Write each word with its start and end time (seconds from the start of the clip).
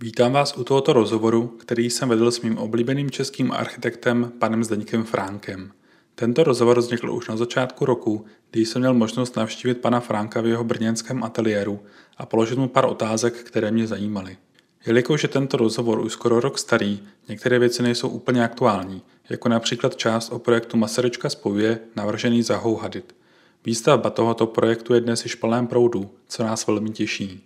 Vítám 0.00 0.32
vás 0.32 0.56
u 0.56 0.64
tohoto 0.64 0.92
rozhovoru, 0.92 1.46
který 1.46 1.90
jsem 1.90 2.08
vedl 2.08 2.30
s 2.30 2.40
mým 2.40 2.58
oblíbeným 2.58 3.10
českým 3.10 3.52
architektem 3.52 4.32
panem 4.38 4.64
Zdeňkem 4.64 5.04
Fránkem. 5.04 5.72
Tento 6.14 6.44
rozhovor 6.44 6.78
vznikl 6.78 7.10
už 7.10 7.28
na 7.28 7.36
začátku 7.36 7.84
roku, 7.84 8.24
kdy 8.50 8.66
jsem 8.66 8.82
měl 8.82 8.94
možnost 8.94 9.36
navštívit 9.36 9.74
pana 9.74 10.00
Fránka 10.00 10.40
v 10.40 10.46
jeho 10.46 10.64
brněnském 10.64 11.24
ateliéru 11.24 11.80
a 12.16 12.26
položit 12.26 12.58
mu 12.58 12.68
pár 12.68 12.84
otázek, 12.84 13.34
které 13.34 13.70
mě 13.70 13.86
zajímaly. 13.86 14.36
Jelikož 14.86 15.22
je 15.22 15.28
tento 15.28 15.56
rozhovor 15.56 16.00
už 16.00 16.12
skoro 16.12 16.40
rok 16.40 16.58
starý, 16.58 17.02
některé 17.28 17.58
věci 17.58 17.82
nejsou 17.82 18.08
úplně 18.08 18.44
aktuální, 18.44 19.02
jako 19.30 19.48
například 19.48 19.96
část 19.96 20.32
o 20.32 20.38
projektu 20.38 20.76
Masaryčka 20.76 21.30
spojuje 21.30 21.78
navržený 21.96 22.42
za 22.42 22.62
Hadid. 22.80 23.16
Výstavba 23.64 24.10
tohoto 24.10 24.46
projektu 24.46 24.94
je 24.94 25.00
dnes 25.00 25.24
již 25.24 25.34
plném 25.34 25.66
proudu, 25.66 26.10
co 26.28 26.42
nás 26.42 26.66
velmi 26.66 26.90
těší. 26.90 27.44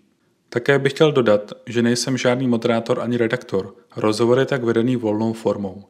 Také 0.53 0.79
bych 0.79 0.93
chtěl 0.93 1.13
dodat, 1.13 1.53
že 1.67 1.83
nejsem 1.83 2.17
žádný 2.19 2.49
moderátor 2.49 3.01
ani 3.01 3.17
redaktor, 3.17 3.75
rozhovor 3.97 4.39
je 4.39 4.45
tak 4.45 4.65
vedený 4.65 4.97
volnou 4.97 5.33
formou. 5.33 5.85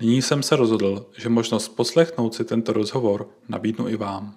Nyní 0.00 0.22
jsem 0.22 0.42
se 0.42 0.56
rozhodl, 0.56 1.06
že 1.18 1.28
možnost 1.28 1.68
poslechnout 1.68 2.34
si 2.34 2.44
tento 2.44 2.72
rozhovor 2.72 3.28
nabídnu 3.48 3.88
i 3.88 3.96
vám. 3.96 4.34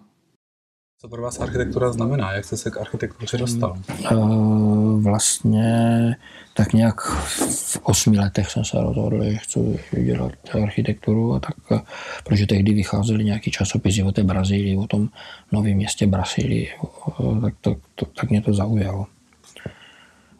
Co 1.01 1.09
pro 1.09 1.21
vás 1.21 1.39
architektura 1.39 1.91
znamená? 1.91 2.31
Jak 2.31 2.45
jste 2.45 2.57
se 2.57 2.71
k 2.71 2.77
architektuře 2.77 3.37
dostal? 3.37 3.77
Uh, 4.11 5.03
vlastně 5.03 6.15
tak 6.53 6.73
nějak 6.73 7.01
v 7.01 7.79
osmi 7.83 8.17
letech 8.17 8.51
jsem 8.51 8.65
se 8.65 8.81
rozhodl, 8.81 9.23
že 9.23 9.37
chci 9.37 9.79
dělat 10.05 10.31
architekturu, 10.63 11.33
a 11.33 11.39
tak, 11.39 11.83
protože 12.23 12.47
tehdy 12.47 12.73
vycházely 12.73 13.23
nějaký 13.23 13.51
časopisy 13.51 14.03
o 14.03 14.11
té 14.11 14.23
Brazílii, 14.23 14.77
o 14.77 14.87
tom 14.87 15.09
novém 15.51 15.73
městě 15.73 16.07
Brazílii, 16.07 16.69
tak, 17.41 17.53
to, 17.61 17.75
to, 17.95 18.05
tak 18.05 18.29
mě 18.29 18.41
to 18.41 18.53
zaujalo. 18.53 19.05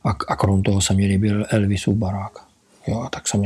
A, 0.08 0.16
a 0.28 0.36
krom 0.36 0.64
toho 0.64 0.82
se 0.82 0.94
mi 0.94 1.06
líbil 1.06 1.46
Elvisův 1.50 1.96
barák. 1.96 2.32
Jo, 2.88 3.02
a 3.02 3.10
tak 3.10 3.28
jsem, 3.28 3.42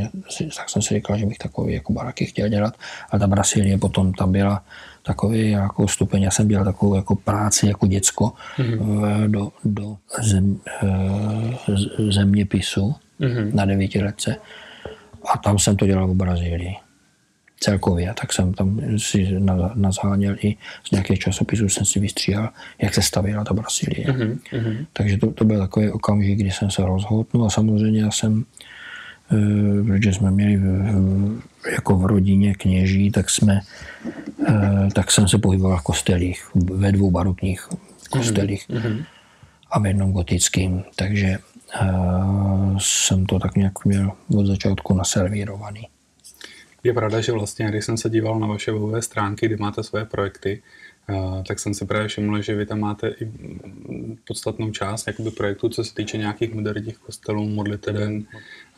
tak 0.56 0.70
jsem 0.70 0.82
si 0.82 0.94
říkal, 0.94 1.18
že 1.18 1.26
bych 1.26 1.38
takový 1.38 1.74
jako 1.74 1.92
baráky 1.92 2.26
chtěl 2.26 2.48
dělat. 2.48 2.74
A 3.10 3.18
ta 3.18 3.26
Brazílie 3.26 3.78
potom 3.78 4.12
tam 4.12 4.32
byla 4.32 4.64
takový 5.02 5.50
jako 5.50 5.88
stupeň. 5.88 6.22
Já 6.22 6.30
jsem 6.30 6.48
dělal 6.48 6.64
takovou 6.64 6.94
jako 6.94 7.14
práci 7.14 7.66
jako 7.66 7.86
děcko 7.86 8.32
mm-hmm. 8.58 9.30
do, 9.30 9.52
do 9.64 9.96
zem, 10.22 10.60
eh, 10.82 11.56
zeměpisu 12.10 12.94
mm-hmm. 13.20 13.54
na 13.54 13.64
devítiletce. 13.64 14.36
A 15.34 15.38
tam 15.38 15.58
jsem 15.58 15.76
to 15.76 15.86
dělal 15.86 16.08
v 16.08 16.14
Brazílii 16.14 16.76
celkově, 17.62 18.14
tak 18.20 18.32
jsem 18.32 18.54
tam 18.54 18.80
si 18.96 19.28
nazháněl 19.74 20.36
i 20.42 20.56
z 20.84 20.90
nějakých 20.90 21.18
časopisů, 21.18 21.68
jsem 21.68 21.84
si 21.84 22.00
vystříhal, 22.00 22.48
jak 22.82 22.94
se 22.94 23.02
stavěla 23.02 23.44
ta 23.44 23.54
Brazílie. 23.54 24.06
Mm-hmm. 24.06 24.86
Takže 24.92 25.18
to, 25.18 25.30
to 25.30 25.44
byl 25.44 25.58
takový 25.58 25.90
okamžik, 25.90 26.38
kdy 26.38 26.50
jsem 26.50 26.70
se 26.70 26.82
rozhodl. 26.84 27.26
No 27.34 27.44
a 27.44 27.50
samozřejmě 27.50 28.00
já 28.00 28.10
jsem, 28.10 28.44
e, 29.32 29.84
protože 29.84 30.12
jsme 30.12 30.30
měli 30.30 30.60
jako 31.72 31.96
v 31.96 32.06
rodině 32.06 32.54
kněží, 32.54 33.10
tak 33.10 33.30
jsme, 33.30 33.60
e, 34.48 34.88
tak 34.94 35.10
jsem 35.10 35.28
se 35.28 35.38
pohyboval 35.38 35.78
v 35.78 35.82
kostelích, 35.82 36.50
ve 36.54 36.92
dvou 36.92 37.10
barokních 37.10 37.68
kostelích 38.10 38.68
mm-hmm. 38.68 39.04
a 39.70 39.78
v 39.78 39.86
jednom 39.86 40.12
gotickým, 40.12 40.82
takže 40.96 41.26
e, 41.26 41.38
jsem 42.78 43.26
to 43.26 43.38
tak 43.38 43.56
nějak 43.56 43.84
měl 43.84 44.12
od 44.34 44.46
začátku 44.46 44.94
naservírovaný. 44.94 45.88
Je 46.84 46.92
pravda, 46.92 47.20
že 47.20 47.32
vlastně, 47.32 47.66
když 47.66 47.84
jsem 47.84 47.96
se 47.96 48.10
díval 48.10 48.38
na 48.38 48.46
vaše 48.46 48.72
webové 48.72 49.02
stránky, 49.02 49.46
kde 49.46 49.56
máte 49.56 49.82
své 49.82 50.04
projekty, 50.04 50.62
eh, 51.08 51.42
tak 51.48 51.58
jsem 51.58 51.74
si 51.74 51.86
právě 51.86 52.08
všiml, 52.08 52.42
že 52.42 52.54
vy 52.54 52.66
tam 52.66 52.80
máte 52.80 53.08
i 53.20 53.32
podstatnou 54.26 54.70
část 54.70 55.06
jakoby 55.06 55.30
projektů, 55.30 55.68
co 55.68 55.84
se 55.84 55.94
týče 55.94 56.18
nějakých 56.18 56.54
moderních 56.54 56.98
kostelů, 56.98 57.48
modliteben, 57.48 58.24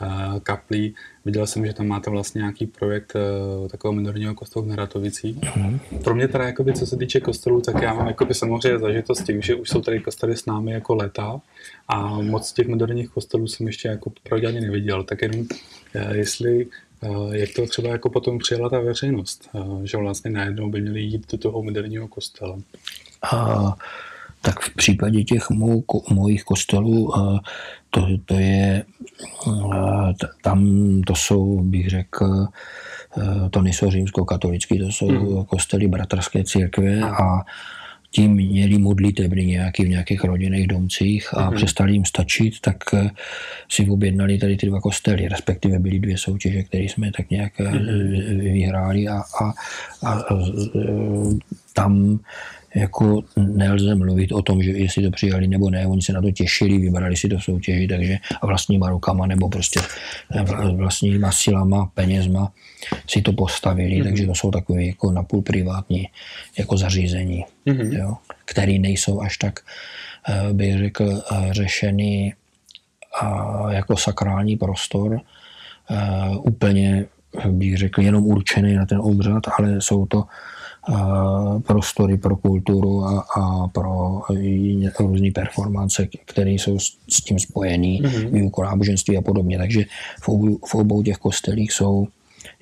eh, 0.02 0.06
kaplí. 0.42 0.94
Viděl 1.24 1.46
jsem, 1.46 1.66
že 1.66 1.72
tam 1.72 1.86
máte 1.86 2.10
vlastně 2.10 2.38
nějaký 2.38 2.66
projekt 2.66 3.12
eh, 3.16 3.68
takového 3.68 4.00
moderního 4.00 4.34
kostelu 4.34 4.64
v 4.64 4.68
Neratovicích. 4.68 5.36
Mhm. 5.56 5.80
Pro 6.04 6.14
mě 6.14 6.28
teda, 6.28 6.44
jakoby, 6.44 6.72
co 6.72 6.86
se 6.86 6.96
týče 6.96 7.20
kostelů, 7.20 7.60
tak 7.60 7.82
já 7.82 7.94
mám 7.94 8.06
jakoby, 8.06 8.34
samozřejmě 8.34 8.78
zažitost 8.78 9.22
tím, 9.22 9.42
že 9.42 9.54
už 9.54 9.68
jsou 9.68 9.80
tady 9.80 10.00
kostely 10.00 10.36
s 10.36 10.46
námi 10.46 10.72
jako 10.72 10.94
leta 10.94 11.40
a 11.88 12.20
moc 12.20 12.52
těch 12.52 12.68
moderních 12.68 13.08
kostelů 13.08 13.46
jsem 13.46 13.66
ještě 13.66 13.88
jako 13.88 14.12
ani 14.48 14.60
neviděl. 14.60 15.02
Tak 15.04 15.22
jenom, 15.22 15.46
jestli 16.12 16.66
jak 17.32 17.48
to 17.56 17.66
třeba 17.66 17.88
jako 17.88 18.10
potom 18.10 18.38
přijala 18.38 18.68
ta 18.68 18.80
veřejnost, 18.80 19.50
že 19.84 19.96
vlastně 19.96 20.30
najednou 20.30 20.70
by 20.70 20.80
měli 20.80 21.00
jít 21.00 21.32
do 21.32 21.38
toho 21.38 21.62
moderního 21.62 22.08
kostela? 22.08 22.58
A, 23.32 23.74
tak 24.42 24.60
v 24.60 24.74
případě 24.74 25.24
těch 25.24 25.50
mou, 25.50 25.84
mojich 26.10 26.44
kostelů 26.44 27.12
to, 27.90 28.06
to 28.24 28.34
je, 28.34 28.84
tam 30.42 31.00
to 31.06 31.14
jsou, 31.14 31.60
bych 31.60 31.90
řekl, 31.90 32.46
to 33.50 33.62
nejsou 33.62 33.90
římsko-katolický, 33.90 34.78
to 34.78 34.86
jsou 34.86 35.08
mm. 35.10 35.44
kostely 35.44 35.88
bratrské 35.88 36.44
církve 36.44 37.00
a 37.00 37.40
tím 38.14 38.34
měli 38.34 38.78
modlitebny 38.78 39.46
nějaký 39.46 39.84
v 39.84 39.88
nějakých 39.88 40.24
rodinných 40.24 40.66
domcích 40.66 41.34
a 41.34 41.50
mm-hmm. 41.50 41.56
přestali 41.56 41.92
jim 41.92 42.04
stačit, 42.04 42.60
tak 42.60 42.76
eh, 42.94 43.10
si 43.68 43.88
objednali 43.88 44.38
tady 44.38 44.56
ty 44.56 44.66
dva 44.66 44.80
kostely, 44.80 45.28
respektive 45.28 45.78
byly 45.78 45.98
dvě 45.98 46.18
soutěže, 46.18 46.62
které 46.62 46.84
jsme 46.84 47.10
tak 47.16 47.30
nějak 47.30 47.58
mm-hmm. 47.58 48.52
vyhráli 48.52 49.08
a, 49.08 49.22
a, 49.40 49.52
a, 50.02 50.12
a 50.12 50.38
tam 51.72 52.20
jako 52.74 53.22
nelze 53.36 53.94
mluvit 53.94 54.32
o 54.32 54.42
tom, 54.42 54.62
že 54.62 54.70
jestli 54.70 55.02
to 55.02 55.10
přijali 55.10 55.48
nebo 55.48 55.70
ne, 55.70 55.86
oni 55.86 56.02
se 56.02 56.12
na 56.12 56.22
to 56.22 56.30
těšili, 56.30 56.78
vybrali 56.78 57.16
si 57.16 57.28
to 57.28 57.38
v 57.38 57.44
soutěži, 57.44 57.88
takže 57.88 58.18
vlastníma 58.42 58.88
rukama 58.88 59.26
nebo 59.26 59.48
prostě 59.48 59.80
vlastníma 60.76 61.32
silama, 61.32 61.90
penězma 61.94 62.52
si 63.08 63.22
to 63.22 63.32
postavili, 63.32 64.00
mm-hmm. 64.00 64.04
takže 64.04 64.26
to 64.26 64.34
jsou 64.34 64.50
takové 64.50 64.84
jako 64.84 65.10
napůl 65.12 65.42
privátní 65.42 66.08
jako 66.58 66.76
zařízení, 66.76 67.44
mm-hmm. 67.66 67.98
jo, 67.98 68.16
které 68.44 68.78
nejsou 68.78 69.20
až 69.20 69.38
tak, 69.38 69.60
eh, 70.28 70.52
bych 70.52 70.78
řekl, 70.78 71.22
eh, 71.32 71.54
řešený 71.54 72.34
jako 73.70 73.96
sakrální 73.96 74.56
prostor, 74.56 75.20
eh, 75.90 76.36
úplně 76.36 77.06
bych 77.50 77.78
řekl, 77.78 78.02
jenom 78.02 78.26
určený 78.26 78.74
na 78.74 78.86
ten 78.86 78.98
obřad, 78.98 79.42
ale 79.58 79.80
jsou 79.80 80.06
to 80.06 80.24
prostory 81.66 82.16
pro 82.16 82.36
kulturu 82.36 83.04
a, 83.04 83.24
a 83.36 83.68
pro 83.68 84.20
různé 85.00 85.30
performance, 85.30 86.08
které 86.24 86.50
jsou 86.50 86.78
s, 86.78 86.96
s 87.08 87.20
tím 87.20 87.38
spojené, 87.38 87.86
mm-hmm. 87.86 88.30
výuku 88.30 88.62
náboženství 88.62 89.16
a 89.16 89.22
podobně. 89.22 89.58
Takže 89.58 89.84
v 90.22 90.28
obou, 90.28 90.58
v 90.66 90.74
obou 90.74 91.02
těch 91.02 91.16
kostelích 91.16 91.72
jsou 91.72 92.08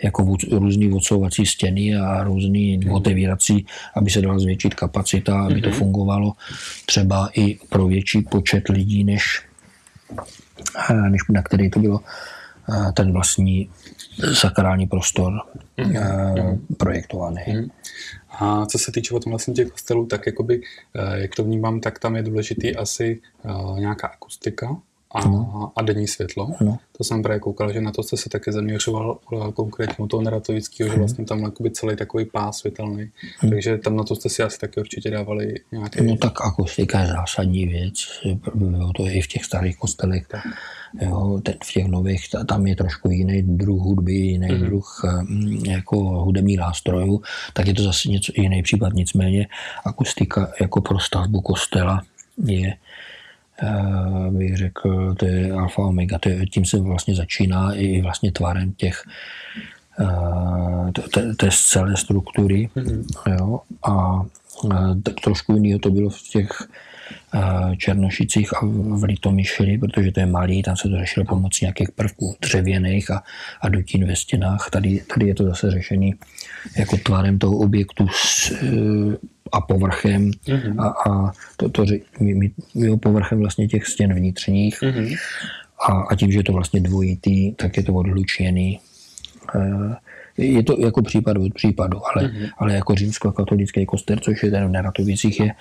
jako 0.02 0.36
různé 0.52 0.94
odsouvací 0.94 1.46
stěny 1.46 1.96
a 1.96 2.24
různý 2.24 2.78
mm-hmm. 2.78 2.94
otevírací, 2.94 3.66
aby 3.94 4.10
se 4.10 4.22
dala 4.22 4.38
zvětšit 4.38 4.74
kapacita, 4.74 5.40
aby 5.40 5.54
mm-hmm. 5.54 5.62
to 5.62 5.68
mhm. 5.68 5.78
fungovalo 5.78 6.32
třeba 6.86 7.30
i 7.34 7.58
pro 7.68 7.86
větší 7.86 8.22
počet 8.22 8.68
lidí, 8.68 9.04
než, 9.04 9.42
než 11.10 11.20
na 11.28 11.42
který 11.42 11.70
to 11.70 11.80
bylo 11.80 12.00
ten 12.94 13.12
vlastní 13.12 13.70
sakrální 14.32 14.86
prostor 14.86 15.32
mm-hmm. 15.78 16.58
projektovaný. 16.76 17.42
Mm-hmm. 17.42 17.70
A 18.30 18.66
co 18.66 18.78
se 18.78 18.92
týče 18.92 19.14
potom 19.14 19.32
vlastně 19.32 19.54
těch 19.54 19.70
kostelů, 19.70 20.06
tak 20.06 20.26
jakoby, 20.26 20.62
eh, 20.94 21.20
jak 21.20 21.34
to 21.34 21.44
vnímám, 21.44 21.80
tak 21.80 21.98
tam 21.98 22.16
je 22.16 22.22
důležitý 22.22 22.76
asi 22.76 23.20
uh, 23.44 23.78
nějaká 23.78 24.08
akustika 24.08 24.76
a, 25.14 25.28
no. 25.28 25.72
a 25.76 25.82
denní 25.82 26.08
světlo. 26.08 26.50
No. 26.60 26.78
To 26.98 27.04
jsem 27.04 27.22
právě 27.22 27.40
koukal, 27.40 27.72
že 27.72 27.80
na 27.80 27.92
to 27.92 28.02
jste 28.02 28.16
se 28.16 28.28
také 28.28 28.52
zaměřoval 28.52 29.18
konkrétně 29.54 30.04
u 30.04 30.06
toho 30.06 30.22
Neratovického, 30.22 30.88
že 30.88 30.92
mhm. 30.92 31.00
vlastně 31.00 31.24
tam 31.24 31.42
jakoby 31.42 31.70
celý 31.70 31.96
takový 31.96 32.24
pás 32.24 32.58
světelný. 32.58 33.10
Hmm. 33.38 33.50
Takže 33.50 33.78
tam 33.78 33.96
na 33.96 34.04
to 34.04 34.16
jste 34.16 34.28
si 34.28 34.42
asi 34.42 34.58
taky 34.58 34.80
určitě 34.80 35.10
dávali 35.10 35.54
nějaké... 35.72 36.02
No 36.02 36.16
tak 36.16 36.40
akustika 36.40 37.00
je 37.00 37.06
zásadní 37.06 37.66
věc, 37.66 37.94
bylo 38.54 38.92
to 38.92 39.06
i 39.06 39.20
v 39.20 39.26
těch 39.26 39.44
starých 39.44 39.76
kostelech. 39.76 40.26
Tak. 40.28 40.44
Jo, 41.00 41.40
ten, 41.42 41.54
v 41.64 41.72
těch 41.72 41.86
nových 41.86 42.28
tam 42.48 42.66
je 42.66 42.76
trošku 42.76 43.10
jiný 43.10 43.42
druh 43.42 43.80
hudby, 43.80 44.12
jiný 44.12 44.48
mm-hmm. 44.48 44.60
druh 44.60 45.00
hm, 45.04 45.62
jako 45.66 45.96
hudební 45.96 46.56
nástrojů, 46.56 47.22
tak 47.52 47.66
je 47.66 47.74
to 47.74 47.82
zase 47.82 48.08
něco 48.08 48.32
jiný 48.36 48.62
případ. 48.62 48.92
Nicméně 48.92 49.46
akustika 49.84 50.52
jako 50.60 50.80
pro 50.80 50.98
stavbu 50.98 51.40
kostela 51.40 52.02
je 52.44 52.68
Eh, 52.68 52.76
bych 54.30 54.56
řekl, 54.56 55.14
to 55.14 55.26
je 55.26 55.52
alfa 55.52 55.82
omega, 55.82 56.18
to 56.18 56.28
je, 56.28 56.46
tím 56.46 56.64
se 56.64 56.78
vlastně 56.78 57.14
začíná 57.14 57.72
i 57.74 58.02
vlastně 58.02 58.32
tvarem 58.32 58.72
těch 58.72 59.04
eh, 60.00 61.34
té 61.36 61.48
celé 61.52 61.96
struktury. 61.96 62.68
Mm-hmm. 62.76 63.04
Jo, 63.38 63.60
a 63.88 64.22
tak 65.02 65.14
trošku 65.24 65.54
jiného 65.54 65.78
to 65.78 65.90
bylo 65.90 66.10
v 66.10 66.22
těch 66.22 66.48
eh, 67.34 67.76
Černošicích 67.76 68.56
a 68.56 68.60
v 68.64 69.04
Litomyšli, 69.04 69.78
protože 69.78 70.12
to 70.12 70.20
je 70.20 70.26
malý, 70.26 70.62
tam 70.62 70.76
se 70.76 70.88
to 70.88 70.98
řešilo 70.98 71.26
pomocí 71.26 71.64
nějakých 71.64 71.90
prvků 71.90 72.36
dřevěných 72.40 73.10
a, 73.10 73.22
a 73.60 73.68
dutin 73.68 74.06
ve 74.06 74.16
stěnách. 74.16 74.70
Tady, 74.70 75.02
tady 75.14 75.26
je 75.26 75.34
to 75.34 75.44
zase 75.44 75.70
řešený 75.70 76.14
jako 76.78 76.96
tvarem 76.96 77.38
toho 77.38 77.56
objektu 77.56 78.08
s, 78.08 78.52
a 79.52 79.60
povrchem 79.60 80.30
mm-hmm. 80.30 80.80
a, 80.80 81.10
a 81.10 81.32
to, 81.56 81.68
to 81.68 81.84
my, 82.20 82.34
my, 82.34 82.50
my 82.74 82.96
povrchem 82.96 83.38
vlastně 83.38 83.68
těch 83.68 83.86
stěn 83.86 84.14
vnitřních 84.14 84.82
mm-hmm. 84.82 85.16
a, 85.88 85.92
a 85.92 86.14
tím, 86.14 86.32
že 86.32 86.38
je 86.38 86.44
to 86.44 86.52
vlastně 86.52 86.80
dvojitý, 86.80 87.52
tak 87.52 87.76
je 87.76 87.82
to 87.82 87.94
odlučený. 87.94 88.80
Eh, 89.54 89.96
je 90.36 90.62
to 90.62 90.80
jako 90.80 91.02
případ 91.02 91.36
od 91.36 91.54
případu, 91.54 92.00
ale, 92.06 92.28
mm-hmm. 92.28 92.50
ale 92.58 92.74
jako 92.74 92.94
římsko-katolický 92.94 93.86
kostel, 93.86 94.16
což 94.16 94.42
je 94.42 94.50
ten 94.50 94.68
v 94.68 94.70
Neratovicích, 94.70 95.40
je, 95.40 95.54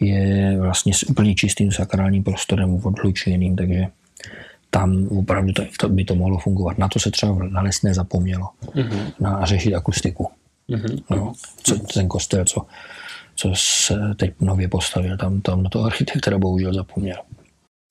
je 0.00 0.58
vlastně 0.60 0.94
s 0.94 1.02
úplně 1.02 1.34
čistým 1.34 1.72
sakrálním 1.72 2.22
prostorem 2.22 2.74
odlučeným, 2.74 3.56
takže 3.56 3.86
tam 4.70 5.08
opravdu 5.08 5.52
to, 5.52 5.62
to 5.78 5.88
by 5.88 6.04
to 6.04 6.14
mohlo 6.14 6.38
fungovat. 6.38 6.78
Na 6.78 6.88
to 6.88 6.98
se 6.98 7.10
třeba 7.10 7.38
na 7.48 7.62
lesné 7.62 7.94
zapomnělo, 7.94 8.48
mm-hmm. 8.62 9.12
na 9.20 9.44
řešit 9.44 9.74
akustiku. 9.74 10.28
Mm-hmm. 10.70 11.02
No, 11.10 11.32
co, 11.62 11.78
ten 11.78 12.08
kostel, 12.08 12.44
co, 12.44 12.66
co 13.34 13.52
se 13.54 13.94
teď 14.16 14.34
nově 14.40 14.68
postavil, 14.68 15.16
tam, 15.16 15.40
tam 15.40 15.62
na 15.62 15.70
to 15.70 15.84
architekt 15.84 16.24
teda 16.24 16.38
bohužel 16.38 16.74
zapomněl. 16.74 17.16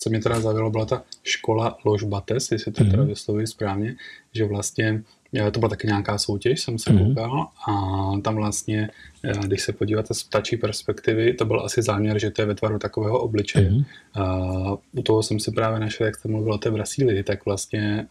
Co 0.04 0.10
mě 0.10 0.20
teda 0.20 0.40
zavělo, 0.40 0.70
byla 0.70 0.86
ta 0.86 1.04
škola 1.24 1.78
Lož 1.86 2.04
Bates, 2.04 2.52
jestli 2.52 2.72
to 2.72 2.84
mm-hmm. 2.84 2.92
teda 2.92 3.04
vyslovuji 3.04 3.48
správně, 3.48 3.96
že 4.34 4.46
vlastně 4.46 5.04
to 5.52 5.60
byla 5.60 5.70
taky 5.70 5.88
nějaká 5.88 6.18
soutěž, 6.18 6.62
jsem 6.62 6.80
se 6.80 6.90
mm-hmm. 6.90 7.08
koukal 7.08 7.48
a 7.68 7.74
tam 8.22 8.36
vlastně, 8.36 8.90
eh, 9.24 9.34
když 9.44 9.62
se 9.62 9.74
podíváte 9.74 10.14
z 10.14 10.24
ptačí 10.24 10.58
perspektivy, 10.58 11.34
to 11.34 11.46
byl 11.46 11.62
asi 11.66 11.82
záměr, 11.82 12.20
že 12.20 12.32
to 12.32 12.42
je 12.42 12.46
ve 12.46 12.56
tvaru 12.56 12.80
takového 12.80 13.20
obličeje. 13.20 13.72
Mm-hmm. 13.72 14.78
U 14.92 15.02
toho 15.02 15.24
jsem 15.24 15.40
si 15.40 15.52
právě 15.52 15.80
našel, 15.80 16.06
jak 16.06 16.16
jste 16.16 16.30
mluvil 16.30 16.54
o 16.54 16.58
té 16.58 16.72
Brazílii, 16.72 17.24
tak 17.24 17.46
vlastně 17.46 18.08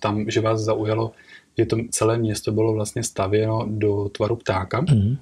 tam, 0.00 0.30
že 0.30 0.40
vás 0.40 0.60
zaujalo, 0.60 1.12
že 1.58 1.66
to 1.66 1.76
celé 1.90 2.18
město 2.18 2.52
bylo 2.52 2.72
vlastně 2.72 3.02
stavěno 3.02 3.66
do 3.68 4.08
tvaru 4.08 4.36
ptáka. 4.36 4.82
Mm-hmm 4.82 5.16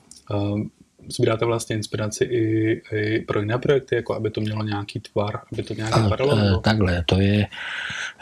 sbíráte 1.11 1.45
vlastně 1.45 1.77
inspiraci 1.77 2.25
i, 2.25 2.73
i 2.93 3.21
pro 3.21 3.41
jiné 3.41 3.59
projekty, 3.59 3.95
jako 3.95 4.15
aby 4.15 4.31
to 4.31 4.41
mělo 4.41 4.65
nějaký 4.65 5.01
tvar, 5.01 5.41
aby 5.53 5.63
to 5.63 5.75
nějak 5.75 5.97
vypadalo? 5.97 6.61
Takhle, 6.61 7.03
to 7.07 7.21
je, 7.21 7.47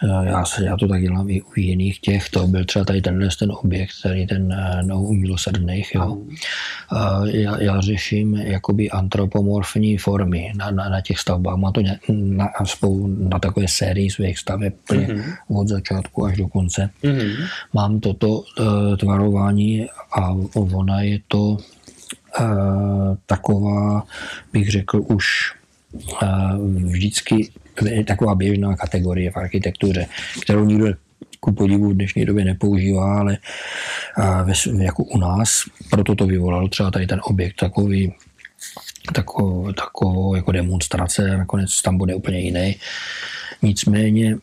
eh, 0.04 0.28
já, 0.28 0.44
se, 0.44 0.64
já 0.64 0.76
to 0.76 0.88
tak 0.88 1.00
dělám 1.00 1.30
i 1.30 1.42
u 1.42 1.52
jiných 1.56 2.00
těch, 2.00 2.28
to 2.28 2.46
byl 2.46 2.64
třeba 2.64 2.84
tady 2.84 3.02
tenhle 3.02 3.28
ten 3.38 3.52
objekt, 3.52 3.90
tady 4.02 4.26
ten 4.26 4.52
eh, 4.52 4.82
no, 4.82 5.02
milosrdných, 5.02 5.94
jo. 5.94 6.18
A 6.90 7.20
já, 7.24 7.62
já 7.62 7.80
řeším 7.80 8.34
jakoby 8.34 8.90
antropomorfní 8.90 9.98
formy 9.98 10.52
na, 10.56 10.70
na, 10.70 10.88
na 10.88 11.00
těch 11.00 11.18
stavbách, 11.18 11.56
má 11.56 11.72
to 11.72 11.80
ně, 11.80 11.98
na, 12.08 12.48
spou, 12.64 13.06
na 13.06 13.38
takové 13.38 13.68
sérii 13.68 14.10
svých 14.10 14.38
staveb 14.38 14.72
mm-hmm. 14.90 15.34
od 15.48 15.68
začátku 15.68 16.24
až 16.24 16.36
do 16.36 16.48
konce. 16.48 16.90
Mm-hmm. 17.04 17.46
Mám 17.72 18.00
toto 18.00 18.42
tvarování 18.98 19.86
a 20.12 20.36
ona 20.54 21.02
je 21.02 21.18
to 21.28 21.56
taková, 23.26 24.02
bych 24.52 24.70
řekl, 24.70 25.02
už 25.08 25.24
vždycky 26.84 27.50
taková 28.06 28.34
běžná 28.34 28.76
kategorie 28.76 29.30
v 29.30 29.36
architektuře, 29.36 30.06
kterou 30.42 30.64
nikdo 30.64 30.86
ku 31.40 31.52
podivu 31.52 31.90
v 31.90 31.94
dnešní 31.94 32.24
době 32.24 32.44
nepoužívá, 32.44 33.18
ale 33.18 33.38
jako 34.78 35.04
u 35.04 35.18
nás, 35.18 35.62
proto 35.90 36.14
to 36.14 36.26
vyvolalo 36.26 36.68
třeba 36.68 36.90
tady 36.90 37.06
ten 37.06 37.20
objekt 37.24 37.56
takový, 37.56 38.14
takovou, 39.14 39.72
takovou 39.72 40.34
jako 40.34 40.52
demonstrace, 40.52 41.36
nakonec 41.36 41.82
tam 41.82 41.98
bude 41.98 42.14
úplně 42.14 42.40
jiný. 42.40 42.76
Nicméně 43.62 44.36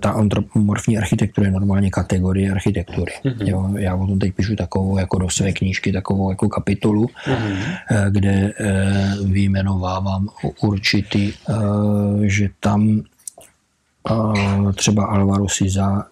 ta 0.00 0.10
antropomorfní 0.10 0.98
architektura 0.98 1.46
je 1.46 1.52
normálně 1.52 1.90
kategorie 1.90 2.50
architektury. 2.50 3.12
Mm-hmm. 3.24 3.48
Jo, 3.48 3.70
já 3.78 3.94
o 3.94 4.06
tom 4.06 4.18
teď 4.18 4.34
píšu 4.34 4.56
takovou 4.56 4.98
jako 4.98 5.18
do 5.18 5.30
své 5.30 5.52
knížky, 5.52 5.92
takovou 5.92 6.30
jako 6.30 6.48
kapitolu, 6.48 7.06
mm-hmm. 7.06 8.10
kde 8.10 8.52
eh, 8.60 9.16
vyjmenovávám 9.24 10.28
určitý, 10.60 11.32
eh, 11.32 11.54
že 12.22 12.48
tam 12.60 13.02
třeba 14.74 15.04
Alvaro 15.04 15.48
Siza 15.48 16.06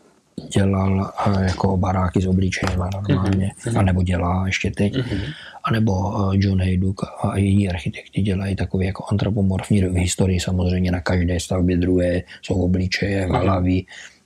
dělal 0.55 1.13
jako 1.43 1.77
baráky 1.77 2.21
s 2.21 2.27
obličejem 2.27 2.79
normálně, 2.79 3.51
mm-hmm. 3.65 3.79
anebo 3.79 4.03
dělá 4.03 4.47
ještě 4.47 4.71
teď. 4.71 4.97
Mm-hmm 4.97 5.33
anebo 5.67 5.93
eh, 6.33 6.37
John 6.41 6.61
Hayduk 6.61 7.01
a 7.23 7.39
jiní 7.39 7.69
architekti 7.69 8.23
dělají 8.23 8.57
takové 8.57 8.85
jako 8.85 9.05
antropomorfní 9.11 9.83
v 9.83 9.95
historii 9.95 10.41
samozřejmě 10.41 10.91
na 10.93 11.01
každé 11.01 11.41
stavbě 11.41 11.77
druhé 11.77 12.23
jsou 12.43 12.55
obličeje, 12.55 13.27
hlavy, 13.27 13.83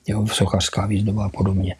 jo, 0.06 0.26
sochařská 0.26 0.86
výzdoba 0.86 1.24
a 1.24 1.28
podobně. 1.28 1.76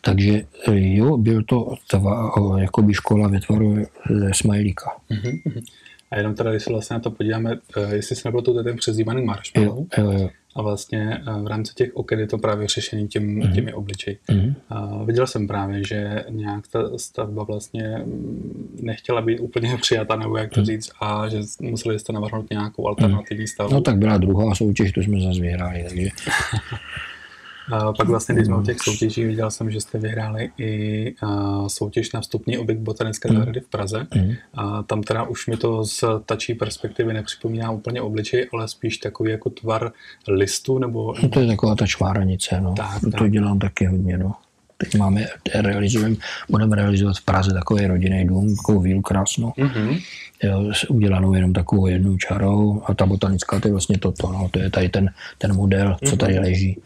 Takže 0.00 0.42
eh, 0.68 0.72
jo, 0.74 1.16
byl 1.16 1.42
to 1.42 1.74
tva, 1.90 2.32
jakoby 2.58 2.94
škola 2.94 3.28
ve 3.28 3.40
tvaru 3.40 3.84
smajlíka. 4.32 4.90
Mm-hmm. 5.10 5.62
A 6.10 6.16
jenom 6.16 6.34
teda, 6.34 6.50
když 6.50 6.62
se 6.62 6.70
vlastně 6.70 6.94
na 6.94 7.00
to 7.00 7.10
podíváme, 7.10 7.58
eh, 7.76 7.96
jestli 7.96 8.16
se 8.16 8.28
nebyl 8.28 8.42
to 8.42 8.62
ten 8.62 8.76
přezdívaný 8.76 9.24
marshmallow, 9.24 9.86
jo, 9.98 10.04
jo, 10.04 10.12
jo 10.12 10.28
a 10.58 10.62
vlastně 10.62 11.20
eh, 11.28 11.42
v 11.42 11.46
rámci 11.46 11.74
těch 11.74 11.96
oken 11.96 12.18
je 12.18 12.26
to 12.26 12.38
právě 12.38 12.68
řešení 12.68 13.08
těm, 13.08 13.40
mm-hmm. 13.40 13.54
těmi 13.54 13.72
obličeji. 13.72 14.18
Mm-hmm. 14.30 14.54
A 14.68 15.04
viděl 15.04 15.26
jsem 15.26 15.46
právě, 15.46 15.84
že 15.84 16.24
nějak 16.28 16.68
ta 16.68 16.98
stavba 16.98 17.44
vlastně 17.44 18.02
mm, 18.04 18.78
nechtěla 18.82 19.20
být 19.22 19.40
úplně 19.40 19.76
přijata, 19.80 20.16
nebo 20.16 20.36
jak 20.36 20.50
to 20.50 20.60
mm-hmm. 20.60 20.64
říct, 20.64 20.90
a 21.00 21.28
že 21.28 21.38
museli 21.60 21.98
jste 21.98 22.12
navrhnout 22.12 22.50
nějakou 22.50 22.88
alternativní 22.88 23.46
stavbu. 23.46 23.74
No 23.74 23.80
tak 23.80 23.98
byla 23.98 24.18
druhá 24.18 24.54
soutěž, 24.54 24.92
to 24.92 25.00
jsme 25.00 25.20
zase 25.20 25.40
vyhráli, 25.40 25.84
takže 25.88 26.08
A 27.72 27.92
pak 27.92 28.08
vlastně, 28.08 28.34
když 28.34 28.46
jsme 28.46 28.56
u 28.56 28.62
těch 28.62 28.78
soutěží, 28.80 29.24
viděl 29.24 29.50
jsem, 29.50 29.70
že 29.70 29.80
jste 29.80 29.98
vyhráli 29.98 30.50
i 30.58 31.14
soutěž 31.66 32.12
na 32.12 32.20
vstupní 32.20 32.58
objekt 32.58 32.78
Botanické 32.78 33.30
mm. 33.30 33.36
zahrady 33.36 33.60
v 33.60 33.68
Praze. 33.68 34.06
Mm. 34.14 34.32
A 34.54 34.82
tam 34.82 35.02
teda 35.02 35.22
už 35.22 35.46
mi 35.46 35.56
to 35.56 35.84
z 35.84 36.04
tačí 36.26 36.54
perspektivy 36.54 37.12
nepřipomíná 37.12 37.70
úplně 37.70 38.02
obličej, 38.02 38.48
ale 38.52 38.68
spíš 38.68 38.98
takový 38.98 39.30
jako 39.30 39.50
tvar 39.50 39.92
listu, 40.28 40.78
nebo... 40.78 41.14
No 41.22 41.28
to 41.28 41.40
je 41.40 41.46
taková 41.46 41.74
ta 41.74 41.86
čváranice, 41.86 42.60
no. 42.60 42.74
Tak, 42.74 43.00
to 43.00 43.10
tak. 43.10 43.30
dělám 43.30 43.58
taky 43.58 43.86
hodně, 43.86 44.18
no. 44.18 44.34
Teď 44.76 44.94
máme, 44.98 45.26
realizujeme, 45.54 46.16
budeme 46.48 46.76
realizovat 46.76 47.16
v 47.16 47.24
Praze 47.24 47.52
takový 47.52 47.86
rodinný 47.86 48.26
dům, 48.26 48.56
takovou 48.56 48.80
vílu 48.80 49.02
krásnou. 49.02 49.50
Mm-hmm. 49.50 50.02
Jo, 50.42 50.72
udělanou 50.88 51.34
jenom 51.34 51.52
takovou 51.52 51.86
jednou 51.86 52.16
čarou 52.16 52.82
a 52.86 52.94
ta 52.94 53.06
botanická 53.06 53.60
to 53.60 53.68
je 53.68 53.72
vlastně 53.72 53.98
toto, 53.98 54.32
no, 54.32 54.48
to 54.50 54.58
je 54.58 54.70
tady 54.70 54.88
ten, 54.88 55.10
ten 55.38 55.54
model, 55.54 55.96
co 56.04 56.16
tady 56.16 56.34
mhm. 56.34 56.42
leží 56.42 56.82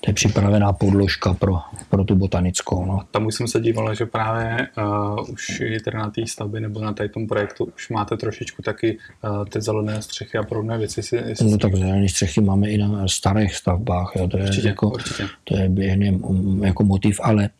to 0.00 0.10
je 0.10 0.14
připravená 0.14 0.72
podložka 0.72 1.34
pro, 1.34 1.58
pro 1.90 2.04
tu 2.04 2.14
botanickou. 2.14 2.86
No. 2.86 3.00
Tam 3.10 3.26
už 3.26 3.34
jsem 3.34 3.48
se 3.48 3.60
díval, 3.60 3.94
že 3.94 4.06
právě 4.06 4.68
uh, 4.78 5.30
už 5.30 5.60
je 5.60 5.80
teda 5.80 5.98
na 5.98 6.10
té 6.10 6.26
stavbě 6.26 6.60
nebo 6.60 6.80
na 6.80 6.94
tom 7.14 7.26
projektu 7.26 7.68
už 7.76 7.88
máte 7.88 8.16
trošičku 8.16 8.62
taky 8.62 8.98
uh, 9.24 9.44
ty 9.44 9.60
zelené 9.60 10.02
střechy 10.02 10.38
a 10.38 10.42
podobné 10.42 10.78
věci. 10.78 11.02
Si, 11.02 11.34
no 11.42 11.58
tak 11.58 11.74
zelené 11.74 12.08
střechy 12.08 12.40
máme 12.40 12.70
i 12.70 12.78
na 12.78 13.08
starých 13.08 13.54
stavbách, 13.54 14.12
jo. 14.16 14.28
To, 14.28 14.38
je 14.38 14.44
určitě, 14.44 14.68
jako, 14.68 14.90
určitě. 14.90 15.26
to 15.44 15.56
je 15.56 15.68
běžný 15.68 16.10
mm, 16.10 16.64
jako 16.64 16.84
motiv, 16.84 17.20
ale 17.22 17.50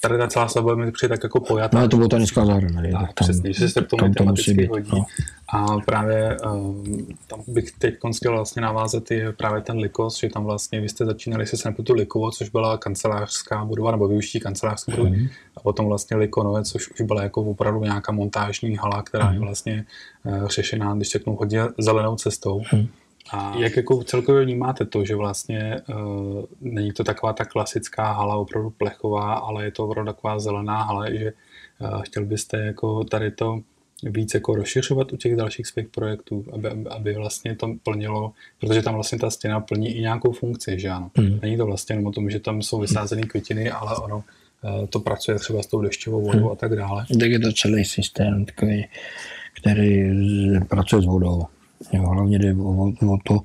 tady 0.00 0.18
ta 0.18 0.28
celá 0.28 0.48
stavba 0.48 0.74
mi 0.74 0.92
přijde 0.92 1.14
tak 1.14 1.22
jako 1.22 1.40
pojatá. 1.40 1.80
No, 1.80 1.88
to 1.88 1.96
botanická 1.96 2.46
zahrada. 2.46 2.82
Tak, 2.82 2.92
tam, 2.92 3.06
přesně, 3.14 3.52
že 3.52 3.68
se 3.68 3.82
k 3.82 3.86
tomu 3.86 4.00
tam 4.00 4.12
tematicky 4.12 4.66
hodí. 4.66 4.90
No. 4.92 5.04
A 5.48 5.78
právě 5.86 6.36
um, 6.52 7.06
tam 7.26 7.42
bych 7.48 7.72
teď 7.72 7.94
chtěl 8.16 8.32
vlastně 8.32 8.62
navázat 8.62 9.10
je 9.10 9.32
právě 9.32 9.62
ten 9.62 9.78
Likos, 9.78 10.18
že 10.20 10.28
tam 10.28 10.44
vlastně 10.44 10.80
vy 10.80 10.88
jste 10.88 11.04
začínali 11.04 11.46
se 11.46 11.72
tu 11.72 11.92
Likovo, 11.92 12.30
což 12.30 12.48
byla 12.48 12.78
kancelářská 12.78 13.64
budova, 13.64 13.90
nebo 13.90 14.08
využití 14.08 14.40
kancelářské 14.40 14.92
budovy, 14.92 15.10
mm-hmm. 15.10 15.30
a 15.56 15.60
potom 15.60 15.86
vlastně 15.86 16.16
Likonové, 16.16 16.64
což 16.64 16.90
už 16.90 17.00
byla 17.00 17.22
jako 17.22 17.42
opravdu 17.42 17.80
nějaká 17.80 18.12
montážní 18.12 18.76
hala, 18.76 19.02
která 19.02 19.24
mm-hmm. 19.24 19.32
je 19.32 19.38
mhm. 19.38 19.46
vlastně 19.46 19.84
uh, 20.24 20.46
řešená, 20.46 20.94
když 20.94 21.10
řeknu, 21.10 21.36
hodně 21.36 21.62
zelenou 21.78 22.16
cestou. 22.16 22.60
Mm-hmm. 22.60 22.88
A 23.30 23.56
jak 23.58 23.76
jako 23.76 24.02
celkově 24.04 24.44
vnímáte 24.44 24.84
to, 24.84 25.04
že 25.04 25.16
vlastně 25.16 25.80
uh, 25.88 26.44
není 26.60 26.92
to 26.92 27.04
taková 27.04 27.32
ta 27.32 27.44
klasická 27.44 28.12
hala 28.12 28.36
opravdu 28.36 28.70
plechová, 28.70 29.34
ale 29.34 29.64
je 29.64 29.70
to 29.70 29.84
opravdu 29.84 30.12
taková 30.12 30.38
zelená 30.38 30.82
hala, 30.82 31.10
že 31.10 31.32
uh, 31.78 32.02
chtěl 32.02 32.24
byste 32.24 32.58
jako 32.58 33.04
tady 33.04 33.30
to 33.30 33.60
víc 34.02 34.34
jako 34.34 34.54
rozšiřovat 34.54 35.12
u 35.12 35.16
těch 35.16 35.36
dalších 35.36 35.66
svých 35.66 35.88
projektů, 35.88 36.44
aby, 36.52 36.68
aby 36.90 37.14
vlastně 37.14 37.56
to 37.56 37.74
plnilo, 37.82 38.32
protože 38.60 38.82
tam 38.82 38.94
vlastně 38.94 39.18
ta 39.18 39.30
stěna 39.30 39.60
plní 39.60 39.96
i 39.96 40.00
nějakou 40.00 40.32
funkci, 40.32 40.80
že 40.80 40.88
ano. 40.88 41.10
Hmm. 41.16 41.38
Není 41.42 41.56
to 41.56 41.66
vlastně 41.66 41.92
jenom 41.92 42.06
o 42.06 42.12
tom, 42.12 42.30
že 42.30 42.40
tam 42.40 42.62
jsou 42.62 42.80
vysázené 42.80 43.22
květiny, 43.22 43.70
ale 43.70 43.96
ono 43.96 44.16
uh, 44.16 44.86
to 44.86 45.00
pracuje 45.00 45.38
třeba 45.38 45.62
s 45.62 45.66
tou 45.66 45.82
dešťovou 45.82 46.22
vodou 46.22 46.38
hmm. 46.38 46.48
a 46.48 46.54
tak 46.54 46.76
dále. 46.76 47.06
Tak 47.20 47.30
je 47.30 47.38
to 47.38 47.52
celý 47.52 47.84
systém 47.84 48.44
takový, 48.44 48.86
který 49.60 50.12
pracuje 50.68 51.02
s 51.02 51.06
vodou. 51.06 51.46
Jo, 51.92 52.02
hlavně 52.02 52.38
jde 52.38 52.54
o, 52.54 52.88
o 52.88 53.18
to, 53.24 53.40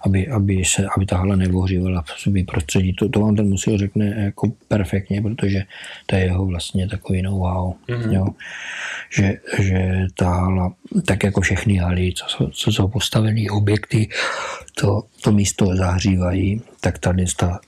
aby, 0.00 0.28
aby, 0.28 0.64
se, 0.64 0.86
aby 0.96 1.06
ta 1.06 1.16
hala 1.16 1.36
nevohřívala 1.36 2.02
v 2.02 2.20
sobě 2.20 2.44
prostředí. 2.44 2.92
To, 2.92 3.08
to 3.08 3.20
vám 3.20 3.36
ten 3.36 3.48
musil 3.48 3.78
řekne 3.78 4.06
jako 4.06 4.52
perfektně, 4.68 5.22
protože 5.22 5.62
to 6.06 6.16
je 6.16 6.22
jeho 6.22 6.46
vlastně 6.46 6.88
takový 6.88 7.22
know-how. 7.22 7.72
Mm-hmm. 7.88 8.12
Jo. 8.12 8.26
Že, 9.10 9.34
že 9.58 10.06
ta 10.14 10.30
hala, 10.30 10.74
tak 11.06 11.24
jako 11.24 11.40
všechny 11.40 11.76
haly, 11.76 12.12
co, 12.12 12.24
jsou, 12.28 12.48
co 12.50 12.72
jsou 12.72 12.88
postavené 12.88 13.50
objekty, 13.50 14.08
to, 14.80 15.02
to 15.20 15.32
místo 15.32 15.76
zahřívají, 15.76 16.62
tak 16.80 16.98
tady 16.98 17.24
ta 17.36 17.60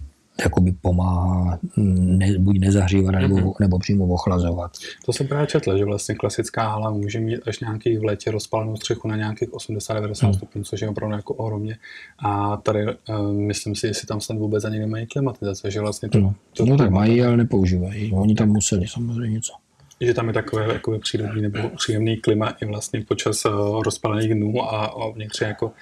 jakoby 0.44 0.72
pomáhá 0.82 1.58
ne, 1.76 2.38
buď 2.38 2.58
nezahřívat, 2.58 3.14
nebo, 3.14 3.36
mm-hmm. 3.36 3.54
nebo 3.60 3.78
přímo 3.78 4.06
ochlazovat. 4.06 4.70
To 5.06 5.12
jsem 5.12 5.28
právě 5.28 5.46
četl, 5.46 5.78
že 5.78 5.84
vlastně 5.84 6.14
klasická 6.14 6.68
hala 6.68 6.90
může 6.90 7.20
mít 7.20 7.40
až 7.48 7.60
nějaký 7.60 7.96
v 7.96 8.04
létě 8.04 8.30
rozpálenou 8.30 8.76
střechu 8.76 9.08
na 9.08 9.16
nějakých 9.16 9.48
80-90 9.48 10.26
mm. 10.26 10.34
stupňů, 10.34 10.64
což 10.64 10.80
je 10.80 10.88
opravdu 10.88 11.16
jako 11.16 11.34
ohromně. 11.34 11.76
A 12.18 12.56
tady 12.56 12.84
uh, 12.86 13.32
myslím 13.32 13.74
si, 13.74 13.86
jestli 13.86 14.06
tam 14.06 14.20
snad 14.20 14.38
vůbec 14.38 14.64
ani 14.64 14.78
nemají 14.78 15.06
klimatizace, 15.06 15.70
že 15.70 15.80
vlastně 15.80 16.08
to... 16.08 16.18
No, 16.18 16.34
to, 16.56 16.66
no 16.66 16.76
tak 16.76 16.90
mají, 16.90 17.22
ale 17.22 17.36
nepoužívají. 17.36 18.12
Oni 18.12 18.34
tam 18.34 18.48
museli 18.48 18.88
samozřejmě 18.88 19.34
něco. 19.34 19.52
Že 20.00 20.14
tam 20.14 20.28
je 20.28 20.34
takové 20.34 20.72
jakoby 20.72 20.98
přírodní 20.98 21.42
nebo 21.42 21.68
příjemný 21.68 22.16
klima 22.16 22.48
i 22.48 22.66
vlastně 22.66 23.04
počas 23.08 23.44
uh, 23.44 23.82
rozpálených 23.82 24.34
dnů 24.34 24.62
a, 24.62 24.86
a 24.86 25.10
vnitř 25.10 25.40
jako, 25.40 25.72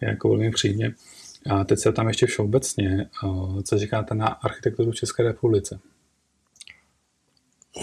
jako 0.00 0.28
velmi 0.28 0.50
příjemně. 0.50 0.92
A 1.50 1.64
teď 1.64 1.78
se 1.78 1.92
tam 1.92 2.08
ještě 2.08 2.26
všeobecně, 2.26 3.06
co 3.64 3.78
říkáte 3.78 4.14
na 4.14 4.26
architekturu 4.26 4.90
v 4.90 4.94
České 4.94 5.22
republice? 5.22 5.78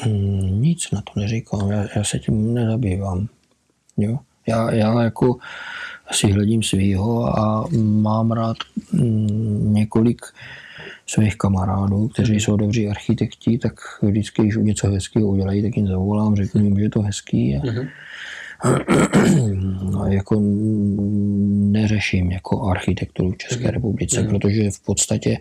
Hmm, 0.04 0.62
nic 0.62 0.92
na 0.92 1.02
to 1.02 1.20
neříkám, 1.20 1.72
já, 1.72 1.86
já 1.96 2.04
se 2.04 2.20
tím 2.20 2.54
nezabývám. 2.54 3.28
Jo? 3.98 4.20
Já, 4.48 4.72
já 4.72 5.04
jako 5.04 5.38
si 6.12 6.32
hledím 6.32 6.64
svýho 6.64 7.40
a 7.40 7.68
mám 7.78 8.32
rád 8.32 8.58
mm, 8.94 9.74
několik 9.74 10.22
svých 11.08 11.38
kamarádů, 11.38 12.08
kteří 12.08 12.40
jsou 12.40 12.58
dobří 12.58 12.90
architekti, 12.90 13.58
tak 13.58 13.74
vždycky, 14.02 14.42
když 14.42 14.58
něco 14.58 14.88
hezkého 14.88 15.28
udělají, 15.28 15.62
tak 15.62 15.78
jim 15.78 15.88
zavolám, 15.88 16.36
řeknu 16.36 16.64
jim, 16.64 16.78
že 16.78 16.84
je 16.84 16.90
to 16.90 17.02
hezký. 17.02 17.56
A, 17.56 17.62
no, 17.66 17.84
jako 20.10 20.42
neřeším 21.72 22.32
jako 22.32 22.64
architekturu 22.64 23.32
v 23.32 23.38
České 23.38 23.64
mhm. 23.64 23.74
republice, 23.74 24.22
mm. 24.22 24.28
protože 24.28 24.72
v 24.72 24.80
podstatě 24.80 25.38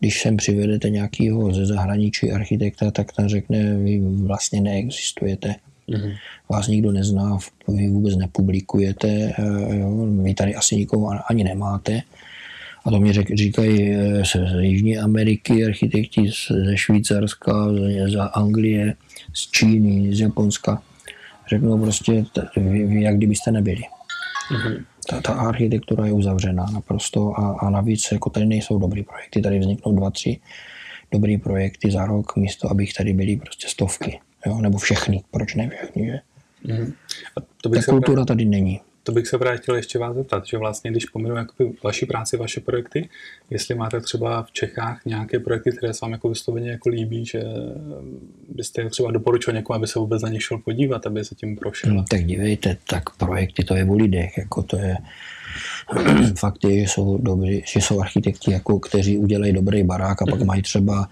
když 0.00 0.20
sem 0.20 0.36
přivedete 0.36 0.90
nějakého 0.90 1.54
ze 1.54 1.66
zahraničí 1.66 2.32
architekta, 2.32 2.90
tak 2.90 3.12
ten 3.12 3.28
řekne, 3.28 3.78
vy 3.78 4.00
vlastně 4.26 4.60
neexistujete. 4.60 5.54
Mm. 5.88 6.10
Vás 6.48 6.68
nikdo 6.68 6.92
nezná, 6.92 7.38
vy 7.68 7.88
vůbec 7.88 8.16
nepublikujete, 8.16 9.08
eh, 9.08 9.76
jo, 9.76 10.06
vy 10.22 10.34
tady 10.34 10.54
asi 10.54 10.76
nikoho 10.76 11.10
ani 11.28 11.44
nemáte. 11.44 12.02
A 12.84 12.90
to 12.90 13.00
mi 13.00 13.12
říkají 13.12 13.96
z 14.24 14.36
Jižní 14.60 14.98
Ameriky 14.98 15.64
architekti 15.64 16.30
ze 16.64 16.76
Švýcarska, 16.76 17.68
z 18.06 18.16
Anglie, 18.32 18.94
z 19.32 19.50
Číny, 19.50 20.16
z 20.16 20.20
Japonska 20.20 20.82
řeknu 21.52 21.78
prostě, 21.78 22.24
jak 22.88 23.16
kdybyste 23.16 23.52
nebyli. 23.52 23.82
Mm-hmm. 24.50 24.84
Ta, 25.08 25.20
ta 25.20 25.32
architektura 25.32 26.06
je 26.06 26.12
uzavřená 26.12 26.66
naprosto 26.72 27.40
a, 27.40 27.56
a 27.60 27.70
navíc 27.70 28.12
jako 28.12 28.30
tady 28.30 28.46
nejsou 28.46 28.78
dobrý 28.78 29.02
projekty, 29.02 29.42
tady 29.42 29.58
vzniknou 29.58 29.96
dva, 29.96 30.10
tři 30.10 30.40
dobrý 31.12 31.38
projekty 31.38 31.90
za 31.90 32.06
rok, 32.06 32.36
místo 32.36 32.70
abych 32.70 32.94
tady 32.94 33.12
byli 33.12 33.36
prostě 33.36 33.68
stovky, 33.68 34.20
jo? 34.46 34.58
nebo 34.60 34.78
všechny, 34.78 35.22
proč 35.30 35.54
ne 35.54 35.68
všechny, 35.68 36.06
že? 36.06 36.18
Mm-hmm. 36.66 36.92
A 37.36 37.40
to 37.62 37.70
Ta 37.70 37.82
kultura 37.82 38.24
tady 38.24 38.44
není 38.44 38.80
to 39.02 39.12
bych 39.12 39.26
se 39.26 39.38
právě 39.38 39.58
chtěl 39.58 39.74
ještě 39.74 39.98
vás 39.98 40.16
zeptat, 40.16 40.46
že 40.46 40.58
vlastně, 40.58 40.90
když 40.90 41.04
pominu 41.06 41.36
jakoby 41.36 41.72
vaši 41.84 42.06
práci, 42.06 42.36
vaše 42.36 42.60
projekty, 42.60 43.08
jestli 43.50 43.74
máte 43.74 44.00
třeba 44.00 44.42
v 44.42 44.52
Čechách 44.52 45.00
nějaké 45.04 45.38
projekty, 45.38 45.70
které 45.70 45.94
se 45.94 45.98
vám 46.02 46.12
jako 46.12 46.28
vysloveně 46.28 46.70
jako 46.70 46.88
líbí, 46.88 47.26
že 47.26 47.42
byste 48.48 48.90
třeba 48.90 49.10
doporučil 49.10 49.54
někomu, 49.54 49.76
aby 49.76 49.86
se 49.86 49.98
vůbec 49.98 50.22
na 50.22 50.28
ně 50.28 50.40
šel 50.40 50.58
podívat, 50.58 51.06
aby 51.06 51.24
se 51.24 51.34
tím 51.34 51.56
prošel. 51.56 51.90
Hmm, 51.90 52.04
tak 52.04 52.24
dívejte, 52.24 52.76
tak 52.88 53.16
projekty 53.16 53.64
to 53.64 53.74
je 53.74 53.84
o 53.84 53.94
lidech, 53.94 54.38
jako 54.38 54.62
to 54.62 54.76
je 54.76 54.96
fakt 56.38 56.64
je, 56.64 56.80
že 56.80 56.88
jsou, 56.88 57.18
dobrý, 57.18 57.62
že 57.66 57.80
jsou 57.80 58.00
architekti, 58.00 58.52
jako, 58.52 58.78
kteří 58.78 59.18
udělají 59.18 59.52
dobrý 59.52 59.82
barák 59.82 60.22
a 60.22 60.26
pak 60.26 60.40
mm-hmm. 60.40 60.46
mají 60.46 60.62
třeba 60.62 61.08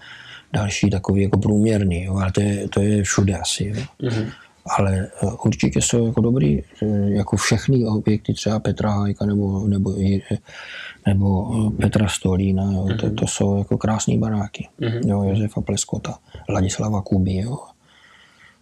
další 0.53 0.89
takový 0.89 1.23
jako 1.23 1.39
průměrný, 1.39 2.03
jo, 2.03 2.15
ale 2.15 2.31
to 2.31 2.41
je, 2.41 2.67
to 2.69 2.81
je 2.81 3.03
všude 3.03 3.37
asi. 3.37 3.65
Jo. 3.65 3.83
Mm-hmm 4.01 4.31
ale 4.65 5.07
eh, 5.23 5.27
určitě 5.45 5.81
jsou 5.81 6.07
jako 6.07 6.21
dobrý, 6.21 6.59
eh, 6.59 6.85
jako 7.09 7.37
všechny 7.37 7.85
objekty, 7.85 8.33
třeba 8.33 8.59
Petra 8.59 8.91
Hajka 8.91 9.25
nebo, 9.25 9.67
nebo, 9.67 9.95
nebo 11.07 11.51
eh, 11.67 11.81
Petra 11.81 12.07
Stolína, 12.07 12.63
jo, 12.63 12.87
to, 12.99 13.05
mhm. 13.05 13.15
to, 13.15 13.27
jsou 13.27 13.57
jako 13.57 13.77
krásné 13.77 14.17
baráky, 14.17 14.69
mm-hmm. 14.79 15.09
jo, 15.09 15.23
Josefa 15.23 15.61
Pleskota, 15.61 16.19
Ladislava 16.49 17.01
Kuby, 17.01 17.35
jo. 17.35 17.57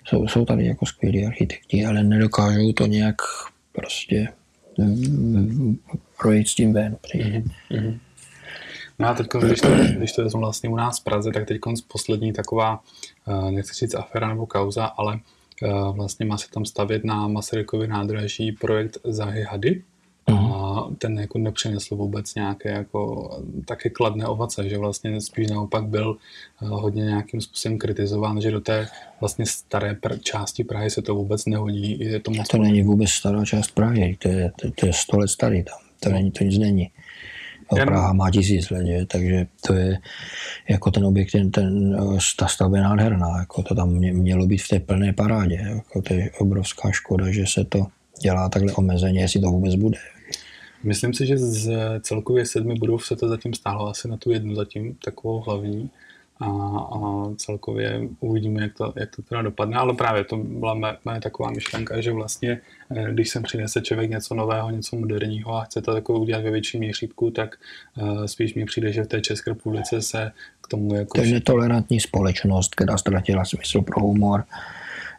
Jsou, 0.06 0.28
jsou 0.28 0.46
tady 0.46 0.66
jako 0.66 0.86
skvělí 0.86 1.26
architekti, 1.26 1.86
ale 1.86 2.04
nedokážou 2.04 2.74
to 2.74 2.86
nějak 2.86 3.16
prostě 3.72 4.28
projít 6.18 6.48
s 6.48 6.56
tím 6.56 6.74
ven. 6.74 6.98
Mm-hmm. 7.16 8.00
No 9.00 9.08
a 9.08 9.14
teď, 9.14 9.28
když 9.44 9.62
to, 9.62 9.68
když 9.98 10.12
to 10.12 10.24
vezmu 10.24 10.40
vlastně 10.40 10.70
u 10.70 10.76
nás 10.76 11.00
v 11.00 11.04
Praze, 11.04 11.32
tak 11.32 11.48
teď 11.48 11.58
poslední 11.88 12.34
taková, 12.34 12.80
nechci 13.50 13.74
říct 13.74 13.96
afera 13.96 14.28
nebo 14.28 14.46
kauza, 14.46 14.86
ale 14.86 15.20
vlastně 15.92 16.26
má 16.26 16.38
se 16.38 16.50
tam 16.50 16.66
stavět 16.66 17.04
na 17.04 17.28
Masarykově 17.28 17.88
nádraží 17.88 18.52
projekt 18.52 18.98
Zahy 19.04 19.44
Hady. 19.44 19.84
A 20.28 20.32
mhm. 20.32 20.96
ten 20.96 21.20
jako 21.20 21.38
nepřinesl 21.38 21.96
vůbec 21.96 22.36
nějaké 22.36 22.70
jako 22.70 23.30
také 23.66 23.90
kladné 23.90 24.28
ovace, 24.28 24.70
že 24.70 24.78
vlastně 24.78 25.22
spíš 25.22 25.48
naopak 25.48 25.86
byl 25.86 26.18
eh, 26.62 26.66
hodně 26.68 27.04
nějakým 27.04 27.42
způsobem 27.42 27.78
kritizován, 27.78 28.42
že 28.42 28.52
do 28.52 28.62
té 28.62 28.88
vlastně 29.20 29.46
staré 29.46 29.94
pr- 29.94 30.20
části 30.22 30.64
Prahy 30.64 30.90
se 30.90 31.02
to 31.02 31.16
vůbec 31.16 31.46
nehodí. 31.46 32.00
Je 32.00 32.20
to, 32.20 32.32
moc 32.32 32.48
to 32.48 32.58
není 32.58 32.82
vůbec 32.82 33.10
stará 33.10 33.46
část 33.46 33.72
Prahy, 33.72 34.18
to 34.20 34.28
je, 34.28 34.52
to, 34.62 34.72
to 34.72 34.86
je 34.86 34.94
100 34.94 35.18
let 35.18 35.28
starý 35.28 35.64
tam, 35.64 35.78
to, 36.00 36.10
není, 36.10 36.32
to 36.32 36.44
nic 36.44 36.58
není. 36.58 36.92
Jo, 37.78 37.86
Praha 37.86 38.14
má 38.14 38.32
tisíc 38.32 38.70
let, 38.70 38.86
že? 38.86 39.06
takže 39.06 39.48
to 39.68 39.74
je 39.74 40.00
jako 40.70 40.92
ten 40.92 41.06
objekt, 41.06 41.32
ten, 41.32 41.52
ten 41.52 41.98
ta 42.38 42.48
stavba 42.48 42.78
je 42.78 42.84
nádherná, 42.84 43.40
jako 43.40 43.64
to 43.64 43.76
tam 43.76 43.90
mě, 43.90 44.14
mělo 44.14 44.48
být 44.48 44.62
v 44.62 44.68
té 44.68 44.80
plné 44.80 45.14
parádě, 45.14 45.56
jako 45.56 46.02
to 46.02 46.14
je 46.14 46.32
obrovská 46.40 46.92
škoda, 46.92 47.32
že 47.32 47.46
se 47.48 47.64
to 47.64 47.88
dělá 48.22 48.50
takhle 48.50 48.74
omezeně, 48.74 49.22
jestli 49.22 49.42
to 49.42 49.48
vůbec 49.48 49.76
bude. 49.76 49.98
Myslím 50.84 51.14
si, 51.14 51.28
že 51.28 51.38
z 51.38 51.72
celkově 52.02 52.46
sedmi 52.46 52.76
budov 52.76 53.06
se 53.06 53.16
to 53.16 53.28
zatím 53.28 53.54
stálo 53.54 53.88
asi 53.88 54.08
na 54.08 54.18
tu 54.18 54.32
jednu 54.32 54.56
zatím, 54.56 54.96
takovou 55.06 55.40
hlavní 55.40 55.90
a, 56.40 56.46
a 56.46 57.00
celkově 57.36 58.02
uvidíme, 58.20 58.62
jak 58.62 58.74
to, 58.74 58.94
jak 58.96 59.16
to 59.16 59.22
teda 59.22 59.42
dopadne, 59.42 59.78
ale 59.78 59.94
právě 59.94 60.24
to 60.24 60.38
byla 60.38 60.74
mé, 60.74 60.98
mé 61.06 61.22
taková 61.22 61.52
myšlenka, 61.52 62.02
že 62.02 62.12
vlastně, 62.12 62.62
eh, 62.96 63.08
když 63.12 63.30
sem 63.30 63.44
přinese 63.44 63.82
člověk 63.82 64.10
něco 64.10 64.36
nového, 64.36 64.70
něco 64.70 64.96
moderního 64.96 65.56
a 65.56 65.64
chce 65.64 65.82
to 65.82 65.94
takové 65.94 66.20
udělat 66.20 66.44
ve 66.44 66.52
větším 66.52 66.80
měřítku, 66.80 67.32
tak 67.32 67.56
uh, 67.98 68.26
spíš 68.26 68.54
mi 68.54 68.66
přijde, 68.66 68.94
že 68.94 69.04
v 69.04 69.08
té 69.08 69.22
České 69.22 69.52
republice 69.52 70.02
se 70.02 70.32
k 70.62 70.68
tomu 70.68 70.96
jako... 70.96 71.18
To 71.18 71.24
je 71.24 71.34
netolerantní 71.34 72.00
společnost, 72.00 72.76
která 72.76 72.98
ztratila 72.98 73.46
smysl 73.46 73.82
pro 73.82 74.02
humor, 74.02 74.44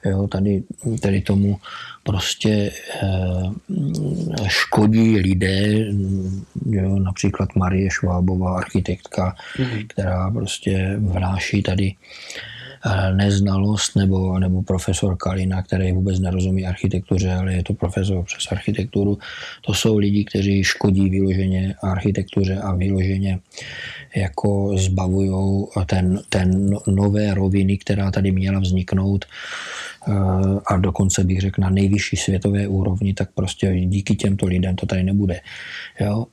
Jo, 0.04 0.26
tady, 0.26 0.62
tady 1.00 1.21
tomu 1.21 1.61
prostě 2.02 2.73
eh, 3.02 3.50
škodí 4.49 5.16
lidé, 5.16 5.87
jo, 6.71 6.99
například 6.99 7.57
Marie 7.57 7.90
Švábová, 7.90 8.57
architektka, 8.57 9.35
mm-hmm. 9.57 9.87
která 9.87 10.30
prostě 10.30 10.97
vnáší 10.99 11.62
tady 11.62 11.95
eh, 12.87 13.14
neznalost, 13.14 13.97
nebo, 13.97 14.38
nebo 14.38 14.62
profesor 14.62 15.16
Kalina, 15.16 15.62
který 15.62 15.92
vůbec 15.92 16.21
nerozumí 16.21 16.66
architektuře, 16.66 17.33
ale 17.33 17.54
je 17.54 17.62
to 17.62 17.75
profesor 17.75 18.25
přes 18.25 18.52
architekturu. 18.52 19.19
To 19.61 19.75
jsou 19.75 19.99
lidi, 19.99 20.25
kteří 20.25 20.64
škodí 20.64 21.11
vyloženě 21.11 21.75
architektuře 21.83 22.57
a 22.57 22.75
vyloženě 22.75 23.38
jako 24.16 24.78
zbavují 24.78 25.66
ten, 25.87 26.21
ten 26.28 26.71
nové 26.87 27.35
roviny, 27.35 27.78
která 27.78 28.11
tady 28.11 28.33
měla 28.33 28.61
vzniknout 28.61 29.25
a 30.66 30.76
dokonce 30.76 31.25
bych 31.25 31.40
řekl 31.40 31.61
na 31.61 31.71
nejvyšší 31.71 32.16
světové 32.16 32.69
úrovni, 32.69 33.14
tak 33.14 33.30
prostě 33.35 33.80
díky 33.87 34.14
těmto 34.14 34.47
lidem 34.47 34.76
to 34.76 34.87
tady 34.87 35.02
nebude. 35.02 35.40
Jo? 36.00 36.26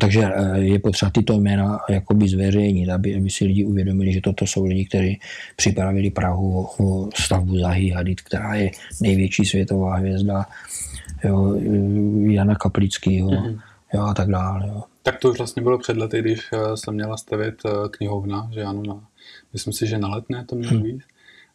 takže 0.00 0.22
eh, 0.34 0.58
je 0.58 0.78
potřeba 0.78 1.10
tyto 1.10 1.40
jména 1.40 1.78
jakoby 1.88 2.28
zveřejnit, 2.28 2.90
aby, 2.90 3.16
aby 3.16 3.30
si 3.30 3.44
lidi 3.44 3.64
uvědomili, 3.64 4.12
že 4.12 4.20
toto 4.20 4.46
jsou 4.46 4.64
lidi, 4.64 4.84
kteří 4.84 5.20
připravili 5.56 6.10
Prahu 6.10 6.68
o 6.78 7.08
stavbu 7.14 7.58
Zahy 7.58 7.90
Hadid, 7.90 8.20
která 8.20 8.54
je 8.54 8.70
největší 9.00 9.44
světová 9.44 9.96
hvězda 9.96 10.46
jo, 11.24 11.60
Jana 12.30 12.54
Kaplického 12.54 13.30
mm-hmm. 13.30 13.60
jo, 13.94 14.02
a 14.02 14.14
tak 14.14 14.28
dále. 14.28 14.68
Jo. 14.68 14.82
Tak 15.02 15.18
to 15.18 15.30
už 15.30 15.38
vlastně 15.38 15.62
bylo 15.62 15.78
před 15.78 15.96
lety, 15.96 16.20
když 16.20 16.40
eh, 16.52 16.76
se 16.76 16.92
měla 16.92 17.16
stavět 17.16 17.54
knihovna, 17.90 18.50
že 18.54 18.62
ano, 18.62 18.82
na, 18.86 19.04
myslím 19.52 19.72
si, 19.72 19.86
že 19.86 19.98
na 19.98 20.08
letné 20.08 20.44
to 20.44 20.56
mělo 20.56 20.72
hmm. 20.72 20.82
být 20.82 21.02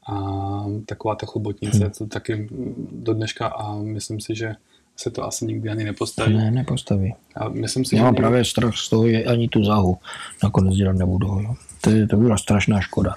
a 0.08 0.66
taková 0.86 1.16
ta 1.16 1.26
chobotnice, 1.26 1.84
hmm. 1.84 1.92
to 1.98 2.08
taky 2.08 2.48
do 2.92 3.14
dneška 3.14 3.48
a 3.48 3.76
myslím 3.76 4.20
si, 4.20 4.36
že 4.36 4.56
se 4.98 5.12
to 5.12 5.24
asi 5.24 5.46
nikdy 5.46 5.70
ani 5.70 5.84
nepostaví. 5.84 6.38
Ne, 6.38 6.52
nepostaví. 6.52 7.16
A 7.36 7.50
myslím 7.50 7.86
si, 7.86 7.96
Já 7.96 8.04
mám 8.04 8.16
právě 8.16 8.46
strach 8.46 8.76
z 8.76 8.90
toho, 8.90 9.10
že 9.10 9.24
ani 9.24 9.48
tu 9.48 9.64
záhu 9.64 9.98
nakonec 10.44 10.76
dělat 10.76 10.96
nebudu. 10.96 11.28
Jo. 11.28 11.56
To, 11.82 11.90
je, 11.90 12.08
to 12.08 12.18
byla 12.18 12.38
strašná 12.38 12.82
škoda. 12.82 13.16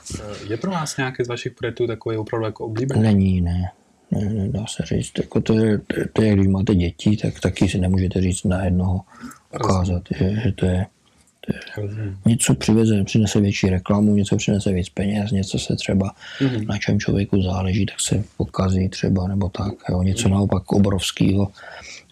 Je 0.49 0.57
pro 0.57 0.71
vás 0.71 0.97
nějaký 0.97 1.25
z 1.25 1.29
vašich 1.29 1.53
projektů 1.53 1.87
takový 1.87 2.17
opravdu 2.17 2.47
jako 2.47 2.65
oblíbený? 2.65 3.03
Není, 3.03 3.41
ne. 3.41 3.71
Ne, 4.11 4.25
ne, 4.25 4.49
dá 4.49 4.67
se 4.67 4.83
říct. 4.87 5.13
Jako 5.19 5.41
to, 5.41 5.55
je, 5.55 5.79
to, 5.79 5.95
to 6.13 6.23
je, 6.23 6.35
když 6.35 6.47
máte 6.47 6.75
děti, 6.75 7.17
tak 7.17 7.41
taky 7.41 7.69
si 7.69 7.79
nemůžete 7.79 8.21
říct 8.21 8.45
na 8.45 8.65
jednoho 8.65 9.01
ukázat, 9.55 10.03
že, 10.19 10.41
že 10.45 10.53
to 10.53 10.67
je 10.67 10.87
Něco 12.27 12.55
přiveze, 12.55 13.05
přinese 13.05 13.41
větší 13.41 13.71
reklamu, 13.71 14.15
něco 14.15 14.37
přinese 14.37 14.73
víc 14.73 14.89
peněz, 14.89 15.31
něco 15.31 15.59
se 15.59 15.77
třeba 15.77 16.15
mm-hmm. 16.41 16.67
na 16.67 16.79
čem 16.79 17.01
člověku 17.01 17.43
záleží, 17.43 17.87
tak 17.87 18.01
se 18.01 18.25
pokazí 18.37 18.89
třeba 18.89 19.29
nebo 19.29 19.49
tak. 19.49 19.73
Jo. 19.89 20.03
Něco 20.03 20.29
mm-hmm. 20.29 20.33
naopak 20.33 20.73
obrovského, 20.73 21.49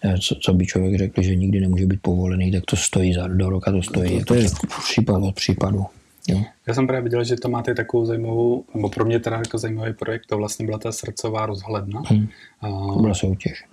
eh, 0.03 0.15
co, 0.21 0.35
co, 0.35 0.53
by 0.53 0.65
člověk 0.65 0.97
řekl, 0.97 1.21
že 1.21 1.35
nikdy 1.35 1.59
nemůže 1.59 1.85
být 1.85 2.01
povolený, 2.01 2.51
tak 2.51 2.65
to 2.65 2.75
stojí 2.75 3.13
za 3.13 3.27
do 3.27 3.49
roka, 3.49 3.71
to 3.71 3.83
stojí. 3.83 4.23
To 4.23 4.33
je 4.33 4.45
případ 4.83 5.23
od 5.23 5.35
případu. 5.35 5.85
Jo. 6.27 6.43
Já 6.67 6.73
jsem 6.73 6.87
právě 6.87 7.03
viděl, 7.03 7.23
že 7.23 7.35
to 7.35 7.49
máte 7.49 7.75
takovou 7.75 8.05
zajímavou, 8.05 8.63
nebo 8.75 8.89
pro 8.89 9.05
mě 9.05 9.19
teda 9.19 9.37
jako 9.37 9.57
zajímavý 9.57 9.93
projekt, 9.93 10.25
to 10.29 10.37
vlastně 10.37 10.65
byla 10.65 10.77
ta 10.77 10.91
srdcová 10.91 11.45
rozhledna. 11.45 12.01
Hmm. 12.05 12.27
To 12.61 12.99
byla 13.01 13.13
soutěž. 13.13 13.63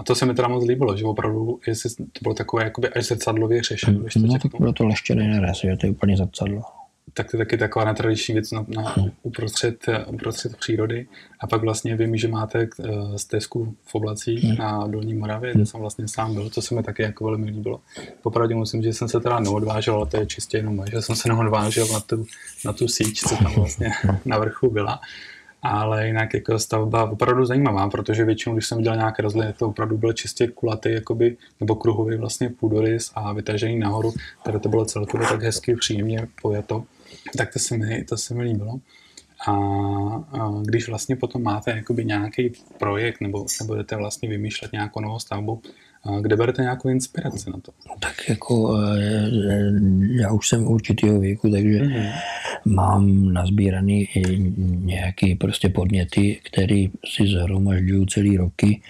A 0.00 0.02
to 0.02 0.14
se 0.14 0.26
mi 0.26 0.34
teda 0.34 0.48
moc 0.48 0.64
líbilo, 0.64 0.96
že 0.96 1.04
opravdu, 1.04 1.60
jestli 1.66 1.90
to 1.90 2.20
bylo 2.22 2.34
takové 2.34 2.64
jakoby 2.64 2.88
až 2.88 3.06
zrcadlově 3.06 3.62
řešené. 3.62 3.98
Hmm. 3.98 4.26
No, 4.26 4.38
tak 4.38 4.52
bylo 4.60 4.72
to 4.72 4.86
leštěné 4.86 5.28
neres, 5.28 5.60
že 5.60 5.76
to 5.76 5.86
je 5.86 5.90
úplně 5.90 6.16
zrcadlo 6.16 6.62
tak 7.14 7.30
to 7.30 7.36
je 7.36 7.38
taky 7.38 7.58
taková 7.58 7.84
netradiční 7.84 8.34
věc 8.34 8.50
na, 8.50 8.66
na, 8.68 8.94
uprostřed, 9.22 9.86
uprostřed 10.06 10.56
přírody. 10.56 11.06
A 11.40 11.46
pak 11.46 11.62
vlastně 11.62 11.96
vím, 11.96 12.16
že 12.16 12.28
máte 12.28 12.68
uh, 12.78 13.16
stezku 13.16 13.74
v 13.84 13.94
oblacích 13.94 14.44
hmm. 14.44 14.56
na 14.56 14.86
Dolní 14.86 15.14
Moravě, 15.14 15.54
kde 15.54 15.66
jsem 15.66 15.80
vlastně 15.80 16.08
sám 16.08 16.34
byl, 16.34 16.50
co 16.50 16.62
se 16.62 16.74
mi 16.74 16.82
taky 16.82 17.02
jako 17.02 17.24
velmi 17.24 17.50
líbilo. 17.50 17.80
Popravdě 18.22 18.54
musím, 18.54 18.82
že 18.82 18.92
jsem 18.92 19.08
se 19.08 19.20
teda 19.20 19.40
neodvážel, 19.40 19.94
ale 19.94 20.06
to 20.06 20.16
je 20.16 20.26
čistě 20.26 20.56
jenom 20.56 20.84
že 20.90 21.02
jsem 21.02 21.16
se 21.16 21.28
neodvážel 21.28 21.86
na 21.92 22.00
tu, 22.00 22.26
na 22.64 22.72
tu 22.72 22.88
síť, 22.88 23.20
co 23.20 23.36
tam 23.36 23.54
vlastně 23.56 23.90
na 24.24 24.38
vrchu 24.38 24.70
byla 24.70 25.00
ale 25.62 26.06
jinak 26.06 26.34
jako 26.34 26.58
stavba 26.58 27.10
opravdu 27.10 27.44
zajímavá, 27.44 27.88
protože 27.88 28.24
většinou, 28.24 28.54
když 28.54 28.66
jsem 28.66 28.78
viděl 28.78 28.96
nějaké 28.96 29.22
rozhledny, 29.22 29.52
to 29.52 29.68
opravdu 29.68 29.98
byl 29.98 30.12
čistě 30.12 30.48
kulatý 30.48 30.92
jakoby, 30.92 31.36
nebo 31.60 31.74
kruhový 31.74 32.16
vlastně 32.16 32.48
půdorys 32.48 33.12
a 33.14 33.32
vytažený 33.32 33.78
nahoru, 33.78 34.12
tady 34.42 34.60
to 34.60 34.68
bylo 34.68 34.84
celkově 34.84 35.28
tak 35.28 35.42
hezky, 35.42 35.76
příjemně 35.76 36.28
pojato, 36.42 36.84
tak 37.36 37.52
to 37.52 37.58
se 37.58 37.76
mi, 37.76 38.04
to 38.04 38.16
se 38.16 38.34
mi 38.34 38.42
líbilo. 38.42 38.80
A, 39.46 39.52
a 40.32 40.52
když 40.62 40.88
vlastně 40.88 41.16
potom 41.16 41.42
máte 41.42 41.70
jakoby 41.70 42.04
nějaký 42.04 42.52
projekt 42.78 43.20
nebo 43.20 43.48
se 43.48 43.64
budete 43.64 43.96
vlastně 43.96 44.28
vymýšlet 44.28 44.72
nějakou 44.72 45.00
novou 45.00 45.18
stavbu, 45.18 45.62
kde 46.20 46.36
berete 46.36 46.62
nějakou 46.62 46.88
inspiraci 46.88 47.50
na 47.50 47.60
to? 47.60 47.72
Tak 48.00 48.28
jako 48.28 48.78
eh, 48.78 49.30
já 50.20 50.32
už 50.32 50.48
jsem 50.48 50.66
určitého 50.66 51.20
věku, 51.20 51.50
takže 51.50 51.78
mm-hmm. 51.80 52.12
mám 52.64 53.32
nazbíraný 53.32 54.08
i 54.14 54.38
nějaký 54.66 55.34
prostě 55.34 55.68
podněty, 55.68 56.40
které 56.44 56.84
si 57.06 57.26
zhromažďuju 57.26 58.06
celý 58.06 58.36
roky. 58.36 58.82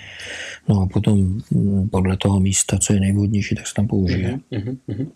No 0.69 0.81
a 0.83 0.87
potom 0.87 1.41
hm, 1.51 1.89
podle 1.89 2.17
toho 2.17 2.41
místa, 2.41 2.79
co 2.79 2.93
je 2.93 3.01
nejvhodnější, 3.01 3.55
tak 3.55 3.67
se 3.67 3.75
tam 3.75 3.87
použije. 3.87 4.39
Mm-hmm. 4.53 4.77
Mm-hmm. 4.89 5.07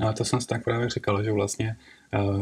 No 0.00 0.08
a 0.08 0.12
to 0.12 0.24
jsem 0.24 0.40
si 0.40 0.46
tak 0.46 0.64
právě 0.64 0.90
říkal, 0.90 1.24
že 1.24 1.32
vlastně 1.32 1.76
Eh, 1.76 1.76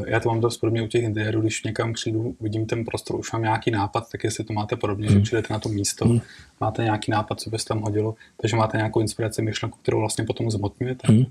já 0.06 0.20
to 0.20 0.28
mám 0.28 0.40
dost 0.40 0.56
podobně 0.56 0.82
u 0.82 0.86
těch 0.86 1.02
interiérů, 1.02 1.40
když 1.40 1.62
někam 1.62 1.92
přijdu, 1.92 2.36
vidím 2.40 2.66
ten 2.66 2.84
prostor, 2.84 3.18
už 3.18 3.32
mám 3.32 3.42
nějaký 3.42 3.70
nápad, 3.70 4.10
tak 4.12 4.24
jestli 4.24 4.44
to 4.44 4.52
máte 4.52 4.76
podobně, 4.76 5.06
mm. 5.06 5.08
že 5.08 5.14
hmm. 5.14 5.22
přijdete 5.22 5.52
na 5.54 5.58
to 5.58 5.68
místo, 5.68 6.04
mm. 6.04 6.20
máte 6.60 6.84
nějaký 6.84 7.10
nápad, 7.10 7.40
co 7.40 7.50
by 7.50 7.58
se 7.58 7.64
tam 7.64 7.80
hodilo, 7.80 8.14
takže 8.36 8.56
máte 8.56 8.76
nějakou 8.76 9.00
inspiraci, 9.00 9.42
myšlenku, 9.42 9.78
kterou 9.82 9.98
vlastně 10.00 10.24
potom 10.24 10.50
zmotňujete. 10.50 11.12
Mm. 11.12 11.24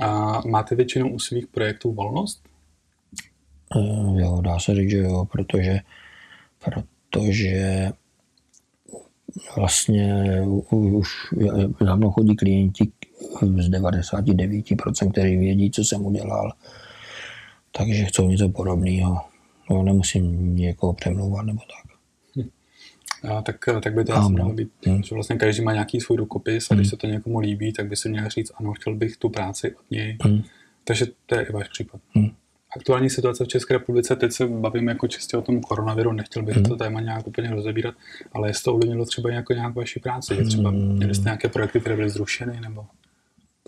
A 0.00 0.40
máte 0.46 0.74
většinou 0.74 1.08
u 1.08 1.18
svých 1.18 1.46
projektů 1.46 1.92
volnost? 1.92 2.42
Uh, 3.76 4.20
jo, 4.20 4.40
dá 4.40 4.58
se 4.58 4.74
říct, 4.74 4.90
že 4.90 4.98
jo, 4.98 5.24
protože, 5.32 5.80
protože 6.64 7.90
vlastně 9.56 10.24
už 10.70 11.08
za 11.80 11.94
mnou 11.94 12.10
chodí 12.10 12.36
klienti 12.36 12.88
z 13.42 13.70
99%, 13.70 15.12
kteří 15.12 15.36
vědí, 15.36 15.70
co 15.70 15.84
jsem 15.84 16.06
udělal 16.06 16.52
takže 17.76 18.04
chcou 18.04 18.28
něco 18.28 18.48
podobného. 18.48 19.20
No, 19.70 19.82
nemusím 19.82 20.56
někoho 20.56 20.92
přemlouvat 20.92 21.46
nebo 21.46 21.60
tak. 21.60 21.96
Hm. 22.36 22.48
A 23.28 23.42
tak, 23.42 23.56
tak 23.82 23.94
by 23.94 24.04
to 24.04 24.14
asi 24.14 24.32
mělo 24.32 24.52
být, 24.52 24.70
hm. 24.86 25.02
že 25.02 25.14
vlastně 25.14 25.36
každý 25.36 25.62
má 25.62 25.72
nějaký 25.72 26.00
svůj 26.00 26.18
rukopis 26.18 26.70
a 26.70 26.74
když 26.74 26.86
hm. 26.86 26.90
se 26.90 26.96
to 26.96 27.06
někomu 27.06 27.38
líbí, 27.38 27.72
tak 27.72 27.88
by 27.88 27.96
si 27.96 28.08
měl 28.08 28.28
říct, 28.28 28.52
ano, 28.54 28.72
chtěl 28.72 28.94
bych 28.94 29.16
tu 29.16 29.28
práci 29.28 29.74
od 29.74 29.90
něj. 29.90 30.16
Hm. 30.26 30.42
Takže 30.84 31.06
to 31.26 31.34
je 31.34 31.46
i 31.46 31.52
váš 31.52 31.68
případ. 31.68 32.00
Hm. 32.18 32.28
Aktuální 32.76 33.10
situace 33.10 33.44
v 33.44 33.48
České 33.48 33.74
republice, 33.74 34.16
teď 34.16 34.32
se 34.32 34.46
bavím 34.46 34.88
jako 34.88 35.08
čistě 35.08 35.36
o 35.36 35.42
tom 35.42 35.60
koronaviru, 35.60 36.12
nechtěl 36.12 36.42
bych 36.42 36.56
hm. 36.56 36.62
to 36.62 36.76
téma 36.76 37.00
nějak 37.00 37.26
úplně 37.26 37.50
rozebírat, 37.50 37.94
ale 38.32 38.48
jestli 38.48 38.64
to 38.64 38.74
ovlivnilo 38.74 39.04
třeba 39.04 39.30
jako 39.30 39.52
nějak 39.52 39.74
vaši 39.74 40.00
práci, 40.00 40.44
třeba 40.44 40.70
měli 40.70 41.14
jste 41.14 41.24
nějaké 41.24 41.48
projekty, 41.48 41.80
které 41.80 41.96
byly 41.96 42.10
zrušeny, 42.10 42.60
nebo? 42.60 42.86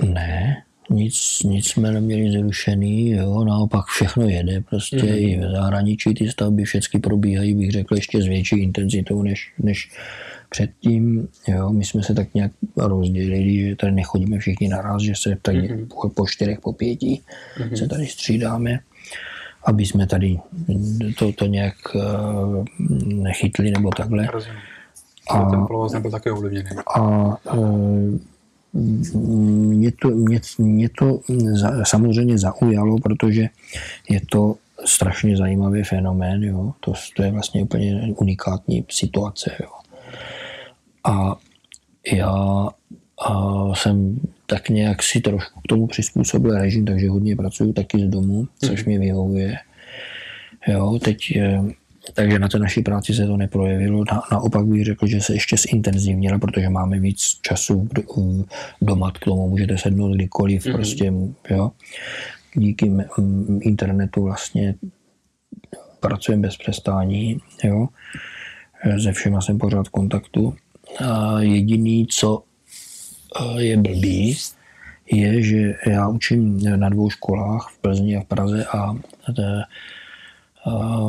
Ne, 0.03 0.65
nic, 0.91 1.43
nic 1.45 1.67
jsme 1.67 1.93
neměli 1.93 2.31
zrušený, 2.31 3.11
jo, 3.11 3.45
naopak 3.45 3.85
všechno 3.87 4.29
jede, 4.29 4.61
prostě 4.61 4.97
mm-hmm. 4.97 5.17
i 5.17 5.41
v 5.41 5.51
zahraničí 5.51 6.15
ty 6.15 6.29
stavby 6.29 6.65
všechny 6.65 7.01
probíhají, 7.01 7.55
bych 7.55 7.71
řekl, 7.71 7.95
ještě 7.95 8.23
s 8.23 8.27
větší 8.27 8.59
intenzitou 8.63 9.23
než, 9.23 9.53
než 9.59 9.91
předtím, 10.51 11.29
jo, 11.49 11.73
my 11.73 11.85
jsme 11.85 12.03
se 12.03 12.15
tak 12.15 12.35
nějak 12.35 12.53
rozdělili, 12.77 13.69
že 13.69 13.77
tady 13.77 13.93
nechodíme 13.93 14.39
všichni 14.39 14.69
naraz, 14.69 15.03
že 15.03 15.13
se 15.17 15.37
tady 15.43 15.61
mm-hmm. 15.61 15.87
po, 15.89 16.09
po 16.09 16.27
čtyřech, 16.27 16.61
po 16.61 16.73
pěti 16.73 17.21
mm-hmm. 17.59 17.75
se 17.75 17.89
tady 17.89 18.07
střídáme, 18.07 18.79
aby 19.65 19.87
jsme 19.87 20.07
tady 20.07 20.39
to, 21.19 21.33
to 21.33 21.47
nějak 21.47 21.75
uh, 21.95 22.65
nechytli 23.05 23.71
nebo 23.71 23.91
takhle. 23.91 24.27
Rozumím. 24.33 24.59
A, 25.31 25.51
ten 25.51 25.67
provoz 25.67 25.93
nebyl 25.93 26.11
také 26.11 26.33
ovlivněný. 26.33 26.71
A 26.95 27.01
uh, 27.55 28.19
mě 29.15 29.93
to, 29.93 30.09
mě, 30.09 30.41
mě 30.59 30.89
to 30.89 31.21
samozřejmě 31.83 32.39
zaujalo, 32.39 32.99
protože 32.99 33.49
je 34.09 34.21
to 34.31 34.55
strašně 34.85 35.37
zajímavý 35.37 35.83
fenomén, 35.83 36.45
jo. 36.45 36.73
To, 36.81 36.93
to 37.17 37.23
je 37.23 37.33
vlastně 37.33 37.63
úplně 37.63 38.15
unikátní 38.17 38.85
situace. 38.91 39.51
Jo. 39.61 39.71
A 41.05 41.37
já 42.13 42.69
a 43.27 43.75
jsem 43.75 44.21
tak 44.47 44.69
nějak 44.69 45.03
si 45.03 45.21
trošku 45.21 45.61
k 45.61 45.67
tomu 45.69 45.87
přizpůsobil 45.87 46.59
režim, 46.59 46.85
takže 46.85 47.11
hodně 47.11 47.37
pracuju 47.37 47.73
taky 47.73 47.99
z 47.99 48.09
domu, 48.09 48.49
což 48.59 48.81
mhm. 48.81 48.89
mě 48.89 48.99
vyhovuje. 48.99 49.57
Jo, 50.69 50.99
teď 51.05 51.39
takže 52.15 52.39
na 52.39 52.49
té 52.49 52.59
naší 52.59 52.83
práci 52.83 53.15
se 53.15 53.27
to 53.27 53.37
neprojevilo. 53.37 54.05
Na, 54.13 54.23
naopak 54.33 54.67
bych 54.67 54.85
řekl, 54.85 55.07
že 55.07 55.21
se 55.21 55.33
ještě 55.33 55.57
zintenzivnilo, 55.57 56.39
protože 56.39 56.69
máme 56.69 56.99
víc 56.99 57.39
času 57.43 57.89
doma 58.83 59.13
k 59.13 59.19
tomu, 59.19 59.49
můžete 59.49 59.79
sednout 59.79 60.15
kdykoliv, 60.15 60.65
mm-hmm. 60.65 60.73
prostě, 60.73 61.13
jo. 61.51 61.71
Díky 62.55 62.93
internetu 63.61 64.23
vlastně 64.23 64.75
pracujeme 66.01 66.43
bez 66.43 66.57
přestání, 66.57 67.39
jo. 67.65 67.89
Se 69.03 69.13
všema 69.13 69.41
jsem 69.41 69.59
pořád 69.59 69.89
v 69.89 69.91
kontaktu. 69.91 70.55
A 71.05 71.41
jediný, 71.41 72.07
co 72.07 72.43
e, 73.41 73.63
je 73.63 73.77
blbý, 73.77 74.37
je, 75.13 75.43
že 75.43 75.75
já 75.87 76.09
učím 76.09 76.61
na 76.77 76.89
dvou 76.89 77.11
školách 77.11 77.71
v 77.73 77.79
Plzni 77.79 78.17
a 78.17 78.21
v 78.21 78.25
Praze 78.25 78.65
a 78.65 78.97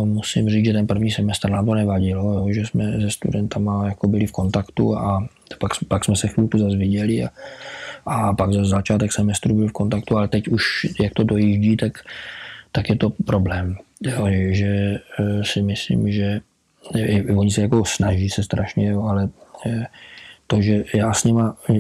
musím 0.06 0.50
říct, 0.50 0.66
že 0.66 0.74
ten 0.74 0.88
první 0.88 1.12
semestr 1.12 1.50
nám 1.50 1.66
to 1.66 1.74
nevadilo, 1.74 2.34
jo, 2.34 2.54
že 2.54 2.66
jsme 2.66 3.02
se 3.02 3.12
studentama 3.12 3.88
jako 3.88 4.08
byli 4.08 4.28
v 4.28 4.32
kontaktu 4.32 4.98
a 4.98 5.28
pak, 5.60 5.72
pak 5.88 6.06
jsme 6.06 6.16
se 6.16 6.28
chvilku 6.28 6.58
zase 6.58 6.78
viděli 6.78 7.24
a, 7.24 7.30
a 8.06 8.34
pak 8.34 8.54
za 8.54 8.64
začátek 8.64 9.12
semestru 9.12 9.56
byl 9.56 9.68
v 9.68 9.72
kontaktu, 9.72 10.18
ale 10.18 10.28
teď 10.28 10.48
už 10.48 10.88
jak 11.02 11.14
to 11.14 11.24
dojíždí, 11.24 11.78
tak, 11.78 11.98
tak 12.72 12.90
je 12.90 12.96
to 12.96 13.10
problém. 13.10 13.78
Jo, 14.04 14.28
že 14.50 14.68
e, 14.68 15.00
si 15.44 15.62
myslím, 15.62 16.12
že 16.12 16.42
oni 17.36 17.52
se 17.52 17.62
jako 17.62 17.86
snaží 17.86 18.30
se 18.30 18.44
strašně, 18.44 18.90
jo, 18.90 19.04
ale 19.04 19.30
e, 20.54 20.56
to, 20.56 20.62
že 20.62 20.84
já 20.94 21.14
s 21.14 21.24
nima 21.24 21.58
e, 21.70 21.74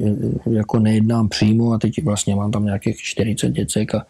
jako 0.51 0.79
nejednám 0.79 1.29
přímo 1.29 1.73
a 1.73 1.77
teď 1.77 2.03
vlastně 2.03 2.36
mám 2.36 2.51
tam 2.51 2.65
nějakých 2.65 2.97
40 2.97 3.49
děcek 3.49 3.95
a, 3.95 4.05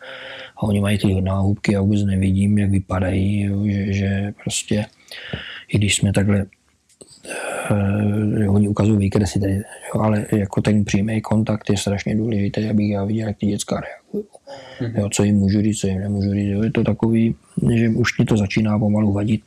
a 0.57 0.63
oni 0.63 0.79
mají 0.79 0.97
ty 0.97 1.21
náhubky 1.21 1.75
a 1.75 1.81
vůbec 1.81 2.03
nevidím, 2.03 2.57
jak 2.57 2.69
vypadají, 2.69 3.41
jo, 3.41 3.65
že, 3.65 3.93
že 3.93 4.33
prostě 4.43 4.85
i 5.67 5.77
když 5.77 5.95
jsme 5.95 6.13
takhle 6.13 6.45
uh, 7.71 8.55
oni 8.55 8.67
ukazují 8.67 8.97
výkresy, 8.97 9.39
tady, 9.39 9.55
jo, 9.95 10.01
ale 10.01 10.25
jako 10.31 10.61
ten 10.61 10.85
přímý 10.85 11.21
kontakt 11.21 11.69
je 11.69 11.77
strašně 11.77 12.15
důležitý, 12.15 12.69
abych 12.69 12.89
já 12.89 13.05
viděl, 13.05 13.27
jak 13.27 13.37
ty 13.37 13.45
děcka 13.45 13.81
reagují. 13.81 14.25
Mm-hmm. 14.79 14.99
Jo, 14.99 15.09
co 15.09 15.23
jim 15.23 15.35
můžu 15.35 15.61
říct, 15.61 15.79
co 15.79 15.87
jim 15.87 15.99
nemůžu 15.99 16.33
říct. 16.33 16.47
Jo, 16.47 16.63
je 16.63 16.71
to 16.71 16.83
takový, 16.83 17.35
že 17.73 17.89
už 17.89 18.19
mi 18.19 18.25
to 18.25 18.37
začíná 18.37 18.79
pomalu 18.79 19.13
vadit. 19.13 19.41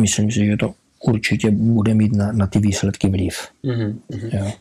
Myslím 0.00 0.30
si, 0.30 0.44
že 0.44 0.56
to 0.56 0.74
určitě 1.04 1.50
bude 1.50 1.94
mít 1.94 2.12
na, 2.12 2.32
na 2.32 2.46
ty 2.46 2.58
výsledky 2.58 3.08
vliv. 3.08 3.48
Mm-hmm. 3.64 3.96
Jo. 4.32 4.52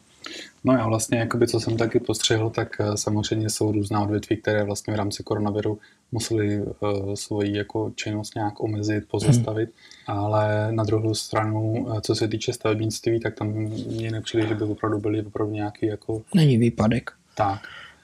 No 0.64 0.74
já 0.74 0.88
vlastně, 0.88 1.18
jakoby, 1.18 1.48
co 1.48 1.60
jsem 1.60 1.78
taky 1.78 2.00
postřehl, 2.00 2.50
tak 2.50 2.78
eh, 2.80 2.98
samozřejmě 2.98 3.50
jsou 3.50 3.72
různá 3.72 4.02
odvětví, 4.02 4.38
které 4.38 4.64
vlastně 4.64 4.94
v 4.94 4.98
rámci 4.98 5.24
koronaviru 5.24 5.80
museli 6.12 6.62
uh, 6.62 7.14
svoji 7.14 7.58
jako 7.58 7.92
činnost 7.96 8.36
nějak 8.36 8.64
omezit, 8.64 9.04
pozastavit, 9.12 9.70
hmm. 10.08 10.20
ale 10.20 10.72
na 10.72 10.84
druhou 10.84 11.14
stranu, 11.14 11.88
eh, 11.98 12.02
co 12.02 12.16
se 12.16 12.28
týče 12.28 12.54
stavebnictví, 12.54 13.20
tak 13.20 13.36
tam 13.36 13.48
mě 13.88 14.12
nepřijde, 14.12 14.48
že 14.48 14.56
by 14.56 14.64
opravdu 14.64 15.00
byly 15.00 15.22
opravdu 15.22 15.54
nějaký 15.54 15.86
jako... 15.86 16.22
Není 16.36 16.58
výpadek. 16.58 17.12
Tak. 17.36 17.60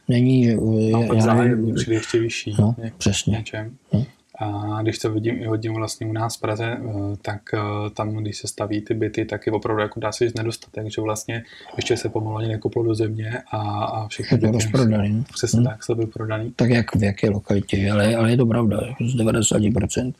není, 0.08 0.46
že... 0.46 0.54
A 0.96 1.08
pak 1.08 1.22
zájem 1.22 1.76
přijde 1.76 1.96
ještě 1.96 2.20
vyšší. 2.20 2.56
No, 2.60 2.76
přesně. 2.98 3.38
Něčem. 3.38 3.76
No. 3.94 4.06
A 4.40 4.80
když 4.82 4.98
to 5.00 5.12
vidím 5.12 5.42
i 5.42 5.46
hodně 5.46 5.70
vlastně 5.72 6.08
u 6.08 6.14
nás 6.14 6.38
v 6.38 6.40
Praze, 6.40 6.66
eh, 6.66 7.18
tak 7.22 7.42
eh, 7.54 7.60
tam, 7.94 8.16
když 8.16 8.38
se 8.38 8.48
staví 8.48 8.82
ty 8.82 8.94
byty, 8.94 9.26
tak 9.26 9.48
je 9.48 9.54
opravdu 9.54 9.82
jako 9.82 10.00
dá 10.00 10.12
se 10.12 10.26
říct 10.26 10.38
nedostatek, 10.38 10.92
že 10.92 11.02
vlastně 11.02 11.44
ještě 11.76 11.98
se 11.98 12.10
pomalu 12.10 12.38
ani 12.38 12.48
nekoplo 12.48 12.84
do 12.84 12.96
země 12.96 13.42
a, 13.52 13.58
a 13.86 14.08
všechny 14.08 14.38
byty 14.38 14.54
rozprodaný. 14.54 15.10
No. 15.10 15.24
Přesně 15.34 15.58
hmm. 15.58 15.68
tak, 15.68 15.84
jsou 15.84 16.06
prodaný. 16.06 16.54
Tak 16.56 16.70
jak 16.70 16.96
v 16.96 17.04
jaké 17.04 17.30
lokalitě, 17.30 17.92
ale, 17.92 18.16
ale 18.16 18.32
je 18.32 18.38
to 18.38 18.46
pravda, 18.46 18.80
jako 18.88 19.04
z 19.04 19.16
90% 19.16 20.14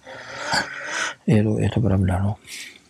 je 1.28 1.44
to, 1.44 1.60
je 1.60 1.70
to 1.70 1.82
pravda, 1.82 2.20
no. 2.20 2.36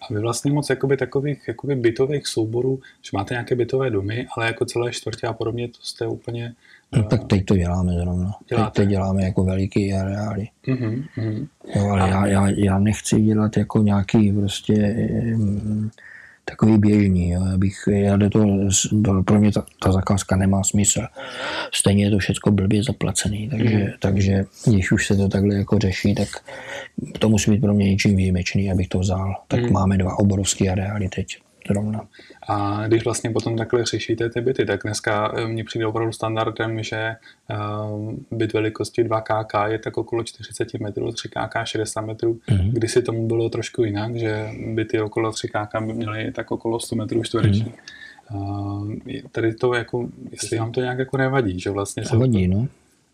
A 0.01 0.13
vy 0.13 0.19
vlastně 0.19 0.51
moc 0.51 0.69
jakoby, 0.69 0.97
takových 0.97 1.47
jakoby 1.47 1.75
bytových 1.75 2.27
souborů, 2.27 2.79
že 3.01 3.09
máte 3.13 3.33
nějaké 3.33 3.55
bytové 3.55 3.89
domy, 3.89 4.27
ale 4.37 4.45
jako 4.45 4.65
celé 4.65 4.91
čtvrtě 4.91 5.27
a 5.27 5.33
podobně, 5.33 5.67
to 5.67 5.79
jste 5.81 6.07
úplně 6.07 6.53
No, 6.95 7.03
tak 7.03 7.23
teď 7.23 7.45
to 7.45 7.57
děláme 7.57 7.93
zrovna. 7.93 8.31
Děláte. 8.49 8.71
Teď 8.71 8.85
to 8.85 8.89
děláme 8.89 9.23
jako 9.23 9.43
veliký 9.43 9.93
areály. 9.93 10.47
Mm-hmm. 10.67 11.47
Jo, 11.75 11.89
ale 11.89 12.09
já, 12.09 12.25
já, 12.25 12.49
já, 12.49 12.79
nechci 12.79 13.21
dělat 13.21 13.57
jako 13.57 13.81
nějaký 13.81 14.31
prostě 14.31 14.73
mm, 15.35 15.89
takový 16.45 16.77
běžný. 16.77 17.29
Jo. 17.29 17.45
Já 17.45 17.57
bych, 17.57 17.75
já 17.87 18.17
to, 18.17 18.29
to, 19.05 19.23
pro 19.23 19.39
mě 19.39 19.51
ta, 19.51 19.65
ta 19.83 19.91
zakázka 19.91 20.35
nemá 20.35 20.63
smysl. 20.63 21.01
Stejně 21.73 22.05
je 22.05 22.11
to 22.11 22.17
všechno 22.17 22.51
blbě 22.51 22.83
zaplacený, 22.83 23.49
takže, 23.49 23.77
mm. 23.77 23.87
takže 23.99 24.45
když 24.67 24.91
už 24.91 25.07
se 25.07 25.15
to 25.15 25.27
takhle 25.27 25.55
jako 25.55 25.79
řeší, 25.79 26.15
tak 26.15 26.29
to 27.19 27.29
musí 27.29 27.51
být 27.51 27.61
pro 27.61 27.73
mě 27.73 27.89
něčím 27.89 28.15
výjimečný, 28.15 28.71
abych 28.71 28.87
to 28.87 28.99
vzal. 28.99 29.35
Tak 29.47 29.61
mm. 29.61 29.71
máme 29.71 29.97
dva 29.97 30.19
obrovské 30.19 30.69
areály 30.69 31.09
teď 31.09 31.37
zrovna. 31.67 32.07
A 32.49 32.87
když 32.87 33.03
vlastně 33.03 33.29
potom 33.29 33.57
takhle 33.57 33.85
řešíte 33.85 34.29
ty 34.29 34.41
byty, 34.41 34.65
tak 34.65 34.83
dneska 34.83 35.33
eh, 35.37 35.47
mně 35.47 35.63
přijde 35.63 35.85
opravdu 35.85 36.11
standardem, 36.11 36.83
že 36.83 37.15
uh, 37.91 38.13
byt 38.31 38.53
velikosti 38.53 39.03
2 39.03 39.21
kk 39.21 39.53
je 39.67 39.79
tak 39.79 39.97
okolo 39.97 40.23
40 40.23 40.73
metrů, 40.73 41.11
3 41.11 41.29
kk 41.29 41.55
60 41.63 42.01
metrů. 42.01 42.39
Mm-hmm. 42.49 42.71
Kdysi 42.71 43.01
tomu 43.01 43.27
bylo 43.27 43.49
trošku 43.49 43.83
jinak, 43.83 44.15
že 44.15 44.49
byty 44.73 45.01
okolo 45.01 45.31
3 45.31 45.47
kk 45.47 45.81
by 45.85 45.93
měly 45.93 46.31
tak 46.31 46.51
okolo 46.51 46.79
100 46.79 46.95
metrů 46.95 47.23
čtverečních. 47.23 47.75
Mm-hmm. 48.31 49.21
Tady 49.31 49.53
to 49.53 49.73
jako, 49.73 50.09
jestli 50.31 50.57
vám 50.59 50.71
to 50.71 50.81
nějak 50.81 50.99
jako 50.99 51.17
nevadí, 51.17 51.59
že 51.59 51.69
vlastně 51.69 52.05
se... 52.05 52.17
Vadí, 52.17 52.47
no. 52.47 52.67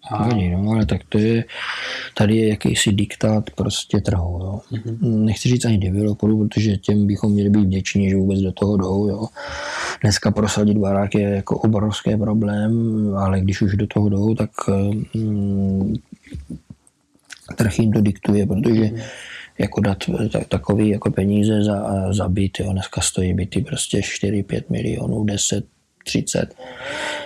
A... 0.10 0.24
Vadí, 0.28 0.50
no, 0.50 0.72
ale 0.72 0.86
tak 0.86 1.02
to 1.10 1.18
je, 1.18 1.46
tady 2.14 2.38
je 2.38 2.50
jakýsi 2.50 2.92
diktát 2.92 3.50
prostě 3.50 4.02
trhu, 4.02 4.40
jo. 4.42 4.62
Mm-hmm. 4.72 5.24
Nechci 5.24 5.50
říct 5.50 5.66
ani 5.66 5.78
developerů, 5.78 6.48
protože 6.48 6.78
těm 6.78 7.08
bychom 7.08 7.32
měli 7.32 7.50
být 7.50 7.66
vděční, 7.66 8.10
že 8.10 8.16
vůbec 8.16 8.40
do 8.40 8.52
toho 8.52 8.78
jdou, 8.78 9.08
jo. 9.08 9.28
Dneska 10.02 10.32
prosadit 10.32 10.78
barák 10.78 11.16
je 11.16 11.30
jako 11.30 11.58
obrovský 11.58 12.18
problém, 12.18 12.74
ale 13.18 13.42
když 13.42 13.62
už 13.62 13.76
do 13.76 13.88
toho 13.88 14.10
jdou, 14.10 14.36
tak 14.36 14.50
mm, 15.14 15.94
trh 17.56 17.80
jim 17.80 17.92
to 17.92 18.02
diktuje, 18.02 18.46
protože 18.46 18.82
mm-hmm. 18.82 19.04
jako 19.58 19.82
dát 19.82 19.98
takový 20.48 20.90
jako 20.90 21.12
peníze 21.12 21.64
za, 21.64 22.14
za 22.14 22.30
byt, 22.30 22.60
jo. 22.60 22.72
Dneska 22.72 23.02
stojí 23.02 23.34
byty 23.34 23.62
prostě 23.62 24.00
4-5 24.00 24.64
milionů, 24.70 25.24
10, 25.24 25.66
30, 26.06 26.56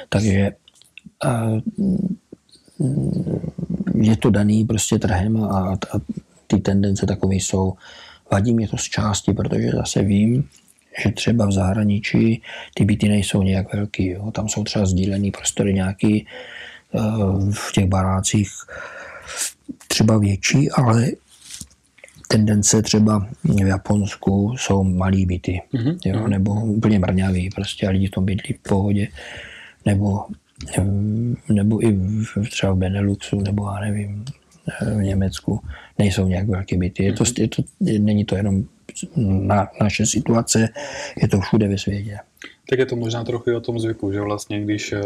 takže 0.10 0.52
a, 1.26 1.48
je 4.02 4.18
to 4.18 4.30
daný 4.30 4.66
prostě 4.66 5.00
trhem 5.00 5.44
a, 5.44 5.74
a 5.74 6.00
ty 6.48 6.58
tendence 6.58 7.06
takové 7.06 7.36
jsou. 7.36 7.74
Vadí 8.32 8.54
mě 8.54 8.68
to 8.68 8.78
z 8.78 8.84
části, 8.84 9.34
protože 9.34 9.72
zase 9.72 10.04
vím, 10.04 10.50
že 11.04 11.12
třeba 11.12 11.46
v 11.46 11.52
zahraničí 11.52 12.42
ty 12.74 12.86
byty 12.86 13.10
nejsou 13.10 13.44
nějak 13.44 13.74
velký. 13.74 14.08
Jo. 14.08 14.32
Tam 14.32 14.50
jsou 14.50 14.64
třeba 14.64 14.86
sdílený 14.86 15.32
prostory 15.32 15.74
nějaký 15.74 16.28
eh, 16.96 17.00
v 17.52 17.72
těch 17.72 17.86
barácích 17.86 18.50
třeba 19.88 20.18
větší, 20.18 20.72
ale 20.72 21.08
tendence 22.28 22.82
třeba 22.82 23.28
v 23.44 23.68
Japonsku 23.68 24.56
jsou 24.58 24.84
malý 24.84 25.26
byty, 25.26 25.62
mm-hmm. 25.74 25.98
jo, 26.06 26.28
nebo 26.28 26.54
úplně 26.54 27.00
mrňavý, 27.00 27.50
prostě 27.50 27.88
a 27.88 27.90
lidi 27.90 28.08
v 28.08 28.12
tom 28.12 28.26
bydlí 28.26 28.54
v 28.54 28.70
pohodě, 28.70 29.08
nebo 29.86 30.26
nebo 31.50 31.84
i 31.84 31.92
v, 31.92 32.50
třeba 32.50 32.74
v 32.74 32.78
Beneluxu, 32.78 33.42
nebo 33.42 33.68
já 33.68 33.80
nevím, 33.80 34.26
v 34.82 35.02
Německu, 35.02 35.60
nejsou 36.00 36.28
nějak 36.28 36.48
velké 36.48 36.78
byty. 36.78 37.04
Je 37.04 37.14
to, 37.14 37.24
mhm. 37.24 37.34
je 37.38 37.48
to, 37.48 37.64
není 37.80 38.26
to 38.26 38.36
jenom 38.36 38.64
na, 39.16 39.68
naše 39.82 40.06
situace, 40.06 40.70
je 41.22 41.28
to 41.28 41.40
všude 41.40 41.68
ve 41.68 41.78
světě. 41.78 42.18
Tak 42.70 42.80
je 42.80 42.86
to 42.86 42.96
možná 42.96 43.24
trochu 43.24 43.56
o 43.56 43.62
tom 43.62 43.80
zvyku, 43.80 44.12
že 44.12 44.22
vlastně 44.22 44.62
když 44.62 44.92
eh, 44.92 45.02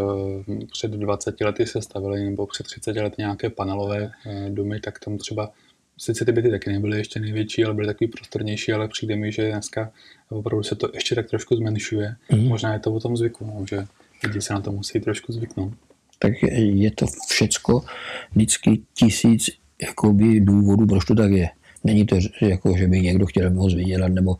před 0.71 0.91
20 0.91 1.41
lety 1.41 1.65
se 1.65 1.81
stavily 1.81 2.25
nebo 2.25 2.47
před 2.47 2.63
30 2.63 2.95
lety 2.95 3.15
nějaké 3.17 3.49
panelové 3.49 4.11
eh, 4.25 4.49
domy, 4.49 4.79
tak 4.79 4.99
tam 4.99 5.17
třeba 5.17 5.51
sice 5.97 6.25
ty 6.25 6.31
byty 6.31 6.51
taky 6.51 6.69
nebyly 6.69 6.97
ještě 6.97 7.19
největší, 7.19 7.65
ale 7.65 7.73
byly 7.73 7.87
takový 7.87 8.07
prostornější, 8.07 8.73
ale 8.73 8.87
přijde 8.87 9.15
mi, 9.15 9.31
že 9.31 9.51
dneska 9.51 9.91
opravdu 10.29 10.63
se 10.63 10.75
to 10.75 10.89
ještě 10.93 11.15
tak 11.15 11.29
trošku 11.29 11.55
zmenšuje. 11.55 12.15
Mm. 12.31 12.47
Možná 12.47 12.73
je 12.73 12.79
to 12.79 12.93
o 12.93 12.99
tom 12.99 13.17
zvyku, 13.17 13.45
no, 13.45 13.65
že 13.69 13.85
Lidi 14.23 14.41
se 14.41 14.53
na 14.53 14.61
to 14.61 14.71
musí 14.71 14.99
trošku 14.99 15.33
zvyknout. 15.33 15.73
Tak 16.19 16.33
je 16.53 16.91
to 16.91 17.05
všecko 17.29 17.83
vždycky 18.31 18.81
tisíc 18.93 19.49
jakoby, 19.81 20.39
důvodů, 20.39 20.87
proč 20.87 21.05
to 21.05 21.15
tak 21.15 21.31
je. 21.31 21.49
Není 21.83 22.05
to 22.05 22.17
jako, 22.41 22.77
že 22.77 22.87
by 22.87 23.01
někdo 23.01 23.25
chtěl 23.25 23.49
moc 23.49 23.73
vydělat, 23.73 24.07
nebo 24.07 24.37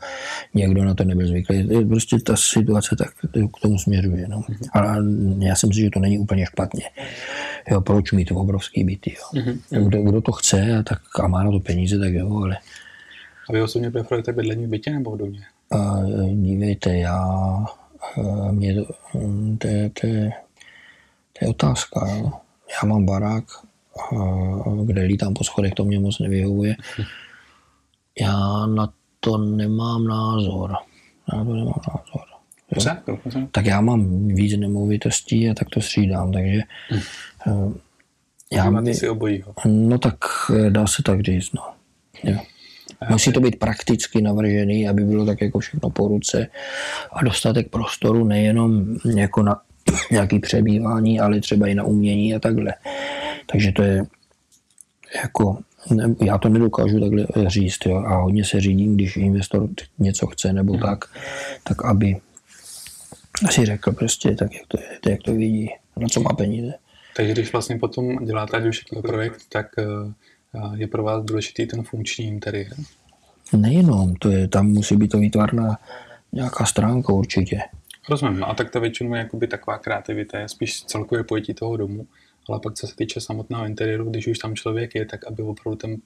někdo 0.54 0.86
na 0.86 0.94
to 0.94 1.04
nebyl 1.04 1.28
zvyklý. 1.28 1.86
Prostě 1.86 2.20
ta 2.20 2.36
situace 2.36 2.96
tak 2.96 3.10
k 3.32 3.60
tomu 3.62 3.78
směřuje. 3.78 4.28
No. 4.28 4.40
Mm-hmm. 4.40 4.70
Ale 4.74 5.04
já 5.48 5.56
si 5.56 5.68
myslím, 5.68 5.86
že 5.86 5.90
to 5.90 6.00
není 6.00 6.20
úplně 6.20 6.46
špatně. 6.46 6.84
Jo, 7.72 7.82
proč 7.82 8.12
mít 8.12 8.32
obrovský 8.32 8.84
byty? 8.84 9.16
Jo. 9.18 9.42
Mm-hmm. 9.42 9.88
Kdo, 9.88 10.04
kdo, 10.04 10.22
to 10.22 10.32
chce 10.32 10.84
tak, 10.88 11.02
a 11.20 11.28
má 11.28 11.44
na 11.44 11.52
to 11.52 11.60
peníze, 11.60 12.00
tak 12.00 12.14
jo, 12.14 12.38
ale... 12.44 12.58
A 13.50 13.54
vy 13.54 13.62
osobně 13.62 13.92
preferujete 13.92 14.34
bydlení 14.34 14.66
v 14.66 14.70
bytě 14.70 14.92
nebo 14.92 15.12
v 15.12 15.18
domě? 15.18 15.42
A, 15.72 16.00
dívejte, 16.34 16.98
já 16.98 17.66
mě 18.52 18.76
to, 18.76 18.94
to, 19.58 19.68
je, 19.68 19.90
to, 19.90 20.08
je, 20.08 20.32
to 21.34 21.46
je 21.46 21.48
otázka. 21.48 22.08
Jo. 22.16 22.32
Já 22.72 22.88
mám 22.88 23.06
barák, 23.06 23.44
kde 24.86 25.02
lítám 25.02 25.34
po 25.34 25.44
schodech, 25.44 25.74
to 25.74 25.84
mě 25.86 26.00
moc 26.00 26.20
nevyhovuje. 26.20 26.76
Já 28.20 28.66
na 28.66 28.94
to 29.20 29.38
nemám 29.38 30.08
názor. 30.08 30.76
Já 31.34 31.44
to 31.44 31.54
nemám 31.54 31.82
názor. 31.88 32.26
Jo. 32.76 33.48
Tak 33.52 33.66
já 33.66 33.82
mám 33.82 34.28
víc 34.28 34.58
nemovitostí 34.58 35.50
a 35.50 35.54
tak 35.54 35.70
to 35.70 35.82
střídám, 35.82 36.32
takže 36.32 36.62
hm. 37.48 37.78
já 38.52 38.70
máte 38.70 38.94
si 38.94 39.10
obojího. 39.10 39.54
No 39.66 39.98
tak 39.98 40.16
dá 40.70 40.88
se 40.88 41.04
tak 41.04 41.22
říct, 41.22 41.54
no. 41.54 41.62
Jo. 42.24 42.40
Musí 43.10 43.32
to 43.32 43.40
být 43.40 43.60
prakticky 43.60 44.22
navržený, 44.22 44.90
aby 44.90 45.04
bylo 45.04 45.26
tak 45.26 45.42
jako 45.42 45.60
všechno 45.60 45.90
po 45.90 46.08
ruce 46.08 46.48
a 47.14 47.24
dostatek 47.24 47.70
prostoru 47.70 48.24
nejenom 48.24 48.98
jako 49.18 49.44
na 49.44 49.62
nějaký 50.12 50.40
přebývání, 50.40 51.20
ale 51.20 51.40
třeba 51.40 51.68
i 51.68 51.76
na 51.76 51.84
umění 51.84 52.36
a 52.36 52.40
takhle. 52.40 52.74
Takže 53.52 53.72
to 53.72 53.84
je 53.84 54.04
jako, 55.24 55.58
já 56.22 56.38
to 56.38 56.50
nedokážu 56.50 57.00
takhle 57.00 57.50
říct, 57.50 57.86
jo, 57.86 57.96
a 57.96 58.16
hodně 58.16 58.46
se 58.46 58.62
řídím, 58.62 58.96
když 58.96 59.18
investor 59.18 59.70
něco 60.00 60.28
chce 60.28 60.54
nebo 60.54 60.74
hmm. 60.74 60.82
tak, 60.82 61.06
tak 61.64 61.86
aby 61.86 62.16
si 63.50 63.66
řekl 63.66 63.92
prostě 63.92 64.36
tak, 64.36 64.54
jak 64.54 64.68
to, 64.68 64.78
je, 64.80 65.12
jak 65.12 65.22
to 65.22 65.34
vidí, 65.34 65.70
na 65.98 66.08
co 66.08 66.22
má 66.22 66.30
peníze. 66.30 66.74
Takže 67.16 67.34
když 67.34 67.52
vlastně 67.52 67.78
potom 67.78 68.26
děláte 68.26 68.58
ať 68.58 68.66
už 68.66 68.84
projekt, 69.02 69.42
tak 69.50 69.68
eh, 69.80 69.84
je 70.76 70.88
pro 70.88 71.04
vás 71.04 71.26
důležitý 71.26 71.66
ten 71.66 71.84
funkční 71.84 72.28
interiér? 72.28 72.74
Nejenom, 73.58 74.16
to 74.16 74.30
je, 74.30 74.48
tam 74.48 74.68
musí 74.68 74.96
být 74.96 75.08
to 75.08 75.18
výtvarná 75.18 75.78
nějaká 76.32 76.66
stránka 76.66 77.14
určitě. 77.14 77.60
Rozumím, 78.10 78.40
no 78.40 78.50
a 78.50 78.54
tak 78.54 78.70
to 78.70 78.80
většinou 78.80 79.14
je 79.14 79.20
jakoby 79.20 79.48
taková 79.48 79.78
kreativita, 79.78 80.40
je 80.40 80.50
spíš 80.50 80.84
celkově 80.84 81.24
pojetí 81.24 81.54
toho 81.54 81.78
domu, 81.78 82.08
ale 82.50 82.60
pak 82.60 82.74
co 82.74 82.88
se 82.88 82.96
týče 82.96 83.22
samotného 83.22 83.66
interiéru, 83.66 84.10
když 84.10 84.28
už 84.28 84.38
tam 84.38 84.56
člověk 84.56 84.96
je, 84.96 85.06
tak 85.06 85.28
aby 85.28 85.44
opravdu 85.44 85.76
ten 85.76 85.98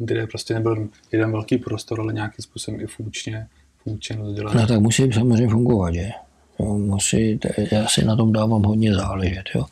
interiér 0.00 0.26
prostě 0.28 0.54
nebyl 0.54 0.88
jeden 1.12 1.32
velký 1.32 1.58
prostor, 1.58 2.00
ale 2.00 2.12
nějakým 2.12 2.42
způsobem 2.42 2.80
i 2.80 2.86
funkčně, 2.86 3.46
funkčně 3.82 4.16
rozdělený. 4.16 4.60
No 4.60 4.66
tak 4.66 4.80
musí 4.80 5.12
samozřejmě 5.12 5.48
fungovat, 5.48 5.94
že? 5.94 6.10
Jo, 6.60 6.78
musí, 6.78 7.40
já 7.72 7.88
si 7.88 8.04
na 8.04 8.16
tom 8.16 8.32
dávám 8.32 8.62
hodně 8.62 8.94
záležet. 8.94 9.44
Jo. 9.54 9.64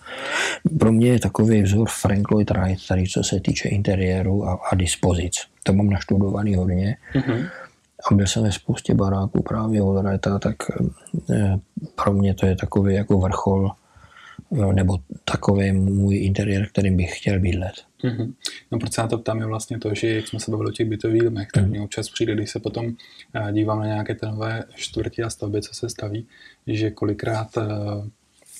Pro 0.78 0.92
mě 0.92 1.08
je 1.08 1.20
takový 1.20 1.62
vzor 1.62 1.88
Frank 1.88 2.30
Lloyd 2.30 2.50
Wright, 2.50 2.88
tady 2.88 3.06
co 3.06 3.22
se 3.22 3.40
týče 3.40 3.68
interiéru 3.68 4.48
a, 4.48 4.60
a 4.70 4.74
dispozic. 4.74 5.34
To 5.62 5.72
mám 5.72 5.90
naštudovaný 5.90 6.54
hodně. 6.54 6.96
Mm-hmm. 7.14 7.48
A 8.10 8.14
byl 8.14 8.26
jsem 8.26 8.42
ve 8.42 8.52
spoustě 8.52 8.94
baráků 8.94 9.42
právě 9.42 9.82
od 9.82 10.02
Wrighta, 10.02 10.38
tak 10.38 10.56
e, 11.30 11.58
pro 11.94 12.12
mě 12.12 12.34
to 12.34 12.46
je 12.46 12.56
takový 12.56 12.94
jako 12.94 13.18
vrchol 13.18 13.70
nebo 14.50 14.98
takový 15.24 15.72
můj 15.72 16.16
interiér, 16.16 16.68
kterým 16.68 16.96
bych 16.96 17.18
chtěl 17.18 17.40
bydlet. 17.40 17.74
Mm-hmm. 18.04 18.32
No 18.72 18.78
proč 18.78 18.92
se 18.92 19.00
na 19.00 19.08
to 19.08 19.18
ptám 19.18 19.40
je 19.40 19.46
vlastně 19.46 19.78
to, 19.78 19.94
že 19.94 20.14
jak 20.14 20.28
jsme 20.28 20.40
se 20.40 20.50
bavili 20.50 20.68
o 20.68 20.72
těch 20.72 20.88
bytových 20.88 21.22
domech, 21.22 21.48
tak 21.54 21.64
mm. 21.64 21.70
mě 21.70 21.80
občas 21.80 22.08
přijde, 22.08 22.34
když 22.34 22.50
se 22.50 22.60
potom 22.60 22.92
eh, 23.34 23.52
dívám 23.52 23.78
na 23.78 23.86
nějaké 23.86 24.14
ty 24.14 24.26
nové 24.26 24.64
čtvrtí 24.74 25.22
a 25.22 25.30
stavby, 25.30 25.62
co 25.62 25.74
se 25.74 25.88
staví, 25.88 26.26
že 26.66 26.90
kolikrát 26.90 27.48
eh, 27.56 27.62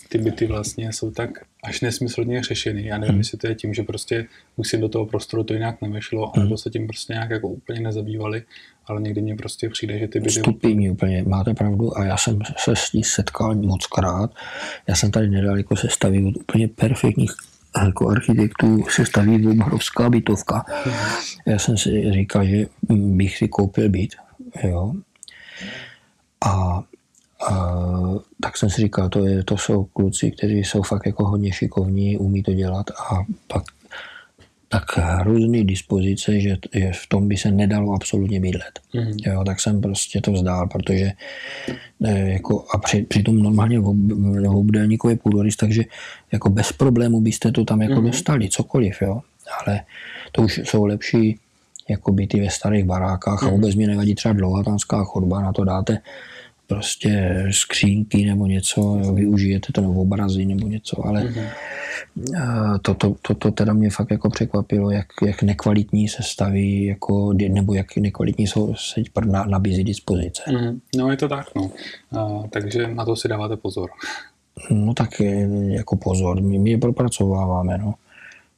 ty 0.08 0.18
byty 0.18 0.46
vlastně 0.46 0.92
jsou 0.92 1.10
tak 1.10 1.30
až 1.64 1.80
nesmyslně 1.80 2.42
řešený. 2.42 2.84
Já 2.84 2.98
nevím, 2.98 3.10
hmm. 3.10 3.20
jestli 3.20 3.38
to 3.38 3.46
je 3.46 3.54
tím, 3.54 3.74
že 3.74 3.82
prostě 3.82 4.26
už 4.56 4.68
si 4.68 4.78
do 4.78 4.88
toho 4.88 5.06
prostoru 5.06 5.44
to 5.44 5.54
jinak 5.54 5.82
nevešlo, 5.82 6.26
hmm. 6.26 6.42
anebo 6.42 6.56
se 6.56 6.70
tím 6.70 6.86
prostě 6.86 7.12
nějak 7.12 7.30
jako 7.30 7.48
úplně 7.48 7.80
nezabývali, 7.80 8.42
ale 8.88 9.00
někdy 9.00 9.22
mě 9.22 9.36
prostě 9.36 9.68
přijde, 9.68 9.98
že 9.98 10.08
ty 10.08 10.20
byly... 10.20 10.32
Stupidní 10.32 10.90
úplně, 10.90 11.24
máte 11.26 11.54
pravdu 11.54 11.98
a 11.98 12.04
já 12.04 12.16
jsem 12.16 12.38
se 12.56 12.76
s 12.76 12.92
ní 12.92 13.04
setkal 13.04 13.54
moc 13.54 13.86
krát. 13.86 14.34
Já 14.86 14.94
jsem 14.94 15.10
tady 15.10 15.28
nedaleko 15.28 15.76
se 15.76 15.88
staví 15.88 16.24
od 16.24 16.36
úplně 16.36 16.68
perfektních 16.68 17.32
jako 17.84 18.08
architektů 18.08 18.84
se 18.90 19.06
staví 19.06 19.48
obrovská 19.48 20.10
bytovka. 20.10 20.64
Hmm. 20.68 20.94
Já 21.46 21.58
jsem 21.58 21.76
si 21.76 22.12
říkal, 22.12 22.44
že 22.44 22.66
bych 22.90 23.36
si 23.36 23.48
koupil 23.48 23.88
byt, 23.88 24.14
jo. 24.64 24.92
A 26.46 26.82
a, 27.50 27.74
tak 28.42 28.56
jsem 28.56 28.70
si 28.70 28.80
říkal, 28.82 29.08
to, 29.08 29.26
je, 29.26 29.44
to 29.44 29.56
jsou 29.56 29.84
kluci, 29.84 30.30
kteří 30.30 30.58
jsou 30.58 30.82
fakt 30.82 31.06
jako 31.06 31.24
hodně 31.24 31.52
šikovní, 31.52 32.18
umí 32.18 32.42
to 32.42 32.52
dělat 32.52 32.90
a 32.90 33.22
pak 33.46 33.62
tak 34.68 34.96
hrozný 34.96 35.64
dispozice, 35.64 36.40
že, 36.40 36.56
že 36.74 36.92
v 36.92 37.06
tom 37.06 37.28
by 37.28 37.36
se 37.36 37.50
nedalo 37.50 37.94
absolutně 37.94 38.40
bydlet. 38.40 38.80
Mm. 38.94 39.12
Jo, 39.26 39.44
tak 39.44 39.60
jsem 39.60 39.80
prostě 39.80 40.20
to 40.20 40.32
vzdál, 40.32 40.68
protože 40.68 41.12
e, 42.04 42.18
jako, 42.30 42.64
a 42.74 42.78
při, 42.78 43.02
přitom 43.02 43.38
normálně 43.38 43.80
v, 43.80 43.82
v 43.82 44.56
obdélníkové 44.56 45.16
půdorys, 45.16 45.56
takže 45.56 45.82
jako 46.32 46.50
bez 46.50 46.72
problému 46.72 47.20
byste 47.20 47.52
to 47.52 47.64
tam 47.64 47.82
jako 47.82 48.00
mm. 48.00 48.06
dostali, 48.06 48.48
cokoliv, 48.48 49.02
jo. 49.02 49.20
Ale 49.66 49.80
to 50.32 50.42
už 50.42 50.60
jsou 50.64 50.84
lepší 50.84 51.38
jako 51.88 52.12
byty 52.12 52.40
ve 52.40 52.50
starých 52.50 52.84
barákách 52.84 53.42
mm. 53.42 53.48
a 53.48 53.50
mhm. 53.50 53.60
vůbec 53.60 53.74
mi 53.74 53.86
nevadí 53.86 54.14
třeba 54.14 54.34
dlouhatánská 54.34 55.04
chodba, 55.04 55.42
na 55.42 55.52
to 55.52 55.64
dáte 55.64 55.98
prostě 56.68 57.44
skřínky 57.50 58.24
nebo 58.24 58.46
něco, 58.46 59.00
využijete 59.14 59.72
to 59.72 59.80
nebo 59.80 59.94
obrazy 59.94 60.44
nebo 60.44 60.68
něco, 60.68 61.06
ale 61.06 61.24
mm-hmm. 61.24 62.78
to, 62.82 62.94
to, 62.94 63.16
to, 63.22 63.34
to 63.34 63.50
teda 63.50 63.72
mě 63.72 63.90
fakt 63.90 64.10
jako 64.10 64.30
překvapilo, 64.30 64.90
jak, 64.90 65.06
jak 65.26 65.42
nekvalitní 65.42 66.08
se 66.08 66.22
staví, 66.22 66.84
jako, 66.84 67.32
nebo 67.48 67.74
jak 67.74 67.96
nekvalitní 67.96 68.46
jsou 68.46 68.74
se 68.74 69.02
na, 69.24 69.44
nabízí 69.44 69.84
dispozice. 69.84 70.42
Mm-hmm. 70.46 70.80
No 70.96 71.10
je 71.10 71.16
to 71.16 71.28
tak, 71.28 71.46
no. 71.56 71.70
A, 72.18 72.42
takže 72.50 72.94
na 72.94 73.04
to 73.04 73.16
si 73.16 73.28
dáváte 73.28 73.56
pozor. 73.56 73.90
No 74.70 74.94
tak 74.94 75.20
jako 75.68 75.96
pozor, 75.96 76.42
my, 76.42 76.58
my 76.58 76.70
je 76.70 76.78
propracováváme, 76.78 77.78
no 77.78 77.94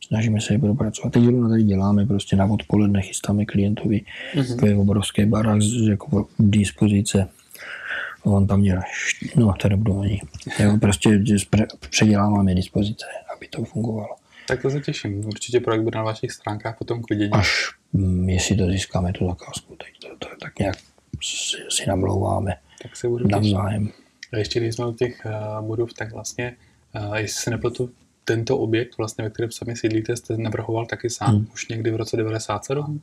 snažíme 0.07 0.40
se 0.40 0.55
je 0.55 0.59
propracovat. 0.59 1.12
Teď 1.12 1.23
zrovna 1.23 1.49
tady 1.49 1.62
děláme, 1.62 2.07
prostě 2.07 2.37
na 2.37 2.44
odpoledne 2.44 3.03
chystáme 3.03 3.44
klientovi, 3.44 4.01
mm-hmm. 4.35 4.61
to 4.61 4.66
je 4.66 4.77
obrovský 4.77 5.25
barák, 5.25 5.62
jako 5.90 6.27
dispozice 6.38 7.29
on 8.24 8.46
tam 8.46 8.61
měl, 8.61 8.80
no 9.37 9.54
to 9.62 9.68
nebudu 9.68 10.00
ani. 10.00 10.20
Jo, 10.59 10.78
prostě 10.80 11.22
předěláváme 11.90 12.54
dispozice, 12.54 13.06
aby 13.37 13.48
to 13.48 13.64
fungovalo. 13.64 14.16
Tak 14.48 14.62
to 14.62 14.70
se 14.70 14.80
těším. 14.80 15.26
Určitě 15.26 15.61
projekt 15.61 15.83
bude 15.83 15.98
na 15.98 16.04
vašich 16.04 16.33
stránkách 16.33 16.78
potom 16.78 17.02
k 17.02 17.11
vidění. 17.11 17.33
Až 17.33 17.70
mm, 17.92 18.28
jestli 18.28 18.56
to 18.56 18.66
získáme 18.66 19.12
tu 19.12 19.26
zakázku, 19.26 19.76
teď 19.76 20.11
to, 20.11 20.28
to, 20.28 20.37
tak 20.40 20.59
nějak 20.59 20.76
si, 21.22 21.56
si 21.68 21.88
namlouváme 21.88 22.56
tak 22.83 22.96
se 22.96 23.09
budu 23.09 23.28
navzájem. 23.28 23.88
A 24.33 24.37
ještě 24.37 24.61
když 24.61 24.74
jsme 24.74 24.87
u 24.87 24.92
těch 24.92 25.22
uh, 25.24 25.66
budov, 25.66 25.92
tak 25.92 26.12
vlastně, 26.12 26.56
uh, 27.09 27.14
jestli 27.14 27.42
se 27.42 27.50
nepletu, 27.50 27.90
tento 28.24 28.59
objekt, 28.59 28.98
vlastně, 28.98 29.24
ve 29.24 29.30
kterém 29.30 29.50
sami 29.50 29.76
sídlíte, 29.76 30.16
jste 30.16 30.37
navrhoval 30.37 30.87
taky 30.87 31.11
sám 31.11 31.37
hmm. 31.37 31.46
už 31.52 31.68
někdy 31.68 31.90
v 31.90 31.96
roce 31.96 32.16
97? 32.16 33.00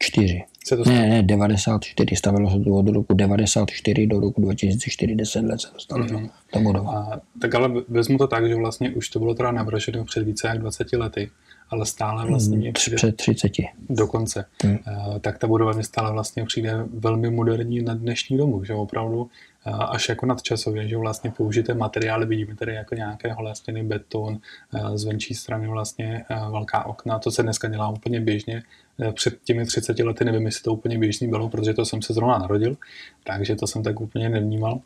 2004. 0.00 0.44
Se 0.64 0.76
to 0.76 0.84
ne, 0.84 1.08
ne, 1.08 1.22
94, 1.22 2.16
stavilo 2.16 2.50
se 2.50 2.58
to 2.58 2.70
od 2.70 2.88
roku 2.88 3.14
94 3.14 4.06
do 4.06 4.20
roku 4.20 4.40
2004, 4.40 5.14
10 5.14 5.44
let 5.44 5.60
se 5.60 5.70
to 5.72 5.78
stavilo. 5.78 6.20
Mm-hmm. 6.20 6.30
To 6.52 6.60
budova. 6.60 7.20
tak 7.40 7.54
ale 7.54 7.70
vezmu 7.88 8.18
to 8.18 8.26
tak, 8.26 8.48
že 8.48 8.54
vlastně 8.54 8.90
už 8.90 9.08
to 9.08 9.18
bylo 9.18 9.34
teda 9.34 9.52
navrženo 9.52 10.04
před 10.04 10.22
více 10.22 10.48
jak 10.48 10.58
20 10.58 10.92
lety, 10.92 11.30
ale 11.70 11.86
stále 11.86 12.26
vlastně 12.26 12.56
mě 12.56 12.72
přijde... 12.72 12.96
Před 12.96 13.16
30. 13.16 13.52
Dokonce. 13.90 14.44
Mm. 14.64 14.70
Uh, 14.70 15.18
tak 15.18 15.38
ta 15.38 15.46
budova 15.46 15.72
mě 15.72 15.82
stále 15.82 16.12
vlastně 16.12 16.44
přijde 16.44 16.84
velmi 16.94 17.30
moderní 17.30 17.82
na 17.82 17.94
dnešní 17.94 18.36
dobu, 18.36 18.64
že 18.64 18.74
opravdu 18.74 19.30
až 19.72 20.08
jako 20.08 20.26
nadčasově, 20.26 20.88
že 20.88 20.96
vlastně 20.96 21.30
použité 21.30 21.74
materiály, 21.74 22.26
vidíme 22.26 22.56
tady 22.56 22.74
jako 22.74 22.94
nějaké 22.94 23.32
holé 23.32 23.54
stěny, 23.54 23.82
beton, 23.82 24.38
uh, 24.74 24.96
z 24.96 25.04
venčí 25.04 25.34
strany 25.34 25.68
vlastně 25.68 26.24
velká 26.50 26.86
okna, 26.86 27.18
to 27.18 27.30
se 27.30 27.42
dneska 27.42 27.68
dělá 27.68 27.88
úplně 27.88 28.20
běžně, 28.20 28.62
Eh, 29.00 29.12
před 29.12 29.38
těmi 29.44 29.66
30 29.66 29.98
lety, 29.98 30.24
nevím, 30.24 30.46
jestli 30.46 30.62
to 30.62 30.72
úplně 30.72 30.98
běžný 30.98 31.28
bylo, 31.28 31.48
protože 31.48 31.74
to 31.74 31.84
jsem 31.84 32.02
se 32.02 32.12
zrovna 32.12 32.38
narodil, 32.38 32.76
takže 33.24 33.56
to 33.56 33.66
jsem 33.66 33.82
tak 33.82 34.00
úplně 34.00 34.28
nevnímal. 34.28 34.80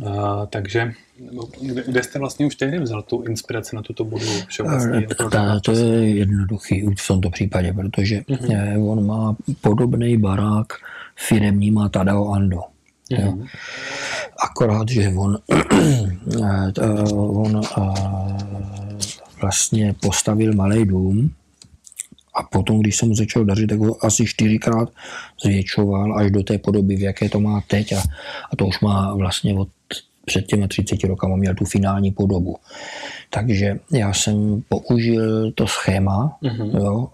Uh, 0.00 0.46
takže 0.50 0.92
kde, 1.86 2.02
jste 2.02 2.18
vlastně 2.18 2.46
už 2.46 2.54
tehdy 2.54 2.78
vzal 2.78 3.02
tu 3.02 3.22
inspiraci 3.22 3.76
na 3.76 3.82
tuto 3.82 4.04
budovu? 4.04 4.32
Vlastně 4.62 5.06
ta, 5.30 5.60
to 5.60 5.72
je 5.72 6.10
jednoduchý 6.10 6.86
v 6.98 7.06
tomto 7.06 7.30
případě, 7.30 7.72
protože 7.72 8.20
uh-huh. 8.20 8.90
on 8.90 9.06
má 9.06 9.36
podobný 9.60 10.16
barák 10.16 10.66
firemní, 11.16 11.70
má 11.70 11.88
Tadao 11.88 12.32
Ando. 12.32 12.60
Jo. 13.10 13.32
Mhm. 13.32 13.46
Akorát, 14.44 14.88
že 14.88 15.08
on, 15.08 15.38
on 17.08 17.60
vlastně 19.40 19.94
postavil 20.00 20.52
malý 20.52 20.84
dům, 20.84 21.30
a 22.34 22.42
potom, 22.42 22.80
když 22.80 22.96
jsem 22.96 23.08
mu 23.08 23.14
začal 23.14 23.44
dařit, 23.44 23.66
tak 23.66 23.78
ho 23.78 24.04
asi 24.04 24.26
čtyřikrát 24.26 24.88
zvětšoval 25.44 26.18
až 26.18 26.30
do 26.30 26.42
té 26.42 26.58
podoby, 26.58 26.96
v 26.96 27.00
jaké 27.00 27.28
to 27.28 27.40
má 27.40 27.60
teď. 27.66 27.92
A, 27.92 28.02
a 28.52 28.56
to 28.56 28.66
už 28.66 28.80
má 28.80 29.14
vlastně 29.14 29.54
od 29.54 29.68
před 30.24 30.46
těmi 30.46 30.68
30 30.68 31.04
rokama 31.04 31.36
měl 31.36 31.54
tu 31.54 31.64
finální 31.64 32.10
podobu. 32.10 32.56
Takže 33.30 33.78
já 33.92 34.12
jsem 34.12 34.62
použil 34.68 35.52
to 35.52 35.66
schéma, 35.66 36.38
mm-hmm. 36.42 36.84
jo, 36.84 37.08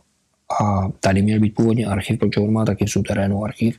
a 0.61 0.89
tady 1.01 1.23
měl 1.23 1.41
být 1.41 1.55
původně 1.55 1.87
archiv, 1.87 2.19
protože 2.19 2.41
on 2.41 2.53
má 2.53 2.65
taky 2.65 2.85
v 2.85 2.91
suterénu 2.91 3.45
archiv 3.45 3.79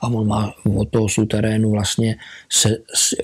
a 0.00 0.06
on 0.08 0.26
má 0.26 0.54
od 0.76 0.88
toho 0.88 1.08
suterénu 1.08 1.70
vlastně 1.70 2.16
se, 2.52 2.76
se, 2.94 3.16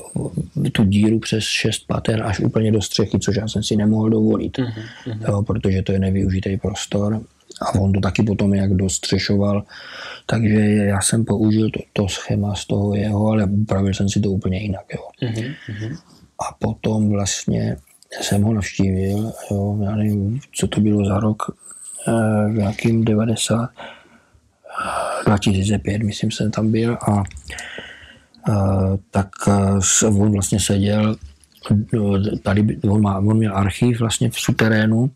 tu 0.73 0.85
díru 0.85 1.19
přes 1.19 1.45
šest 1.45 1.87
pater 1.87 2.23
až 2.23 2.41
úplně 2.41 2.73
do 2.73 2.83
střechy, 2.83 3.19
což 3.19 3.37
já 3.37 3.49
jsem 3.49 3.63
si 3.63 3.77
nemohl 3.77 4.11
dovolit, 4.11 4.59
mm-hmm. 4.59 5.29
jo, 5.29 5.43
protože 5.43 5.83
to 5.83 5.93
je 5.93 5.99
nevyužitý 5.99 6.57
prostor 6.57 7.21
a 7.61 7.75
on 7.75 7.93
to 7.93 8.01
taky 8.01 8.23
potom 8.23 8.55
jak 8.55 8.75
dostřešoval. 8.75 9.65
Takže 10.27 10.61
já 10.65 11.01
jsem 11.01 11.25
použil 11.25 11.71
to, 11.71 11.81
to 11.93 12.09
schéma 12.09 12.55
z 12.55 12.67
toho 12.67 12.95
jeho, 12.95 13.27
ale 13.27 13.45
upravil 13.45 13.95
jsem 13.95 14.09
si 14.09 14.21
to 14.21 14.31
úplně 14.31 14.59
jinak. 14.59 14.85
Jo. 14.95 15.31
Mm-hmm. 15.31 15.97
A 16.51 16.55
potom 16.59 17.11
vlastně 17.11 17.77
jsem 18.21 18.43
ho 18.43 18.55
navštívil, 18.55 19.33
jo, 19.51 19.79
já 19.83 19.97
nevím, 19.97 20.41
co 20.53 20.67
to 20.69 20.81
bylo 20.81 21.05
za 21.05 21.21
rok, 21.21 21.43
v 22.49 22.53
nějakým 22.55 23.05
90, 23.05 23.71
2005, 25.27 26.03
myslím, 26.03 26.31
jsem 26.31 26.51
tam 26.51 26.73
byl 26.73 26.95
a, 26.95 27.11
a 27.11 27.23
tak 29.11 29.29
eh, 29.49 30.07
on 30.07 30.33
vlastně 30.33 30.61
seděl, 30.61 31.17
tady 32.43 32.77
on, 32.77 33.03
má, 33.03 33.19
on 33.19 33.37
měl 33.37 33.57
archiv 33.57 34.01
vlastně 34.01 34.31
v 34.31 34.41
suterénu 34.41 35.11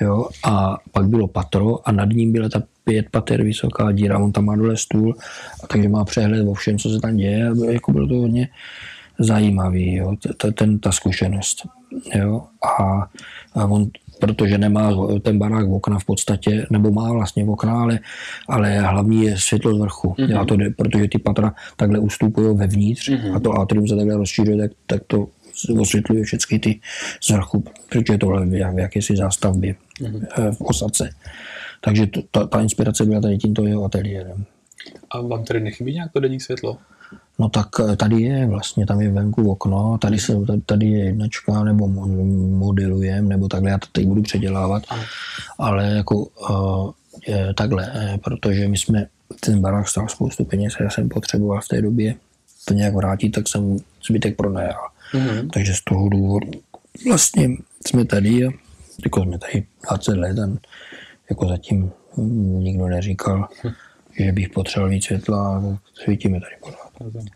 Jo, 0.00 0.28
a 0.44 0.76
pak 0.92 1.06
bylo 1.06 1.28
patro 1.28 1.88
a 1.88 1.92
nad 1.92 2.08
ním 2.08 2.32
byla 2.32 2.48
ta 2.48 2.62
pět 2.84 3.06
pater 3.10 3.42
vysoká 3.42 3.92
díra, 3.92 4.18
on 4.18 4.32
tam 4.32 4.44
má 4.44 4.56
dole 4.56 4.76
stůl, 4.76 5.16
a 5.64 5.66
takže 5.66 5.88
má 5.88 6.04
přehled 6.04 6.48
o 6.48 6.54
všem, 6.54 6.78
co 6.78 6.90
se 6.90 7.00
tam 7.00 7.16
děje. 7.16 7.50
Jako 7.70 7.92
bylo 7.92 8.06
to 8.06 8.14
hodně 8.14 8.48
zajímavý, 9.18 9.94
jo, 9.94 10.14
ten, 10.54 10.78
ta 10.78 10.92
zkušenost. 10.92 11.62
Jo, 12.14 12.42
a, 12.80 13.08
a 13.54 13.64
on, 13.64 13.90
protože 14.26 14.58
nemá 14.58 14.90
ten 15.22 15.38
barák 15.38 15.68
v 15.68 15.72
okna 15.72 15.98
v 15.98 16.04
podstatě, 16.04 16.66
nebo 16.70 16.90
má 16.90 17.12
vlastně 17.12 17.44
v 17.44 17.50
okna, 17.50 17.80
ale, 17.80 18.00
ale 18.48 18.80
hlavní 18.80 19.24
je 19.24 19.38
světlo 19.38 19.74
z 19.74 19.78
vrchu. 19.78 20.14
Mm-hmm. 20.18 20.46
to, 20.46 20.56
protože 20.76 21.08
ty 21.08 21.18
patra 21.18 21.54
takhle 21.76 21.98
ustupují 21.98 22.56
vevnitř 22.56 23.08
mm-hmm. 23.08 23.36
a 23.36 23.40
to 23.40 23.52
atrium 23.52 23.88
se 23.88 23.96
takhle 23.96 24.16
rozšířuje, 24.16 24.58
tak, 24.58 24.70
tak 24.86 25.02
to 25.06 25.28
osvětluje 25.80 26.24
všechny 26.24 26.58
ty 26.58 26.80
z 27.20 27.30
vrchu, 27.30 27.64
protože 27.88 28.18
tohle 28.18 28.46
v 28.46 28.78
jakési 28.78 29.16
zástavbě 29.16 29.74
mm-hmm. 30.00 30.52
v 30.52 30.60
osadce. 30.60 31.10
Takže 31.80 32.06
to, 32.06 32.22
ta, 32.30 32.46
ta 32.46 32.60
inspirace 32.60 33.04
byla 33.04 33.20
tady 33.20 33.38
tímto 33.38 33.66
jeho 33.66 33.84
ateliérem. 33.84 34.44
A 35.10 35.20
vám 35.20 35.44
tady 35.44 35.60
nechybí 35.60 35.94
nějak 35.94 36.12
to 36.12 36.20
denní 36.20 36.40
světlo? 36.40 36.78
No 37.38 37.48
tak 37.48 37.68
eh, 37.80 37.96
tady 37.96 38.22
je 38.22 38.46
vlastně, 38.46 38.86
tam 38.86 39.00
je 39.00 39.10
venku 39.10 39.50
okno, 39.50 39.98
tady, 39.98 40.18
se, 40.18 40.32
tady 40.66 40.86
je 40.86 41.04
jednačka, 41.04 41.64
nebo 41.64 41.88
modelujem, 41.88 43.28
nebo 43.28 43.48
takhle, 43.48 43.70
já 43.70 43.78
to 43.78 43.86
teď 43.92 44.06
budu 44.06 44.22
předělávat, 44.22 44.82
ale 45.58 45.90
jako 45.90 46.16
uh, 46.16 46.90
je, 47.26 47.54
takhle, 47.54 47.92
protože 48.24 48.68
my 48.68 48.78
jsme, 48.78 49.06
ten 49.40 49.60
barák 49.60 49.88
stál 49.88 50.08
spoustu 50.08 50.44
peněz 50.44 50.74
já 50.80 50.90
jsem 50.90 51.08
potřeboval 51.08 51.60
v 51.60 51.68
té 51.68 51.82
době 51.82 52.14
to 52.64 52.74
nějak 52.74 52.94
vrátit, 52.94 53.30
tak 53.30 53.48
jsem 53.48 53.76
zbytek 54.08 54.36
pronajal. 54.36 54.88
Mm-hmm. 55.14 55.50
Takže 55.52 55.74
z 55.74 55.84
toho 55.84 56.08
důvodu 56.08 56.50
vlastně 57.08 57.48
jsme 57.86 58.04
tady 58.04 58.46
a 58.46 58.50
jako 59.04 59.22
jsme 59.22 59.38
tady 59.38 59.64
20 59.86 60.16
let 60.16 60.38
a 60.38 60.48
jako 61.30 61.48
zatím 61.48 61.92
nikdo 62.58 62.88
neříkal, 62.88 63.48
hm. 63.64 63.70
že 64.18 64.32
bych 64.32 64.48
potřeboval 64.48 64.90
víc 64.90 65.04
světla 65.04 65.56
a 65.56 65.78
svítíme 66.04 66.40
tady 66.40 66.54
pořád. 66.60 66.83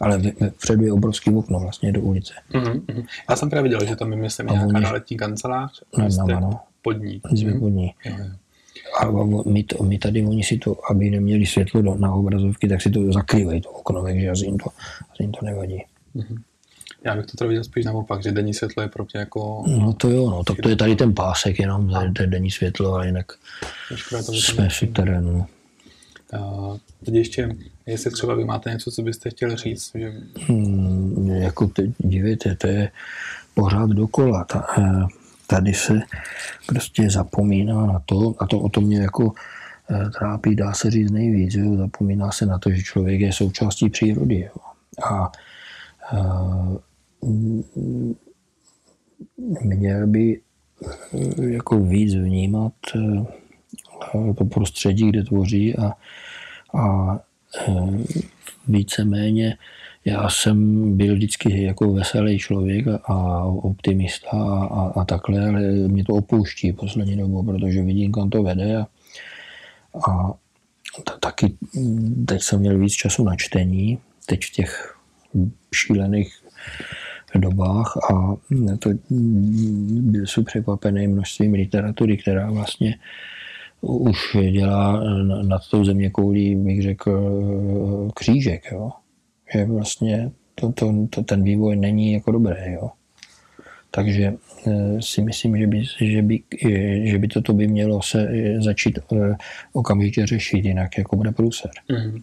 Ale 0.01 0.23
vpředu 0.57 0.85
je 0.85 0.93
obrovský 0.93 1.31
okno 1.31 1.61
vlastně 1.61 1.93
do 1.93 2.01
ulice. 2.01 2.35
Mm-hmm. 2.53 3.05
Já 3.31 3.37
jsem 3.37 3.51
právě 3.51 3.63
viděl, 3.63 3.89
že 3.89 3.97
tam 3.97 4.13
je 4.13 4.19
myslím 4.19 4.47
nějaká 4.47 4.81
náletní 4.81 5.17
kancelář. 5.17 5.83
Nad 5.99 6.17
náma, 6.17 6.41
no. 6.41 6.61
Pod 6.83 6.93
ní. 6.93 7.21
Jsme 7.31 7.53
pod 7.53 7.69
ní. 7.69 7.95
A 9.01 9.11
my, 9.47 9.63
to, 9.63 9.85
my 9.85 9.99
tady, 9.99 10.27
oni 10.27 10.45
si 10.45 10.59
to, 10.59 10.91
aby 10.91 11.11
neměli 11.11 11.47
světlo 11.47 11.83
do, 11.83 11.95
na 11.95 12.15
obrazovky, 12.15 12.69
tak 12.69 12.83
si 12.83 12.91
to 12.91 13.13
zakrývají 13.13 13.61
to 13.61 13.71
okno, 13.71 14.03
takže 14.03 14.31
asi 14.31 14.45
jim 14.45 14.59
to, 14.59 14.71
asi 15.13 15.23
jim 15.23 15.33
to 15.33 15.47
nevadí. 15.47 15.85
Mm-hmm. 16.17 16.39
Já 17.05 17.17
bych 17.17 17.27
to 17.27 17.37
teda 17.37 17.49
viděl 17.49 17.65
spíš 17.65 17.85
naopak, 17.85 18.23
že 18.23 18.33
denní 18.33 18.55
světlo 18.55 18.83
je 18.83 18.89
pro 18.89 19.05
mě 19.05 19.21
jako... 19.21 19.65
No 19.67 19.93
to 19.93 20.11
jo, 20.11 20.31
no, 20.31 20.45
tak 20.45 20.57
to 20.63 20.69
je 20.69 20.77
tady 20.77 20.97
ten 20.97 21.15
pásek 21.15 21.59
jenom, 21.59 21.91
to 22.17 22.23
je 22.23 22.27
denní 22.27 22.51
světlo, 22.51 22.95
a 22.95 23.05
jinak 23.05 23.27
to 24.27 24.33
jsme 24.33 24.69
v 24.69 24.81
terénu. 24.93 25.47
Teď 27.05 27.15
ještě, 27.15 27.57
jestli 27.87 28.11
třeba 28.11 28.35
vy 28.35 28.45
máte 28.45 28.71
něco, 28.71 28.91
co 28.91 29.03
byste 29.03 29.31
chtěli 29.31 29.57
říct? 29.57 29.93
Že... 29.95 30.13
Hmm, 30.37 31.29
jako 31.29 31.67
teď, 31.67 31.91
dívejte, 31.99 32.57
to 32.57 32.67
je 32.67 32.91
pořád 33.55 33.91
dokola. 33.91 34.45
Ta, 34.45 34.67
eh, 34.79 35.07
tady 35.47 35.75
se 35.75 36.01
prostě 36.67 37.11
zapomíná 37.11 37.87
na 37.87 38.03
to, 38.07 38.35
a 38.39 38.47
to 38.47 38.61
o 38.61 38.69
tom 38.69 38.85
mě 38.85 38.99
jako 38.99 39.33
eh, 39.91 40.11
trápí, 40.11 40.55
dá 40.55 40.73
se 40.73 40.91
říct 40.91 41.11
nejvíc, 41.11 41.55
jo? 41.55 41.77
zapomíná 41.77 42.33
se 42.33 42.47
na 42.47 42.59
to, 42.59 42.71
že 42.71 42.83
člověk 42.83 43.21
je 43.21 43.33
součástí 43.33 43.91
přírody. 43.91 44.41
Jo? 44.41 44.63
A, 45.05 45.33
a 46.17 46.69
měl 49.63 50.07
by 50.07 50.41
eh, 51.15 51.45
jako 51.45 51.79
víc 51.79 52.15
vnímat 52.15 52.73
to 54.39 54.45
prostředí, 54.45 55.09
kde 55.09 55.23
tvoří 55.25 55.77
a, 55.79 55.93
a 56.79 57.19
víceméně 58.69 59.57
já 60.05 60.29
jsem 60.31 60.97
byl 60.97 61.15
vždycky 61.15 61.63
jako 61.63 61.93
veselý 61.93 62.39
člověk 62.39 62.87
a 63.05 63.45
optimista 63.45 64.29
a, 64.31 64.65
a, 64.65 65.01
a 65.01 65.05
takhle, 65.05 65.49
ale 65.49 65.61
mě 65.63 66.05
to 66.05 66.13
opouští 66.13 66.73
poslední 66.73 67.17
dobu, 67.17 67.43
protože 67.43 67.83
vidím, 67.83 68.13
kam 68.13 68.31
to 68.31 68.43
vede 68.43 68.77
a, 68.79 68.87
a 70.09 70.35
taky 71.21 71.55
teď 72.27 72.43
jsem 72.43 72.61
měl 72.61 72.79
víc 72.79 72.93
času 72.93 73.25
na 73.25 73.37
čtení, 73.37 73.99
teď 74.27 74.45
v 74.45 74.51
těch 74.51 74.97
šílených 75.75 76.43
dobách 77.35 77.97
a 78.13 78.37
to 78.79 78.91
byl 79.91 80.27
jsem 80.27 80.45
překvapený 80.45 81.07
množstvím 81.07 81.53
literatury, 81.53 82.17
která 82.17 82.51
vlastně 82.51 82.99
už 83.81 84.37
dělá 84.53 85.05
nad 85.43 85.63
tou 85.71 85.85
země 85.85 86.11
koulí, 86.11 86.57
bych 86.57 86.83
řekl, 86.83 88.11
křížek. 88.15 88.73
Jo 88.73 88.91
že 89.53 89.65
vlastně 89.65 90.31
to, 90.55 90.73
to, 90.73 90.95
to, 91.11 91.23
ten 91.23 91.43
vývoj 91.43 91.77
není 91.77 92.13
jako 92.13 92.33
dobrý. 92.33 92.73
Jo. 92.73 92.91
Takže 93.91 94.35
e, 94.67 95.03
si 95.03 95.23
myslím, 95.23 95.59
že 95.59 95.67
by, 95.67 95.85
že 96.01 96.23
by, 96.23 96.43
že 97.05 97.19
by 97.19 97.29
toto 97.29 97.53
by 97.53 97.69
mělo 97.69 98.03
se 98.03 98.29
začít 98.59 98.99
okamžitě 99.73 100.27
řešit, 100.27 100.65
jinak 100.65 100.99
jako 100.99 101.17
bude 101.17 101.33
průser. 101.33 101.71
Mm-hmm. 101.91 102.23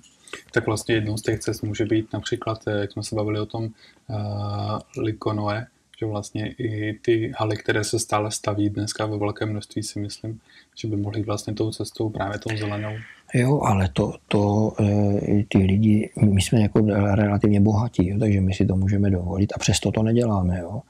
Tak 0.51 0.65
vlastně 0.65 0.95
jednou 0.95 1.17
z 1.17 1.21
těch 1.21 1.39
cest 1.39 1.61
může 1.61 1.85
být 1.85 2.13
například, 2.13 2.59
jak 2.79 2.91
jsme 2.91 3.03
se 3.03 3.15
bavili 3.15 3.39
o 3.39 3.45
tom 3.45 3.63
uh, 3.63 5.03
Likonoe, 5.03 5.67
že 5.99 6.05
vlastně 6.05 6.51
i 6.57 6.99
ty 7.01 7.31
haly, 7.37 7.57
které 7.57 7.83
se 7.83 7.99
stále 7.99 8.31
staví 8.31 8.69
dneska 8.69 9.05
ve 9.05 9.17
velkém 9.17 9.49
množství, 9.49 9.83
si 9.83 9.99
myslím, 9.99 10.39
že 10.75 10.87
by 10.87 10.97
mohly 10.97 11.23
vlastně 11.23 11.53
tou 11.53 11.71
cestou 11.71 12.09
právě 12.09 12.39
tou 12.39 12.57
zelenou. 12.57 12.91
Jo, 13.33 13.61
ale 13.61 13.89
to, 13.93 14.13
to 14.27 14.73
e, 14.79 15.43
ty 15.43 15.57
lidi, 15.57 16.09
my 16.21 16.41
jsme 16.41 16.61
jako 16.61 16.81
relativně 17.15 17.61
bohatí, 17.61 18.07
jo, 18.07 18.19
takže 18.19 18.41
my 18.41 18.53
si 18.53 18.65
to 18.65 18.75
můžeme 18.75 19.09
dovolit 19.09 19.53
a 19.55 19.59
přesto 19.59 19.91
to 19.91 20.03
neděláme, 20.03 20.59
jo. 20.59 20.81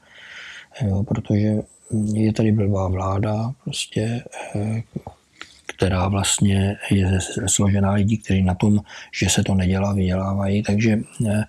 Jo, 0.82 1.02
protože 1.02 1.62
je 2.14 2.32
tady 2.32 2.52
blbá 2.52 2.88
vláda, 2.88 3.52
prostě, 3.64 4.22
e, 4.54 4.82
která 5.66 6.08
vlastně 6.08 6.76
je 6.90 7.18
složená 7.46 7.92
lidí, 7.92 8.18
kteří 8.18 8.42
na 8.42 8.54
tom, 8.54 8.80
že 9.14 9.28
se 9.28 9.42
to 9.42 9.54
nedělá, 9.54 9.92
vydělávají, 9.92 10.62
takže 10.62 10.92
e, 11.26 11.44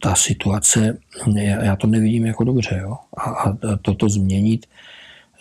ta 0.00 0.14
situace, 0.14 0.98
já 1.36 1.76
to 1.76 1.86
nevidím 1.86 2.26
jako 2.26 2.44
dobře. 2.44 2.78
Jo? 2.82 2.96
A, 3.16 3.30
a 3.30 3.56
toto 3.82 4.08
změnit 4.08 4.66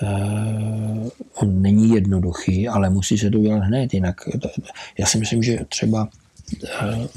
e, 0.04 1.46
není 1.46 1.90
jednoduchý, 1.90 2.68
ale 2.68 2.90
musí 2.90 3.18
se 3.18 3.30
to 3.30 3.40
udělat 3.40 3.64
hned. 3.64 3.94
Jinak 3.94 4.22
já 4.98 5.06
si 5.06 5.18
myslím, 5.18 5.44
že 5.44 5.60
třeba 5.70 6.08
e, 6.64 7.08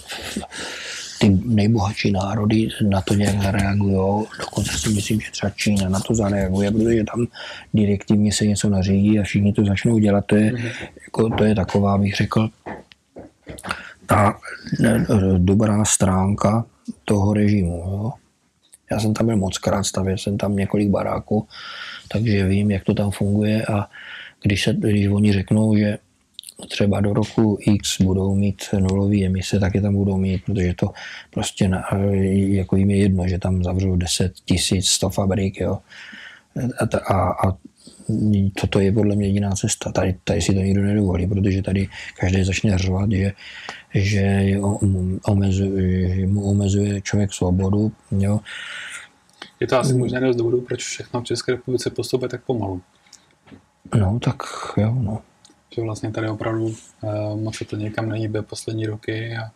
ty 1.19 1.39
nejbohatší 1.45 2.13
národy 2.13 2.69
na 2.89 3.01
to 3.01 3.15
nějak 3.15 3.43
zareagují. 3.43 4.27
Dokonce 4.41 4.79
si 4.79 4.89
myslím, 4.89 5.21
že 5.21 5.31
třeba 5.31 5.51
Čína 5.51 5.89
na 5.89 6.01
to 6.01 6.15
zareaguje, 6.15 6.71
protože 6.71 7.05
tam 7.05 7.27
direktivně 7.75 8.33
se 8.33 8.47
něco 8.47 8.69
nařídí 8.69 9.19
a 9.19 9.23
všichni 9.23 9.53
to 9.53 9.65
začnou 9.65 9.99
dělat. 9.99 10.25
To 10.27 10.37
je, 10.37 10.53
mm-hmm. 10.53 10.89
jako, 11.05 11.29
to 11.29 11.45
je 11.45 11.55
taková, 11.55 11.99
bych 11.99 12.15
řekl, 12.15 12.49
ta 14.07 14.39
e, 14.85 15.07
dobrá 15.39 15.85
stránka 15.85 16.65
toho 17.05 17.33
režimu. 17.33 17.77
Jo. 17.77 18.13
Já 18.91 19.01
jsem 19.01 19.15
tam 19.15 19.27
byl 19.27 19.37
moc 19.37 19.59
krát, 19.59 19.85
stavěl 19.85 20.19
jsem 20.19 20.39
tam 20.39 20.57
několik 20.57 20.89
baráků, 20.89 21.47
takže 22.15 22.47
vím, 22.47 22.71
jak 22.71 22.85
to 22.85 22.95
tam 22.95 23.11
funguje 23.11 23.67
a 23.67 23.91
když, 24.43 24.63
se, 24.63 24.73
když 24.73 25.07
oni 25.07 25.33
řeknou, 25.33 25.77
že 25.77 25.99
třeba 26.69 27.01
do 27.01 27.13
roku 27.13 27.59
X 27.61 28.01
budou 28.01 28.35
mít 28.35 28.63
nulové 28.79 29.25
emise, 29.25 29.61
tak 29.61 29.75
je 29.75 29.81
tam 29.81 29.95
budou 29.95 30.17
mít, 30.17 30.45
protože 30.47 30.75
to 30.75 30.91
prostě 31.31 31.69
na, 31.69 31.83
jako 32.31 32.77
jim 32.77 32.91
je 32.91 32.97
jedno, 32.97 33.29
že 33.29 33.39
tam 33.39 33.65
zavřou 33.65 33.97
10 33.97 34.33
tisíc, 34.45 34.87
100 34.87 35.11
fabrik, 35.11 35.61
jo. 35.61 35.79
A, 36.79 37.15
a, 37.15 37.49
a 37.49 37.57
toto 38.61 38.81
je 38.81 38.93
podle 38.93 39.17
mě 39.17 39.27
jediná 39.27 39.51
cesta. 39.51 39.93
Tady, 39.93 40.15
tady 40.25 40.41
si 40.41 40.55
to 40.55 40.61
nikdo 40.61 40.83
nedovolí, 40.83 41.27
protože 41.27 41.63
tady 41.63 41.89
každý 42.19 42.45
začne 42.45 42.79
řvat, 42.79 43.13
že, 43.13 43.33
že, 43.95 44.47
že 45.51 46.27
mu 46.27 46.43
omezuje 46.43 47.01
člověk 47.01 47.33
svobodu. 47.33 47.93
Jo. 48.19 48.41
Je 49.65 49.69
to 49.69 49.79
asi 49.79 49.95
možná 49.95 50.19
jeden 50.19 50.33
z 50.33 50.37
důvodů, 50.37 50.61
proč 50.61 50.85
všechno 50.85 51.21
v 51.21 51.25
České 51.25 51.53
republice 51.53 51.91
postupuje 51.91 52.29
tak 52.29 52.43
pomalu. 52.43 52.81
No, 53.95 54.19
tak 54.23 54.43
jo, 54.77 54.97
no. 55.01 55.23
Že 55.75 55.83
vlastně 55.83 56.11
tady 56.11 56.29
opravdu 56.29 56.65
uh, 56.65 57.41
moc 57.41 57.57
se 57.57 57.65
to 57.65 57.77
někam 57.77 58.09
nejíbe 58.09 58.43
poslední 58.43 58.87
roky 58.87 59.37
a, 59.37 59.51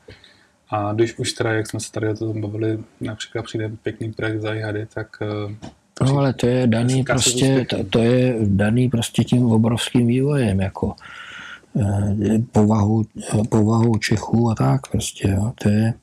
a 0.76 0.92
když 0.92 1.18
už 1.18 1.32
teda, 1.32 1.52
jak 1.52 1.70
jsme 1.70 1.80
se 1.80 1.92
tady 1.92 2.08
o 2.08 2.14
tom 2.14 2.40
bavili, 2.40 2.78
například 3.00 3.42
přijde 3.42 3.68
pěkný 3.82 4.12
projekt 4.12 4.40
za 4.40 4.54
jihady, 4.54 4.86
tak 4.94 5.08
uh, 5.20 5.52
No 6.00 6.18
ale 6.18 6.32
to 6.32 6.46
je 6.46 6.66
daný 6.66 7.04
prostě, 7.04 7.66
to, 7.70 7.84
to 7.84 7.98
je 7.98 8.36
daný 8.44 8.88
prostě 8.88 9.24
tím 9.24 9.46
obrovským 9.46 10.06
vývojem, 10.06 10.60
jako 10.60 10.94
eh, 11.82 12.38
povahu, 12.52 13.04
povahu 13.48 13.98
Čechů 13.98 14.50
a 14.50 14.54
tak 14.54 14.90
prostě, 14.90 15.28
jo. 15.28 15.52
to 15.62 15.68
je 15.68 15.94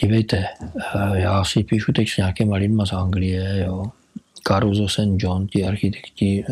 dívejte, 0.00 0.44
já 1.14 1.44
si 1.44 1.64
píšu 1.64 1.92
teď 1.92 2.08
s 2.08 2.16
nějakýma 2.16 2.56
lidma 2.56 2.86
z 2.86 2.92
Anglie, 2.92 3.64
jo. 3.66 3.84
Caruso 4.48 4.88
St. 4.88 5.16
John, 5.16 5.46
ti 5.46 5.64
architekti, 5.64 6.44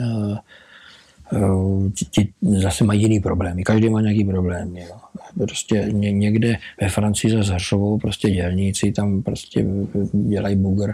ti 2.11 2.29
zase 2.43 2.85
mají 2.85 3.03
jiný 3.03 3.21
problémy. 3.21 3.63
Každý 3.63 3.89
má 3.89 4.01
nějaký 4.01 4.25
problém. 4.25 4.77
Jo. 4.77 4.97
Prostě 5.39 5.89
někde 5.91 6.57
ve 6.81 6.89
Francii 6.89 7.31
za 7.31 7.43
Zhršovou 7.43 7.99
prostě 7.99 8.31
dělníci 8.31 8.93
tam 8.93 9.23
prostě 9.23 9.65
dělají 10.13 10.57
bugr. 10.57 10.93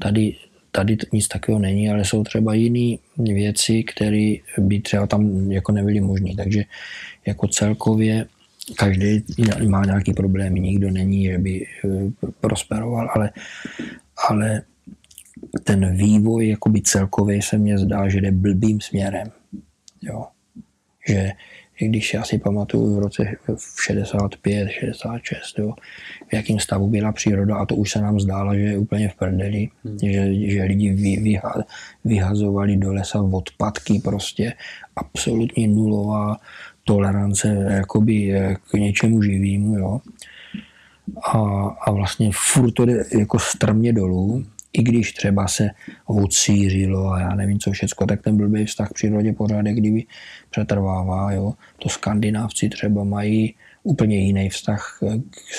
Tady, 0.00 0.36
tady 0.72 0.96
nic 1.12 1.28
takového 1.28 1.58
není, 1.58 1.90
ale 1.90 2.04
jsou 2.04 2.24
třeba 2.24 2.54
jiné 2.54 2.96
věci, 3.18 3.82
které 3.82 4.34
by 4.58 4.80
třeba 4.80 5.06
tam 5.06 5.50
jako 5.52 5.72
nebyly 5.72 6.00
možné. 6.00 6.30
Takže 6.36 6.62
jako 7.26 7.48
celkově 7.48 8.26
každý 8.76 9.24
má 9.68 9.84
nějaký 9.84 10.12
problémy, 10.12 10.60
nikdo 10.60 10.90
není, 10.90 11.24
že 11.24 11.38
by 11.38 11.66
eh, 11.84 11.88
prosperoval, 12.40 13.10
ale, 13.14 13.30
ale 14.28 14.62
ten 15.64 15.96
vývoj 15.96 16.48
jakoby 16.48 16.82
celkově 16.82 17.42
se 17.42 17.58
mně 17.58 17.78
zdá, 17.78 18.08
že 18.08 18.20
jde 18.20 18.30
blbým 18.30 18.80
směrem. 18.80 19.30
Jo. 20.02 20.26
Že 21.08 21.32
i 21.80 21.88
když 21.88 22.14
já 22.14 22.24
si 22.24 22.38
pamatuju 22.38 22.96
v 22.96 22.98
roce 22.98 23.24
v 23.56 23.82
65, 23.84 24.68
66, 24.68 25.58
jo, 25.58 25.74
v 26.28 26.34
jakém 26.34 26.58
stavu 26.58 26.86
byla 26.86 27.12
příroda 27.12 27.56
a 27.56 27.66
to 27.66 27.76
už 27.76 27.90
se 27.90 28.00
nám 28.00 28.20
zdálo, 28.20 28.54
že 28.54 28.60
je 28.60 28.78
úplně 28.78 29.08
v 29.08 29.14
prdeli, 29.14 29.68
hmm. 29.84 29.98
že, 30.02 30.34
že 30.50 30.62
lidi 30.62 30.92
vy, 30.92 31.16
vyha, 31.16 31.54
vyhazovali 32.04 32.76
do 32.76 32.92
lesa 32.92 33.22
odpadky 33.22 33.98
prostě, 34.04 34.54
absolutně 34.96 35.68
nulová 35.68 36.36
tolerance 36.84 37.48
jakoby 37.70 38.34
k 38.70 38.72
něčemu 38.72 39.22
živému, 39.22 39.78
jo. 39.78 40.00
A, 41.24 41.38
a 41.80 41.90
vlastně 41.90 42.30
furt 42.32 42.72
to 42.72 42.84
jde 42.84 43.04
jako 43.18 43.38
strmě 43.38 43.92
dolů 43.92 44.44
i 44.72 44.82
když 44.82 45.12
třeba 45.12 45.48
se 45.48 45.70
odsířilo 46.06 47.12
a 47.12 47.20
já 47.20 47.34
nevím 47.34 47.58
co 47.58 47.70
všecko, 47.72 48.06
tak 48.06 48.22
ten 48.22 48.36
blbý 48.36 48.64
vztah 48.64 48.88
k 48.88 48.92
přírodě 48.92 49.32
pořád 49.32 49.62
kdyby 49.62 50.04
přetrvává. 50.50 51.32
Jo. 51.32 51.52
To 51.78 51.88
skandinávci 51.88 52.68
třeba 52.68 53.04
mají 53.04 53.54
úplně 53.82 54.16
jiný 54.16 54.48
vztah 54.48 54.98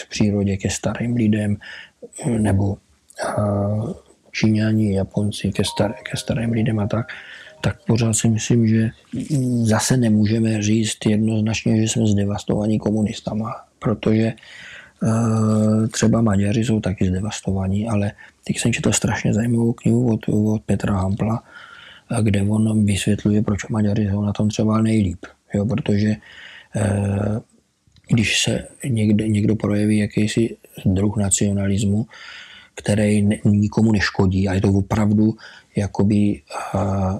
k 0.05 0.09
přírodě, 0.09 0.57
ke 0.57 0.69
starým 0.69 1.15
lidem, 1.15 1.57
nebo 2.37 2.77
Číňani, 4.31 4.95
Japonci 4.95 5.51
ke, 5.51 5.63
star, 5.63 5.93
ke 6.03 6.17
starým 6.17 6.51
lidem 6.51 6.79
a 6.79 6.87
tak, 6.87 7.05
tak 7.63 7.85
pořád 7.87 8.13
si 8.13 8.29
myslím, 8.29 8.67
že 8.67 8.89
zase 9.63 9.97
nemůžeme 9.97 10.61
říct 10.61 10.97
jednoznačně, 11.05 11.81
že 11.81 11.83
jsme 11.83 12.07
zdevastovaní 12.07 12.79
komunistama, 12.79 13.55
protože 13.79 14.33
uh, 15.03 15.87
třeba 15.87 16.21
Maďaři 16.21 16.65
jsou 16.65 16.79
taky 16.79 17.07
zdevastovaní, 17.07 17.87
ale 17.87 18.11
teď 18.43 18.59
jsem 18.59 18.73
četl 18.73 18.91
strašně 18.91 19.33
zajímavou 19.33 19.73
knihu 19.73 20.13
od, 20.13 20.19
od 20.29 20.61
Petra 20.61 20.93
Hampla, 20.93 21.43
kde 22.21 22.41
on 22.41 22.85
vysvětluje, 22.85 23.41
proč 23.41 23.67
Maďaři 23.67 24.09
jsou 24.11 24.21
na 24.21 24.33
tom 24.33 24.49
třeba 24.49 24.81
nejlíp. 24.81 25.25
Jo, 25.53 25.65
protože 25.65 26.15
uh, 26.75 27.39
když 28.09 28.41
se 28.41 28.67
někde, 28.87 29.27
někdo 29.27 29.55
projeví 29.55 29.97
jakýsi 29.97 30.57
druh 30.85 31.17
nacionalismu, 31.17 32.07
který 32.75 33.27
nikomu 33.45 33.91
neškodí 33.91 34.47
a 34.47 34.53
je 34.53 34.61
to 34.61 34.69
opravdu 34.69 35.33
jakoby 35.75 36.41
uh, 36.75 37.19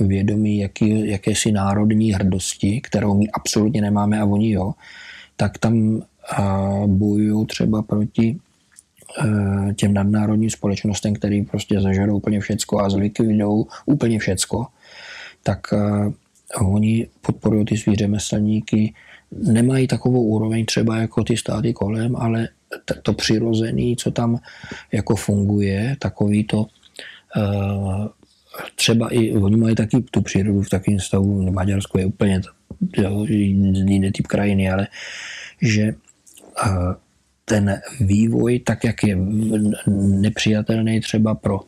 vědomí 0.00 0.58
jaký, 0.58 1.08
jakési 1.08 1.52
národní 1.52 2.12
hrdosti, 2.12 2.80
kterou 2.80 3.14
my 3.14 3.30
absolutně 3.30 3.80
nemáme 3.80 4.20
a 4.20 4.24
oni 4.24 4.50
jo, 4.50 4.72
tak 5.36 5.58
tam 5.58 6.02
bojují 6.86 7.46
třeba 7.46 7.82
proti 7.82 8.36
e, 9.68 9.74
těm 9.74 9.94
nadnárodním 9.94 10.50
společnostem, 10.50 11.14
který 11.14 11.42
prostě 11.42 11.80
zažerou 11.80 12.16
úplně 12.16 12.40
všecko 12.40 12.80
a 12.80 12.90
zlikvidují 12.90 13.64
úplně 13.86 14.18
všecko, 14.18 14.66
tak 15.42 15.72
e, 15.72 15.78
oni 16.64 17.08
podporují 17.20 17.64
ty 17.64 17.76
svý 17.76 17.94
řemeslníky, 17.96 18.94
nemají 19.32 19.86
takovou 19.86 20.22
úroveň 20.22 20.64
třeba 20.64 20.96
jako 20.96 21.24
ty 21.24 21.36
státy 21.36 21.72
kolem, 21.72 22.16
ale 22.16 22.48
to 23.02 23.12
přirozený, 23.12 23.96
co 23.96 24.10
tam 24.10 24.38
jako 24.92 25.16
funguje, 25.16 25.96
takový 25.98 26.44
to 26.44 26.66
e, 27.36 27.40
třeba 28.74 29.14
i 29.14 29.32
oni 29.32 29.56
mají 29.56 29.74
taky 29.74 30.02
tu 30.10 30.22
přírodu 30.22 30.62
v 30.62 30.68
takovém 30.68 31.00
stavu, 31.00 31.52
Maďarsko 31.52 31.98
je 31.98 32.06
úplně 32.06 32.40
jiný 33.28 34.12
typ 34.12 34.26
krajiny, 34.26 34.70
ale 34.70 34.86
že 35.62 35.94
ten 37.44 37.80
vývoj, 38.00 38.58
tak 38.58 38.84
jak 38.84 39.04
je 39.04 39.16
nepřijatelný 39.96 41.00
třeba 41.00 41.34
pro 41.34 41.60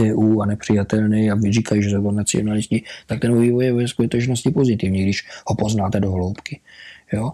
EU 0.00 0.40
a 0.40 0.46
nepřijatelný 0.46 1.30
a 1.30 1.34
vy 1.34 1.52
říkají, 1.52 1.82
že 1.82 1.90
jsou 1.90 2.10
nacionalisti, 2.10 2.82
tak 3.06 3.20
ten 3.20 3.40
vývoj 3.40 3.64
je 3.64 3.72
ve 3.72 3.88
skutečnosti 3.88 4.50
pozitivní, 4.50 5.02
když 5.02 5.24
ho 5.46 5.56
poznáte 5.56 6.00
do 6.00 6.12
hloubky. 6.12 6.60
Jo? 7.12 7.32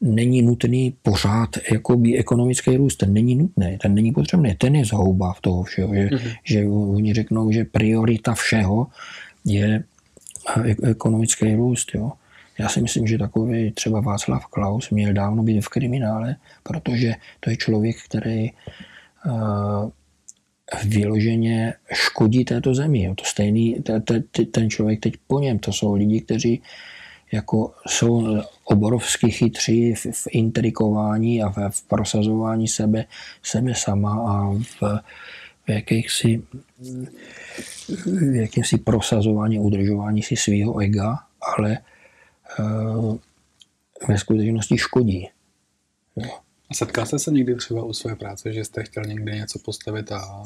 Není 0.00 0.42
nutný 0.42 0.94
pořád 1.02 1.50
jakoby 1.72 2.18
ekonomický 2.18 2.76
růst, 2.76 2.96
ten 2.96 3.12
není 3.12 3.34
nutný, 3.34 3.78
ten 3.82 3.94
není 3.94 4.12
potřebný, 4.12 4.54
ten 4.54 4.76
je 4.76 4.84
zhouba 4.84 5.32
v 5.32 5.40
toho 5.40 5.62
všeho, 5.62 5.94
že, 5.94 6.06
mm-hmm. 6.06 6.36
že 6.44 6.66
oni 6.66 7.14
řeknou, 7.14 7.52
že 7.52 7.64
priorita 7.64 8.34
všeho 8.34 8.86
je 9.44 9.84
e- 10.64 10.90
ekonomický 10.90 11.54
růst. 11.54 11.94
Jo. 11.94 12.12
Já 12.58 12.68
si 12.68 12.82
myslím, 12.82 13.06
že 13.06 13.18
takový 13.18 13.70
třeba 13.70 14.00
Václav 14.00 14.46
Klaus 14.46 14.90
měl 14.90 15.12
dávno 15.12 15.42
být 15.42 15.60
v 15.60 15.68
kriminále, 15.68 16.36
protože 16.62 17.14
to 17.40 17.50
je 17.50 17.56
člověk, 17.56 17.96
který 18.08 18.50
uh, 18.50 19.90
vyloženě 20.84 21.74
škodí 21.92 22.44
této 22.44 22.74
zemi. 22.74 23.02
Jo. 23.02 23.14
To 23.14 23.24
stejný, 23.24 23.74
te, 23.74 24.00
te, 24.00 24.22
ten 24.44 24.70
člověk 24.70 25.00
teď 25.00 25.14
po 25.26 25.40
něm, 25.40 25.58
to 25.58 25.72
jsou 25.72 25.94
lidi, 25.94 26.20
kteří 26.20 26.62
jako 27.32 27.74
jsou 27.86 28.42
oborovsky 28.64 29.30
chytří 29.30 29.94
v, 29.94 30.06
v 30.12 30.26
intrikování 30.30 31.42
a 31.42 31.48
v, 31.48 31.56
v 31.70 31.82
prosazování 31.82 32.68
sebe, 32.68 33.04
sebe 33.42 33.74
sama 33.74 34.12
a 34.12 34.52
v, 34.52 34.82
v 35.66 35.70
jakýchsi 35.70 36.42
v 38.06 38.34
jakýmsi 38.34 38.78
prosazování, 38.78 39.58
udržování 39.58 40.22
si 40.22 40.36
svého 40.36 40.78
ega, 40.78 41.18
ale 41.56 41.78
uh, 42.58 43.16
ve 44.08 44.18
skutečnosti 44.18 44.78
škodí. 44.78 45.28
A 46.70 46.74
setkal 46.74 47.06
jste 47.06 47.18
se 47.18 47.30
někdy 47.30 47.54
třeba 47.54 47.84
u 47.84 47.92
své 47.92 48.16
práce, 48.16 48.52
že 48.52 48.64
jste 48.64 48.84
chtěl 48.84 49.04
někde 49.04 49.36
něco 49.36 49.58
postavit 49.58 50.12
a 50.12 50.44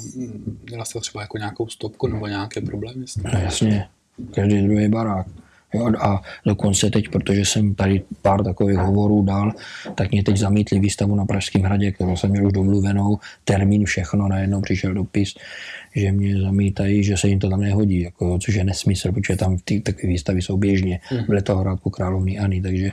měla 0.70 0.84
jste 0.84 1.00
třeba 1.00 1.22
jako 1.22 1.38
nějakou 1.38 1.68
stopku 1.68 2.06
nebo 2.06 2.26
nějaké 2.26 2.60
problémy? 2.60 3.04
No 3.24 3.40
jasně, 3.40 3.88
každý 4.34 4.62
druhý 4.62 4.88
barák. 4.88 5.26
Jo, 5.74 5.92
a 6.00 6.22
dokonce 6.46 6.90
teď, 6.90 7.08
protože 7.08 7.44
jsem 7.44 7.74
tady 7.74 8.02
pár 8.22 8.44
takových 8.44 8.78
hovorů 8.78 9.22
dal, 9.22 9.52
tak 9.94 10.10
mě 10.10 10.22
teď 10.22 10.36
zamítli 10.36 10.80
výstavu 10.80 11.14
na 11.14 11.24
Pražském 11.24 11.62
hradě, 11.62 11.92
kterou 11.92 12.16
jsem 12.16 12.30
měl 12.30 12.46
už 12.46 12.52
domluvenou, 12.52 13.18
termín, 13.44 13.84
všechno, 13.84 14.28
najednou 14.28 14.60
přišel 14.60 14.94
dopis, 14.94 15.34
že 15.96 16.12
mě 16.12 16.42
zamítají, 16.42 17.04
že 17.04 17.16
se 17.16 17.28
jim 17.28 17.38
to 17.38 17.50
tam 17.50 17.60
nehodí, 17.60 18.00
jako, 18.00 18.38
což 18.38 18.54
je 18.54 18.64
nesmysl, 18.64 19.12
protože 19.12 19.36
tam 19.36 19.56
ty 19.64 19.80
takové 19.80 20.08
výstavy 20.08 20.42
jsou 20.42 20.56
běžně 20.56 21.00
v 21.08 21.12
mhm. 21.12 21.24
Letohrádku 21.28 21.90
královny 21.90 22.38
Ani, 22.38 22.62
takže 22.62 22.90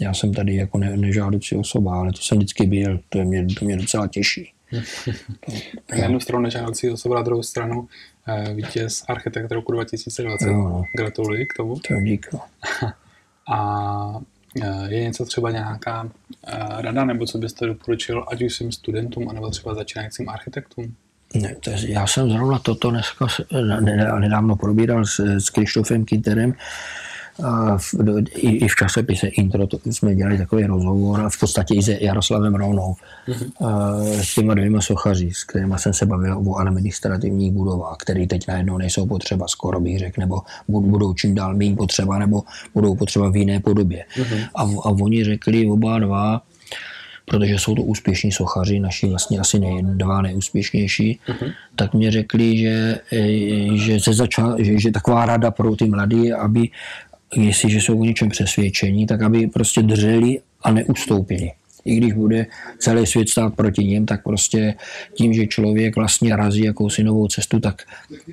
já 0.00 0.14
jsem 0.14 0.34
tady 0.34 0.56
jako 0.56 0.78
ne, 0.78 0.96
nežádoucí 0.96 1.56
osoba, 1.56 1.94
ale 1.94 2.12
to 2.12 2.22
jsem 2.22 2.38
vždycky 2.38 2.66
byl, 2.66 3.00
to 3.08 3.24
mě, 3.24 3.46
to 3.58 3.64
mě 3.64 3.76
docela 3.76 4.06
těší. 4.06 4.52
na 5.92 5.96
jednu 5.96 6.20
stranu 6.20 6.42
nežádoucí 6.42 6.90
osoba, 6.90 7.16
na 7.16 7.22
druhou 7.22 7.42
stranu 7.42 7.88
vítěz 8.54 9.04
architekt 9.08 9.52
roku 9.52 9.72
2020. 9.72 10.46
Jo, 10.46 10.52
no. 10.52 10.84
Gratuluji 10.96 11.46
k 11.46 11.54
tomu. 11.56 11.76
To 11.76 12.00
dík. 12.00 12.26
No. 12.32 12.40
A 13.52 14.20
eh, 14.62 14.94
je 14.94 15.02
něco 15.02 15.24
třeba 15.24 15.50
nějaká 15.50 16.08
eh, 16.46 16.82
rada, 16.82 17.04
nebo 17.04 17.26
co 17.26 17.38
byste 17.38 17.66
doporučil, 17.66 18.24
ať 18.32 18.42
už 18.42 18.54
svým 18.54 18.72
studentům, 18.72 19.28
anebo 19.28 19.50
třeba 19.50 19.74
začínajícím 19.74 20.28
architektům? 20.28 20.94
Ne, 21.34 21.54
to 21.54 21.70
je, 21.70 21.92
já 21.92 22.06
jsem 22.06 22.30
zrovna 22.30 22.58
toto 22.58 22.90
dneska 22.90 23.26
nedávno 24.18 24.56
probíral 24.56 25.04
s, 25.04 25.20
s 25.20 25.50
Krištofem 25.50 26.04
Kinterem, 26.04 26.54
v, 27.76 27.94
i, 28.34 28.48
i 28.50 28.68
v 28.68 28.74
časopise 28.74 29.26
Intro 29.26 29.66
to, 29.66 29.78
jsme 29.84 30.14
dělali 30.14 30.38
takový 30.38 30.64
rozhovor 30.64 31.20
a 31.20 31.28
v 31.28 31.40
podstatě 31.40 31.74
i 31.74 31.82
se 31.82 31.98
Jaroslavem 32.00 32.54
Rovnou 32.54 32.94
mm-hmm. 33.28 34.20
s 34.20 34.34
těma 34.34 34.54
dvěma 34.54 34.80
sochaři, 34.80 35.30
s 35.32 35.44
kterými 35.44 35.74
jsem 35.76 35.92
se 35.92 36.06
bavil 36.06 36.42
o 36.46 36.54
administrativních 36.54 37.52
budovách, 37.52 37.96
které 37.96 38.26
teď 38.26 38.48
najednou 38.48 38.78
nejsou 38.78 39.06
potřeba, 39.06 39.48
skoro 39.48 39.80
bych 39.80 39.98
řekl, 39.98 40.20
nebo 40.20 40.40
budou 40.68 41.14
čím 41.14 41.34
dál 41.34 41.54
méně 41.54 41.76
potřeba, 41.76 42.18
nebo 42.18 42.42
budou 42.74 42.94
potřeba 42.94 43.30
v 43.30 43.36
jiné 43.36 43.60
podobě. 43.60 44.04
Mm-hmm. 44.16 44.48
A, 44.54 44.62
a 44.62 44.90
oni 44.90 45.24
řekli 45.24 45.66
oba 45.66 45.98
dva, 45.98 46.42
protože 47.24 47.58
jsou 47.58 47.74
to 47.74 47.82
úspěšní 47.82 48.32
sochaři, 48.32 48.80
naši 48.80 49.06
vlastně 49.06 49.38
asi 49.38 49.58
nej, 49.58 49.82
dva 49.82 50.22
nejúspěšnější, 50.22 51.20
uh-huh. 51.28 51.52
tak 51.76 51.94
mě 51.94 52.10
řekli, 52.10 52.58
že, 52.58 53.00
e, 53.12 53.76
že, 53.76 54.00
se 54.00 54.14
začal, 54.14 54.56
že, 54.58 54.80
že 54.80 54.90
taková 54.90 55.26
rada 55.26 55.50
pro 55.50 55.76
ty 55.76 55.84
mladí, 55.84 56.32
aby 56.32 56.68
jestliže 57.36 57.80
jsou 57.80 58.00
o 58.00 58.04
něčem 58.04 58.28
přesvědčení, 58.28 59.06
tak 59.06 59.22
aby 59.22 59.46
prostě 59.46 59.82
drželi 59.82 60.40
a 60.62 60.72
neustoupili. 60.72 61.50
I 61.84 61.96
když 61.96 62.12
bude 62.12 62.46
celý 62.78 63.06
svět 63.06 63.28
stát 63.28 63.54
proti 63.54 63.84
ním, 63.84 64.06
tak 64.06 64.22
prostě 64.22 64.74
tím, 65.14 65.34
že 65.34 65.46
člověk 65.46 65.96
vlastně 65.96 66.36
razí 66.36 66.64
jakousi 66.64 67.04
novou 67.04 67.28
cestu, 67.28 67.60
tak, 67.60 67.82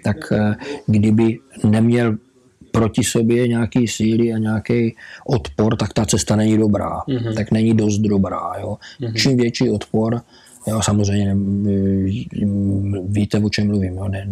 tak 0.04 0.18
eh, 0.32 0.56
kdyby 0.88 1.40
neměl 1.64 2.18
proti 2.72 3.04
sobě 3.04 3.48
nějaký 3.48 3.88
síly 3.88 4.34
a 4.34 4.38
nějaký 4.38 4.96
odpor, 5.26 5.76
tak 5.76 5.94
ta 5.94 6.06
cesta 6.06 6.36
není 6.36 6.58
dobrá. 6.58 7.00
Mm-hmm. 7.08 7.36
Tak 7.36 7.52
není 7.52 7.74
dost 7.74 7.98
dobrá. 7.98 8.54
Jo. 8.60 8.78
Mm-hmm. 9.02 9.14
Čím 9.14 9.38
větší 9.38 9.70
odpor, 9.70 10.22
jo, 10.68 10.82
samozřejmě 10.82 11.38
víte, 13.06 13.40
o 13.40 13.50
čem 13.50 13.68
mluvím. 13.68 13.94
Jo. 13.94 14.08
Ne, 14.08 14.28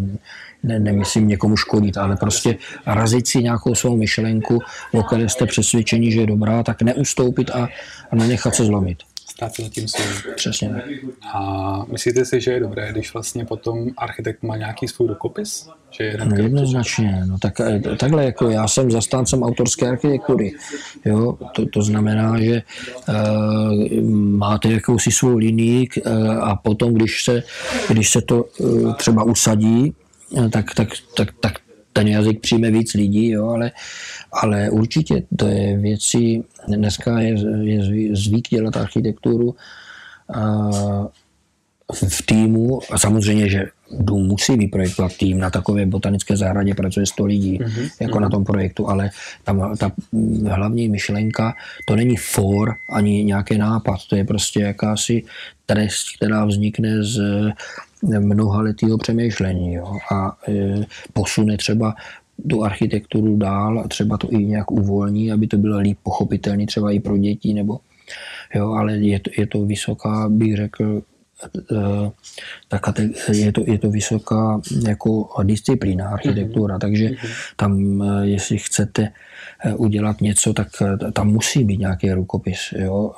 ne, 0.64 0.80
nemyslím 0.80 1.28
někomu 1.28 1.58
škodit, 1.58 1.98
ale 1.98 2.16
prostě 2.16 2.58
razit 2.86 3.28
si 3.28 3.44
nějakou 3.44 3.76
svou 3.76 3.98
myšlenku, 3.98 4.60
o 4.94 5.04
které 5.04 5.30
jste 5.30 5.46
přesvědčení, 5.46 6.12
že 6.12 6.20
je 6.20 6.28
dobrá, 6.28 6.64
tak 6.64 6.82
neustoupit 6.82 7.50
a, 7.50 7.70
a 8.12 8.16
nenechat 8.16 8.56
se 8.56 8.66
zlomit. 8.66 8.98
Stát 9.38 9.56
se 9.56 9.62
tím 9.64 9.88
svým. 9.88 10.34
Přesně. 10.36 10.84
A 11.34 11.86
myslíte 11.92 12.26
si, 12.26 12.42
že 12.42 12.52
je 12.52 12.60
dobré, 12.60 12.92
když 12.92 13.14
vlastně 13.14 13.46
potom 13.46 13.88
architekt 13.98 14.44
má 14.44 14.58
nějaký 14.58 14.88
svůj 14.88 15.08
rukopis? 15.08 15.70
Že 15.92 16.04
je 16.04 16.18
no, 16.26 16.36
jednoznačně. 16.36 17.24
No, 17.26 17.38
tak, 17.40 17.60
eh, 17.60 17.80
takhle 18.00 18.26
jako 18.26 18.50
já 18.50 18.68
jsem 18.68 18.92
zastáncem 18.92 19.44
autorské 19.44 19.90
architektury. 19.90 20.54
Jo? 21.06 21.38
To, 21.56 21.66
to 21.66 21.82
znamená, 21.82 22.40
že 22.40 22.62
uh, 23.10 24.02
máte 24.14 24.70
jakousi 24.70 25.12
svou 25.12 25.38
linii 25.38 25.88
uh, 26.06 26.14
a 26.44 26.56
potom, 26.56 26.94
když 26.94 27.24
se, 27.24 27.44
když 27.90 28.10
se 28.10 28.22
to 28.22 28.44
uh, 28.44 28.94
třeba 28.94 29.24
usadí, 29.24 29.94
tak, 30.52 30.66
tak, 30.76 30.90
tak, 31.16 31.30
tak 31.40 31.54
ten 31.98 32.08
jazyk 32.08 32.42
přijme 32.42 32.72
víc 32.72 32.94
lidí, 32.94 33.30
jo, 33.30 33.48
ale, 33.48 33.72
ale 34.32 34.70
určitě 34.70 35.24
to 35.38 35.48
je 35.48 35.78
věci, 35.78 36.44
dneska 36.68 37.20
je, 37.20 37.36
je 37.62 38.16
zvyk 38.16 38.50
dělat 38.50 38.78
architekturu 38.78 39.56
a 40.34 40.70
v 41.94 42.22
týmu, 42.26 42.80
a 42.92 42.98
samozřejmě, 42.98 43.50
že 43.50 43.66
dům 43.92 44.28
musí 44.28 44.58
vyprojektovat 44.58 45.18
tým, 45.18 45.40
na 45.40 45.50
takové 45.50 45.86
botanické 45.86 46.38
zahradě 46.38 46.76
pracuje 46.76 47.06
100 47.06 47.26
lidí, 47.26 47.60
mm-hmm. 47.60 47.90
jako 48.00 48.18
mm-hmm. 48.18 48.22
na 48.22 48.30
tom 48.30 48.44
projektu, 48.44 48.90
ale 48.90 49.10
ta, 49.44 49.76
ta 49.80 49.92
hlavní 50.50 50.90
myšlenka, 50.90 51.54
to 51.88 51.96
není 51.96 52.16
for 52.16 52.74
ani 52.94 53.24
nějaký 53.24 53.58
nápad, 53.58 54.00
to 54.10 54.16
je 54.16 54.24
prostě 54.24 54.60
jakási 54.62 55.24
trest, 55.66 56.06
která 56.18 56.46
vznikne 56.46 57.04
z 57.04 57.22
mnohaletého 58.04 58.98
přemýšlení 58.98 59.74
jo, 59.74 59.98
a 60.12 60.38
e, 60.48 60.86
posune 61.14 61.58
třeba 61.58 61.96
tu 62.50 62.64
architekturu 62.64 63.38
dál 63.38 63.80
a 63.80 63.88
třeba 63.88 64.18
to 64.18 64.32
i 64.32 64.46
nějak 64.46 64.72
uvolní, 64.72 65.32
aby 65.32 65.48
to 65.48 65.58
bylo 65.58 65.78
líp 65.78 65.98
pochopitelné 66.04 66.66
třeba 66.66 66.92
i 66.92 67.00
pro 67.00 67.18
děti, 67.18 67.54
nebo 67.54 67.80
jo, 68.56 68.72
ale 68.72 68.98
je 68.98 69.20
to, 69.20 69.32
je 69.38 69.48
to 69.48 69.66
vysoká, 69.66 70.30
bych 70.30 70.56
řekl, 70.56 71.02
Eh, 71.72 72.12
tak 72.68 72.82
je 73.34 73.52
to, 73.52 73.64
je 73.68 73.78
to 73.78 73.90
vysoká 73.92 74.62
jako 74.88 75.30
disciplína 75.44 76.10
architektura, 76.10 76.76
mm-hmm. 76.76 76.80
takže 76.80 77.10
mhm. 77.10 77.18
tam, 77.56 78.02
eh, 78.02 78.28
jestli 78.28 78.58
chcete 78.58 79.12
udělat 79.78 80.22
něco, 80.22 80.54
tak 80.54 80.68
tam 81.14 81.28
musí 81.28 81.64
být 81.64 81.80
nějaký 81.80 82.12
rukopis. 82.12 82.60
Jo? 82.78 83.12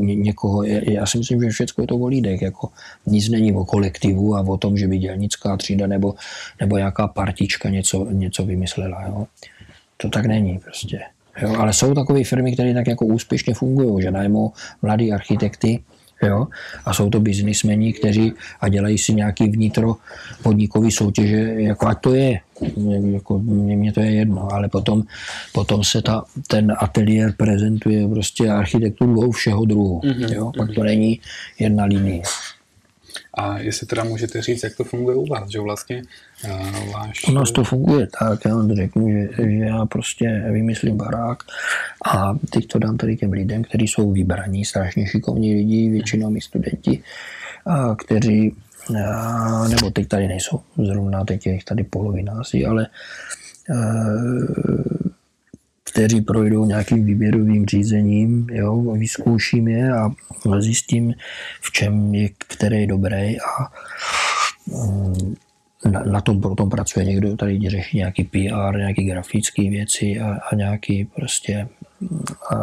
Někoho, 0.00 0.62
já 0.62 1.06
si 1.06 1.18
myslím, 1.18 1.42
že 1.42 1.48
všechno 1.48 1.82
je 1.82 1.88
to 1.88 1.96
o 1.96 2.06
lidech, 2.06 2.42
jako 2.42 2.68
nic 3.06 3.28
není 3.28 3.52
o 3.52 3.64
kolektivu 3.64 4.36
a 4.36 4.40
o 4.40 4.56
tom, 4.56 4.76
že 4.76 4.88
by 4.88 4.98
dělnická 4.98 5.56
třída 5.56 5.86
nebo, 5.86 6.14
nebo 6.60 6.76
nějaká 6.76 7.08
partička 7.08 7.68
něco, 7.68 8.06
něco 8.10 8.44
vymyslela. 8.44 9.02
Jo? 9.06 9.26
To 9.96 10.08
tak 10.08 10.26
není 10.26 10.58
prostě. 10.58 11.00
Jo? 11.42 11.54
Ale 11.58 11.72
jsou 11.72 11.94
takové 11.94 12.24
firmy, 12.24 12.52
které 12.52 12.74
tak 12.74 12.86
jako 12.86 13.06
úspěšně 13.06 13.54
fungují, 13.54 14.02
že 14.02 14.10
najmou 14.10 14.52
mladí 14.82 15.12
architekty, 15.12 15.82
Jo? 16.24 16.46
A 16.84 16.94
jsou 16.94 17.10
to 17.10 17.20
biznismeni, 17.20 17.92
kteří 17.92 18.32
a 18.60 18.68
dělají 18.68 18.98
si 18.98 19.14
nějaký 19.14 19.48
vnitro 19.48 19.96
podnikový 20.42 20.90
soutěže, 20.90 21.36
jako 21.56 21.86
ať 21.86 22.00
to 22.00 22.14
je, 22.14 22.40
jako 23.12 23.38
mě, 23.38 23.76
mě 23.76 23.92
to 23.92 24.00
je 24.00 24.10
jedno, 24.10 24.52
ale 24.52 24.68
potom, 24.68 25.02
potom 25.52 25.84
se 25.84 26.02
ta, 26.02 26.24
ten 26.48 26.72
ateliér 26.78 27.34
prezentuje 27.36 28.08
prostě 28.08 28.50
architekturu 28.50 29.32
všeho 29.32 29.64
druhu. 29.64 30.00
Mm-hmm. 30.00 30.32
Jo? 30.34 30.52
Pak 30.58 30.70
to 30.74 30.82
není 30.82 31.20
jedna 31.58 31.84
linie. 31.84 32.22
A 33.34 33.58
jestli 33.58 33.86
teda 33.86 34.04
můžete 34.04 34.42
říct, 34.42 34.62
jak 34.62 34.76
to 34.76 34.84
funguje 34.84 35.16
u 35.16 35.26
vás, 35.26 35.50
že 35.50 35.60
vlastně 35.60 36.02
uh, 36.44 36.92
váš... 36.92 37.28
U 37.28 37.32
nás 37.32 37.50
to 37.50 37.64
funguje 37.64 38.08
tak, 38.20 38.44
já 38.44 38.54
vám 38.54 38.74
řeknu, 38.74 39.10
že, 39.10 39.28
že 39.50 39.64
já 39.64 39.86
prostě 39.86 40.44
vymyslím 40.50 40.96
barák 40.96 41.42
a 42.14 42.34
teď 42.50 42.66
to 42.66 42.78
dám 42.78 42.96
tady 42.96 43.16
těm 43.16 43.32
lidem, 43.32 43.64
kteří 43.64 43.88
jsou 43.88 44.12
vybraní, 44.12 44.64
strašně 44.64 45.06
šikovní 45.06 45.54
lidi, 45.54 45.90
většinou 45.90 46.30
mi 46.30 46.40
studenti, 46.40 47.02
a 47.66 47.94
kteří, 47.94 48.56
a, 49.06 49.68
nebo 49.68 49.90
teď 49.90 50.08
tady 50.08 50.28
nejsou, 50.28 50.60
zrovna 50.84 51.24
teď 51.24 51.46
je 51.46 51.52
jich 51.52 51.64
tady 51.64 51.84
polovina 51.84 52.32
asi, 52.40 52.66
ale 52.66 52.86
a, 52.86 53.76
kteří 55.94 56.20
projdou 56.20 56.64
nějakým 56.64 57.04
výběrovým 57.04 57.66
řízením, 57.66 58.46
jo, 58.52 58.76
vyzkouším 58.76 59.68
je 59.68 59.92
a 59.92 60.10
zjistím, 60.58 61.14
v 61.60 61.72
čem 61.72 62.14
je 62.14 62.28
který 62.38 62.86
dobrý 62.86 63.40
a 63.40 63.70
mm, 64.66 65.34
na, 65.90 66.02
na 66.02 66.20
tom 66.20 66.40
potom 66.40 66.70
pracuje 66.70 67.04
někdo, 67.04 67.36
tady 67.36 67.70
řeší 67.70 67.96
nějaký 67.96 68.24
PR, 68.24 68.76
nějaký 68.76 69.04
grafické 69.04 69.62
věci 69.62 70.20
a, 70.20 70.38
a 70.50 70.54
nějaký 70.54 71.04
prostě 71.04 71.68
a 72.50 72.56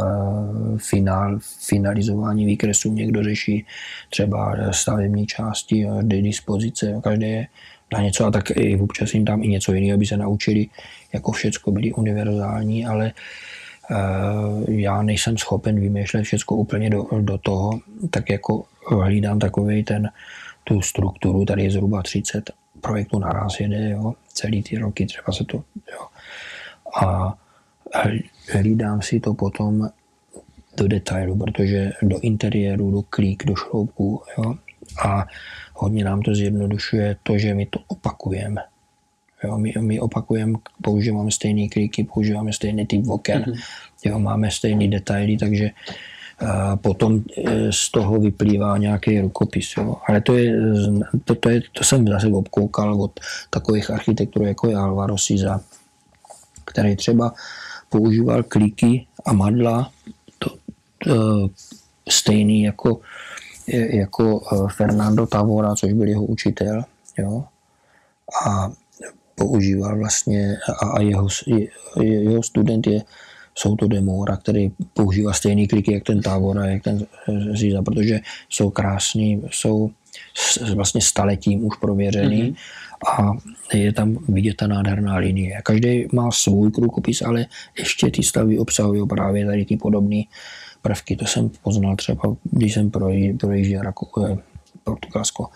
finál, 0.77 1.39
finalizování 1.67 2.45
výkresů 2.45 2.93
někdo 2.93 3.23
řeší 3.23 3.65
třeba 4.09 4.55
stavební 4.71 5.25
části, 5.25 5.87
dispozice, 6.03 7.01
každý 7.03 7.25
je 7.25 7.47
na 7.93 8.01
něco 8.01 8.25
a 8.25 8.31
tak 8.31 8.51
i 8.51 8.79
občas 8.79 9.13
jim 9.13 9.25
tam 9.25 9.43
i 9.43 9.47
něco 9.47 9.73
jiného, 9.73 9.95
aby 9.95 10.05
se 10.05 10.17
naučili, 10.17 10.67
jako 11.13 11.31
všecko 11.31 11.71
byli 11.71 11.93
univerzální, 11.93 12.85
ale 12.85 13.11
uh, 13.91 14.69
já 14.69 15.01
nejsem 15.01 15.37
schopen 15.37 15.79
vymýšlet 15.79 16.23
všecko 16.23 16.55
úplně 16.55 16.89
do, 16.89 17.07
do 17.21 17.37
toho, 17.37 17.79
tak 18.09 18.29
jako 18.29 18.63
hlídám 18.87 19.39
takový 19.39 19.83
ten, 19.83 20.09
tu 20.63 20.81
strukturu, 20.81 21.45
tady 21.45 21.63
je 21.63 21.71
zhruba 21.71 22.01
30 22.01 22.51
projektů 22.81 23.19
naraz 23.19 23.59
jede, 23.59 23.89
jo, 23.89 24.13
celý 24.27 24.63
ty 24.63 24.77
roky 24.77 25.05
třeba 25.05 25.33
se 25.33 25.45
to, 25.45 25.57
jo. 25.91 26.07
A 27.05 27.33
hlídám 28.51 29.01
si 29.01 29.19
to 29.19 29.33
potom 29.33 29.89
do 30.77 30.87
detailu, 30.87 31.37
protože 31.37 31.91
do 32.01 32.19
interiéru, 32.19 32.91
do 32.91 33.01
klík, 33.01 33.45
do 33.45 33.55
šroubků, 33.55 34.21
jo. 34.37 34.55
A 35.05 35.25
hodně 35.73 36.03
nám 36.03 36.21
to 36.21 36.35
zjednodušuje 36.35 37.15
to, 37.23 37.37
že 37.37 37.53
my 37.53 37.65
to 37.65 37.79
opakujeme. 37.87 38.61
Jo, 39.43 39.57
my, 39.57 39.73
my 39.79 39.99
opakujeme, 39.99 40.53
používáme 40.81 41.31
stejné 41.31 41.69
klíky, 41.69 42.03
používáme 42.03 42.53
stejný 42.53 42.85
typ 42.85 43.09
oken, 43.09 43.41
mm-hmm. 43.41 43.57
jo, 44.05 44.19
máme 44.19 44.51
stejný 44.51 44.87
detaily, 44.87 45.37
takže 45.37 45.69
a 46.41 46.75
potom 46.75 47.21
e, 47.37 47.71
z 47.71 47.91
toho 47.91 48.19
vyplývá 48.19 48.77
nějaký 48.77 49.21
rukopis. 49.21 49.73
Jo. 49.77 49.95
Ale 50.07 50.21
to, 50.21 50.37
je, 50.37 50.53
to, 51.25 51.35
to, 51.35 51.49
je, 51.49 51.61
to 51.71 51.83
jsem 51.83 52.07
zase 52.07 52.27
obkoukal 52.27 53.01
od 53.01 53.19
takových 53.49 53.89
architektů, 53.89 54.43
jako 54.43 54.69
je 54.69 54.75
Alvaro 54.75 55.17
Siza, 55.17 55.61
který 56.65 56.95
třeba 56.95 57.33
používal 57.89 58.43
klíky 58.43 59.07
a 59.25 59.33
madla 59.33 59.91
to, 60.39 60.49
to, 60.97 61.49
stejný 62.09 62.63
jako 62.63 62.99
jako 63.73 64.41
eh, 64.53 64.67
Fernando 64.75 65.27
Tavora, 65.27 65.75
což 65.75 65.93
byl 65.93 66.07
jeho 66.07 66.25
učitel, 66.25 66.83
jo, 67.17 67.43
a 68.45 68.71
používal 69.41 69.97
vlastně, 69.97 70.57
a 70.95 71.01
jeho, 71.01 71.27
jeho 72.01 72.43
student 72.43 72.87
je 72.87 73.01
jsou 73.55 73.75
to 73.75 73.87
Demora, 73.87 74.37
který 74.37 74.71
používá 74.93 75.33
stejný 75.33 75.67
kliky, 75.67 75.93
jak 75.93 76.03
ten 76.03 76.21
Tavora, 76.21 76.65
jak 76.65 76.83
ten 76.83 77.05
Ziza, 77.53 77.81
protože 77.81 78.19
jsou 78.49 78.69
krásný, 78.69 79.41
jsou 79.51 79.89
vlastně 80.75 81.01
staletím 81.01 81.65
už 81.65 81.77
prověřený 81.77 82.43
mm-hmm. 82.43 82.55
a 83.11 83.31
je 83.77 83.93
tam 83.93 84.17
vidět 84.29 84.55
ta 84.57 84.67
nádherná 84.67 85.15
linie. 85.15 85.61
Každý 85.63 86.07
má 86.13 86.31
svůj 86.31 86.71
krukopis, 86.71 87.21
ale 87.21 87.45
ještě 87.79 88.11
ty 88.11 88.23
stavy 88.23 88.59
obsahují 88.59 89.07
právě 89.07 89.45
tady 89.45 89.65
ty 89.65 89.77
podobné 89.77 90.21
prvky. 90.81 91.15
To 91.15 91.25
jsem 91.25 91.49
poznal 91.63 91.95
třeba, 91.95 92.35
když 92.43 92.73
jsem 92.73 92.91
projížděl 93.39 93.81
eh, 93.87 94.37
Portugalsko, 94.83 95.49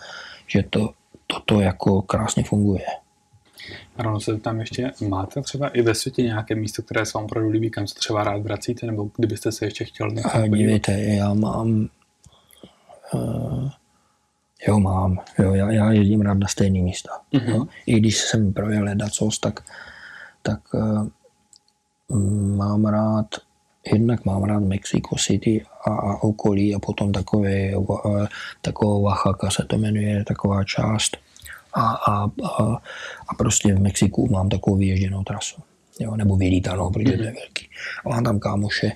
že 0.46 0.62
to, 0.70 0.90
toto 1.26 1.60
jako 1.60 2.02
krásně 2.02 2.44
funguje. 2.44 2.84
Rovno 3.98 4.20
se 4.20 4.36
tam 4.38 4.60
ještě, 4.60 4.92
máte 5.08 5.42
třeba 5.42 5.68
i 5.68 5.82
ve 5.82 5.94
světě 5.94 6.22
nějaké 6.22 6.54
místo, 6.54 6.82
které 6.82 7.06
se 7.06 7.18
vám 7.18 7.24
opravdu 7.24 7.50
líbí, 7.50 7.70
kam 7.70 7.86
se 7.86 7.94
třeba 7.94 8.24
rád 8.24 8.42
vracíte, 8.42 8.86
nebo 8.86 9.10
kdybyste 9.16 9.52
se 9.52 9.64
ještě 9.64 9.84
chtěl 9.84 10.10
A 10.32 10.46
Dívejte, 10.46 10.92
já 10.92 11.34
mám, 11.34 11.88
uh, 13.14 13.70
jo 14.68 14.80
mám, 14.80 15.18
jo, 15.38 15.54
já, 15.54 15.72
já 15.72 15.92
jezdím 15.92 16.20
rád 16.20 16.38
na 16.38 16.48
stejné 16.48 16.82
místa. 16.82 17.10
Uh-huh. 17.32 17.54
Jo. 17.54 17.66
I 17.86 18.00
když 18.00 18.18
jsem 18.18 18.52
projel 18.52 18.84
ledacos, 18.84 19.38
tak, 19.38 19.60
tak 20.42 20.60
uh, 20.74 21.08
mám 22.56 22.84
rád 22.84 23.26
jednak 23.92 24.24
mám 24.24 24.44
rád 24.44 24.60
Mexico 24.60 25.16
City 25.18 25.64
a, 25.84 25.90
a 25.90 26.22
okolí 26.22 26.74
a 26.74 26.78
potom 26.78 27.12
takové, 27.12 27.72
taková 28.60 28.94
Oaxaca 28.94 29.50
se 29.50 29.64
to 29.64 29.78
jmenuje, 29.78 30.24
taková 30.24 30.64
část. 30.64 31.16
A, 31.76 31.90
a, 31.90 32.24
a, 32.24 32.82
a 33.28 33.34
prostě 33.38 33.74
v 33.74 33.80
Mexiku 33.80 34.28
mám 34.32 34.48
takovou 34.48 34.76
vyježděnou 34.76 35.24
trasu. 35.24 35.62
Jo, 36.00 36.16
nebo 36.16 36.36
vylítanou, 36.36 36.90
protože 36.90 37.16
to 37.16 37.22
je 37.22 37.28
mhm. 37.28 37.36
velký. 37.36 37.68
A 38.04 38.08
mám 38.08 38.24
tam 38.24 38.38
kámoše, 38.38 38.92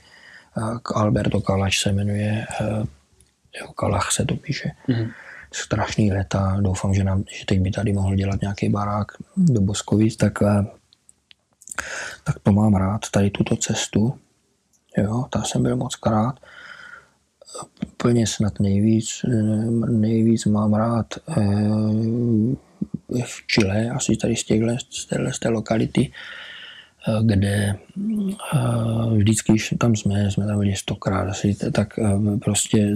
Alberto 0.95 1.41
Kalač 1.41 1.83
se 1.83 1.93
jmenuje, 1.93 2.47
jo, 3.61 3.73
Kalach 3.73 4.13
se 4.13 4.25
to 4.25 4.37
píše. 4.37 4.71
Mm-hmm. 4.89 5.13
Strašný 5.53 6.13
leta, 6.13 6.57
doufám, 6.61 6.95
že, 6.95 7.05
nám, 7.05 7.25
že 7.39 7.47
teď 7.47 7.61
by 7.61 7.71
tady 7.71 7.93
mohl 7.93 8.15
dělat 8.15 8.41
nějaký 8.41 8.69
barák 8.69 9.07
do 9.37 9.61
Boskovic, 9.61 10.17
tak, 10.17 10.39
tak 12.25 12.39
to 12.43 12.53
mám 12.53 12.75
rád, 12.75 13.01
tady 13.11 13.31
tuto 13.31 13.57
cestu. 13.57 14.19
Jo, 14.99 15.25
tam 15.31 15.45
jsem 15.45 15.63
byl 15.63 15.77
moc 15.77 15.97
krát. 15.97 16.41
Úplně 17.93 18.27
snad 18.27 18.61
nejvíc, 18.61 19.25
nejvíc 19.89 20.45
mám 20.45 20.75
rád 20.75 21.07
eh, 21.29 21.41
v 23.25 23.47
Chile, 23.47 23.91
asi 23.91 24.17
tady 24.17 24.37
z, 24.37 24.45
těchto, 24.45 24.67
z, 24.91 25.07
téhle, 25.07 25.33
z 25.33 25.39
té 25.39 25.49
lokality, 25.49 26.13
eh, 27.09 27.23
kde 27.23 27.49
eh, 27.49 27.77
vždycky, 29.17 29.53
když 29.53 29.75
tam 29.79 29.97
jsme, 29.97 30.31
jsme 30.31 30.47
tam 30.47 30.59
byli 30.59 30.77
stokrát 30.77 31.29
asi, 31.29 31.57
tak 31.73 31.99
prostě 32.45 32.95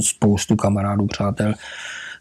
spoustu 0.00 0.56
kamarádů, 0.56 1.06
přátel, 1.06 1.54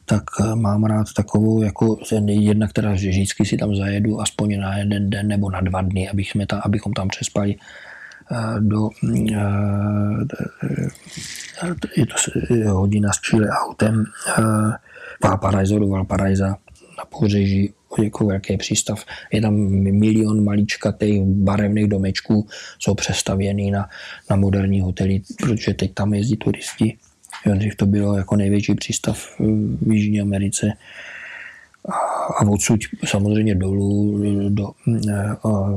tak 0.05 0.23
mám 0.55 0.83
rád 0.83 1.13
takovou, 1.13 1.63
jako 1.63 1.97
jedna, 2.27 2.67
která 2.67 2.91
vždycky 2.91 3.45
si 3.45 3.57
tam 3.57 3.75
zajedu 3.75 4.21
aspoň 4.21 4.59
na 4.59 4.77
jeden 4.77 5.09
den 5.09 5.27
nebo 5.27 5.51
na 5.51 5.61
dva 5.61 5.81
dny, 5.81 6.09
abych 6.09 6.31
jsme 6.31 6.45
abychom 6.61 6.93
tam 6.93 7.07
přespali 7.07 7.55
do, 8.59 8.89
je 11.97 12.05
to 12.05 12.15
hodina 12.73 13.13
s 13.13 13.21
Chile 13.21 13.47
autem 13.49 14.05
Valparaiso 15.23 15.79
do 15.79 15.87
Valparaiza 15.87 16.57
na 16.97 17.05
pobřeží 17.05 17.73
jako 18.03 18.25
velký 18.25 18.57
přístav. 18.57 19.05
Je 19.31 19.41
tam 19.41 19.55
milion 19.79 20.43
maličkatých 20.43 21.21
barevných 21.21 21.87
domečků, 21.87 22.47
jsou 22.79 22.95
přestavěný 22.95 23.71
na, 23.71 23.89
na 24.29 24.35
moderní 24.35 24.81
hotely, 24.81 25.21
protože 25.41 25.73
teď 25.73 25.93
tam 25.93 26.13
jezdí 26.13 26.37
turisti. 26.37 26.97
Dřív 27.55 27.75
to 27.75 27.85
bylo 27.85 28.17
jako 28.17 28.35
největší 28.35 28.75
přístav 28.75 29.39
v 29.81 29.91
Jižní 29.91 30.21
Americe. 30.21 30.73
A 32.39 32.45
odsud 32.47 32.79
samozřejmě 33.05 33.55
dolů 33.55 34.21
do 34.49 34.71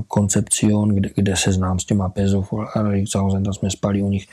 Koncepcion, 0.09 0.89
kde, 0.89 1.11
kde 1.14 1.37
se 1.37 1.53
znám 1.53 1.79
s 1.79 1.85
těma 1.85 2.09
Pezov 2.09 2.53
a 2.53 2.83
tam 3.12 3.55
jsme 3.55 3.71
spali 3.71 4.03
u 4.03 4.11
nich 4.11 4.27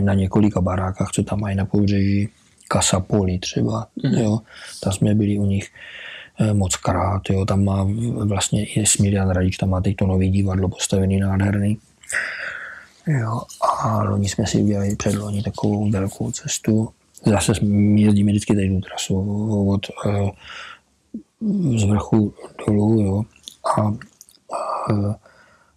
na 0.00 0.14
několika 0.14 0.60
barákách, 0.60 1.10
co 1.12 1.22
tam 1.22 1.40
mají 1.40 1.56
na 1.56 1.64
pobřeží. 1.64 2.28
Kasapoli 2.68 3.38
třeba, 3.38 3.86
mm-hmm. 3.98 4.22
jo, 4.22 4.38
tam 4.82 4.92
jsme 4.92 5.14
byli 5.14 5.38
u 5.38 5.44
nich 5.44 5.64
eh, 5.64 6.05
moc 6.52 6.76
krát, 6.76 7.22
jo, 7.30 7.44
tam 7.44 7.64
má 7.64 7.86
vlastně 8.24 8.66
i 8.66 8.86
Smilian 8.86 9.30
Radič, 9.30 9.56
tam 9.56 9.70
má 9.70 9.80
teď 9.80 9.96
to 9.96 10.06
nový 10.06 10.30
divadlo 10.30 10.68
postavený 10.68 11.20
nádherný. 11.20 11.78
Jo, 13.06 13.42
a 13.60 14.02
loni 14.02 14.28
jsme 14.28 14.46
si 14.46 14.62
udělali 14.62 14.96
loni 15.18 15.42
takovou 15.42 15.90
velkou 15.90 16.30
cestu. 16.30 16.88
Zase 17.26 17.52
jezdíme 17.94 18.30
vždycky 18.32 18.54
tady 18.54 18.68
tu 18.68 18.80
trasu 18.80 19.16
od 19.70 19.86
eh, 20.06 20.30
z 21.78 21.84
vrchu 21.84 22.34
dolů, 22.66 23.00
jo. 23.00 23.22
A, 23.78 23.82
a 23.82 25.14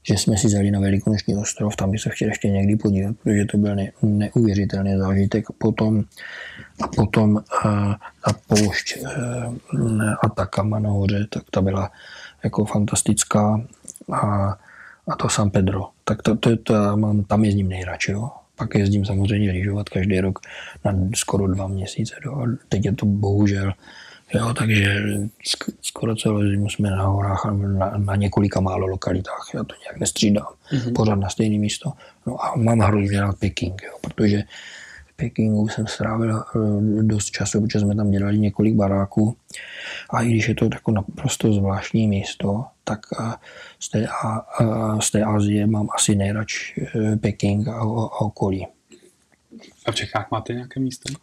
že 0.04 0.14
jsme 0.14 0.38
si 0.38 0.50
zali 0.50 0.72
na 0.72 0.80
Velikonoční 0.80 1.36
ostrov, 1.36 1.76
tam 1.76 1.91
bych 1.91 2.02
se 2.02 2.10
chtěl 2.10 2.28
ještě 2.28 2.50
někdy 2.50 2.76
podívat, 2.76 3.16
protože 3.24 3.45
to 3.45 3.58
byl 3.58 3.76
ne, 3.76 3.91
neuvěřitelný 4.02 4.97
zážitek. 4.97 5.45
Potom, 5.58 6.04
a 6.82 6.88
potom 6.88 7.36
uh, 7.36 7.41
ta 8.26 8.34
poušť 8.47 8.97
uh, 8.97 10.14
Atakama 10.24 10.80
nahoře, 10.80 11.28
tak 11.30 11.43
ta 11.52 11.62
byla 11.62 11.91
jako 12.43 12.66
fantastická. 12.66 13.62
A, 14.12 14.58
a 15.08 15.16
to 15.20 15.30
San 15.30 15.50
Pedro, 15.50 15.89
tak 16.04 16.22
to, 16.22 16.36
to, 16.36 16.58
to 16.58 16.97
mám, 16.97 17.24
tam 17.24 17.45
jezdím 17.45 17.70
nejradši. 17.70 18.12
Jo. 18.12 18.30
Pak 18.56 18.76
jezdím 18.76 19.06
samozřejmě 19.06 19.52
lyžovat 19.52 19.89
každý 19.89 20.20
rok 20.20 20.39
na 20.86 20.93
skoro 21.16 21.47
dva 21.47 21.68
měsíce. 21.68 22.16
Jo. 22.26 22.45
Teď 22.70 22.86
je 22.86 22.93
to 22.95 23.06
bohužel 23.06 23.74
Jo, 24.34 24.53
takže 24.53 25.01
skoro 25.82 26.15
celou 26.15 26.41
zimu 26.41 26.69
jsme 26.69 26.89
na 26.89 27.03
horách 27.03 27.45
na, 27.45 27.97
na 27.97 28.15
několika 28.15 28.59
málo 28.59 28.88
lokalitách. 28.88 29.51
Já 29.53 29.63
to 29.63 29.75
nějak 29.84 29.99
nestřídám. 29.99 30.47
Mm-hmm. 30.71 30.93
Pořád 30.95 31.15
na 31.15 31.30
stejné 31.30 31.57
místo. 31.57 31.91
No 32.27 32.45
a 32.45 32.55
mám 32.55 32.80
hrozně 32.80 33.21
rád 33.21 33.39
Peking, 33.39 33.82
jo, 33.84 33.97
protože 34.01 34.43
v 35.07 35.13
Pekingu 35.15 35.67
jsem 35.67 35.88
strávil 35.88 36.38
eh, 36.39 37.03
dost 37.03 37.32
času, 37.32 37.61
protože 37.61 37.80
jsme 37.80 37.95
tam 37.95 38.11
dělali 38.11 38.39
několik 38.39 38.75
baráků. 38.75 39.38
A 40.09 40.21
i 40.21 40.30
když 40.30 40.47
je 40.47 40.55
to 40.55 40.65
jako 40.65 40.91
naprosto 40.91 41.53
zvláštní 41.53 42.07
místo, 42.07 42.65
tak 42.84 42.99
eh, 43.19 43.34
z 43.80 43.89
té, 43.89 44.07
a, 44.07 44.99
z 44.99 45.11
té 45.11 45.23
Azie 45.23 45.67
mám 45.67 45.88
asi 45.95 46.15
nejradši 46.15 46.88
eh, 46.95 47.15
Peking 47.15 47.67
a, 47.67 47.71
a 47.71 48.21
okolí. 48.21 48.67
A 49.86 49.91
v 49.91 49.95
Čechách 49.95 50.32
máte 50.32 50.53
nějaké 50.53 50.80
místo? 50.80 51.13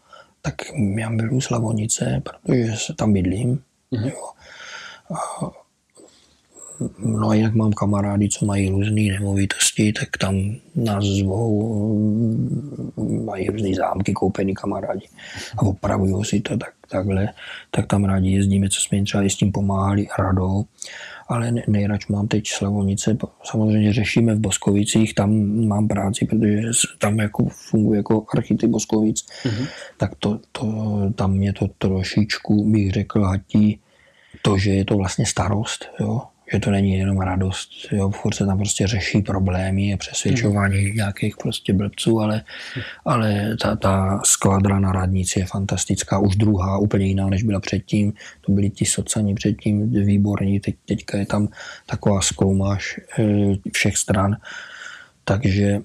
Tak 0.46 0.54
já 0.98 1.08
miluji 1.08 1.40
Slavonice, 1.40 2.22
protože 2.22 2.76
se 2.76 2.94
tam 2.94 3.12
bydlím. 3.12 3.62
Mm-hmm. 3.92 4.06
Jo. 4.06 4.30
A, 5.14 5.50
no 6.98 7.28
a 7.28 7.34
jinak 7.34 7.54
mám 7.54 7.72
kamarády, 7.72 8.28
co 8.28 8.46
mají 8.46 8.68
různé 8.68 9.02
nemovitosti, 9.02 9.92
tak 9.92 10.08
tam 10.20 10.54
nás 10.74 11.04
zvou, 11.04 11.50
mají 13.24 13.48
různé 13.48 13.74
zámky 13.74 14.12
koupený 14.12 14.54
kamarádi 14.54 15.08
a 15.58 15.62
opravují 15.62 16.24
si 16.24 16.40
to 16.40 16.56
tak, 16.56 16.72
takhle, 16.88 17.28
tak 17.70 17.86
tam 17.86 18.04
rádi 18.04 18.30
jezdíme, 18.30 18.68
co 18.68 18.80
jsme 18.80 18.98
jim 18.98 19.04
třeba 19.04 19.22
i 19.22 19.30
s 19.30 19.36
tím 19.36 19.52
pomáhali 19.52 20.06
radou 20.18 20.64
ale 21.28 21.52
nejrač 21.68 22.06
mám 22.06 22.28
teď 22.28 22.48
Slavonice. 22.48 23.16
Samozřejmě 23.44 23.92
řešíme 23.92 24.34
v 24.34 24.40
Boskovicích, 24.40 25.14
tam 25.14 25.30
mám 25.66 25.88
práci, 25.88 26.26
protože 26.26 26.60
tam 26.98 27.18
jako 27.18 27.46
funguje 27.48 27.96
jako 27.96 28.24
archityp 28.34 28.70
Boskovic, 28.70 29.26
mm-hmm. 29.44 29.66
tak 29.96 30.14
to, 30.14 30.40
to, 30.52 30.66
tam 31.14 31.32
mě 31.32 31.52
to 31.52 31.66
trošičku, 31.78 32.70
bych 32.70 32.92
řekl, 32.92 33.22
hatí 33.22 33.80
to, 34.42 34.58
že 34.58 34.70
je 34.70 34.84
to 34.84 34.96
vlastně 34.96 35.26
starost, 35.26 35.84
jo? 36.00 36.22
Že 36.52 36.58
to 36.60 36.70
není 36.70 36.94
jenom 36.94 37.20
radost. 37.20 37.70
Jo, 37.92 38.10
furt 38.10 38.34
se 38.34 38.46
tam 38.46 38.58
prostě 38.58 38.86
řeší 38.86 39.22
problémy 39.22 39.94
a 39.94 39.96
přesvědčování 39.96 40.86
mm. 40.86 40.96
nějakých 40.96 41.36
prostě 41.36 41.72
blbců, 41.72 42.20
ale, 42.20 42.44
ale 43.04 43.56
ta, 43.62 43.76
ta 43.76 44.20
skvadra 44.24 44.78
na 44.78 44.92
radnici 44.92 45.38
je 45.38 45.46
fantastická, 45.46 46.18
už 46.18 46.36
druhá, 46.36 46.78
úplně 46.78 47.06
jiná, 47.06 47.28
než 47.28 47.42
byla 47.42 47.60
předtím. 47.60 48.12
To 48.40 48.52
byli 48.52 48.70
ti 48.70 48.84
socani 48.84 49.34
předtím 49.34 49.90
výborní, 49.90 50.60
teď, 50.60 50.76
teďka 50.84 51.18
je 51.18 51.26
tam 51.26 51.48
taková 51.86 52.20
skloumáž 52.20 53.00
eh, 53.18 53.24
všech 53.72 53.96
stran, 53.96 54.36
takže 55.24 55.80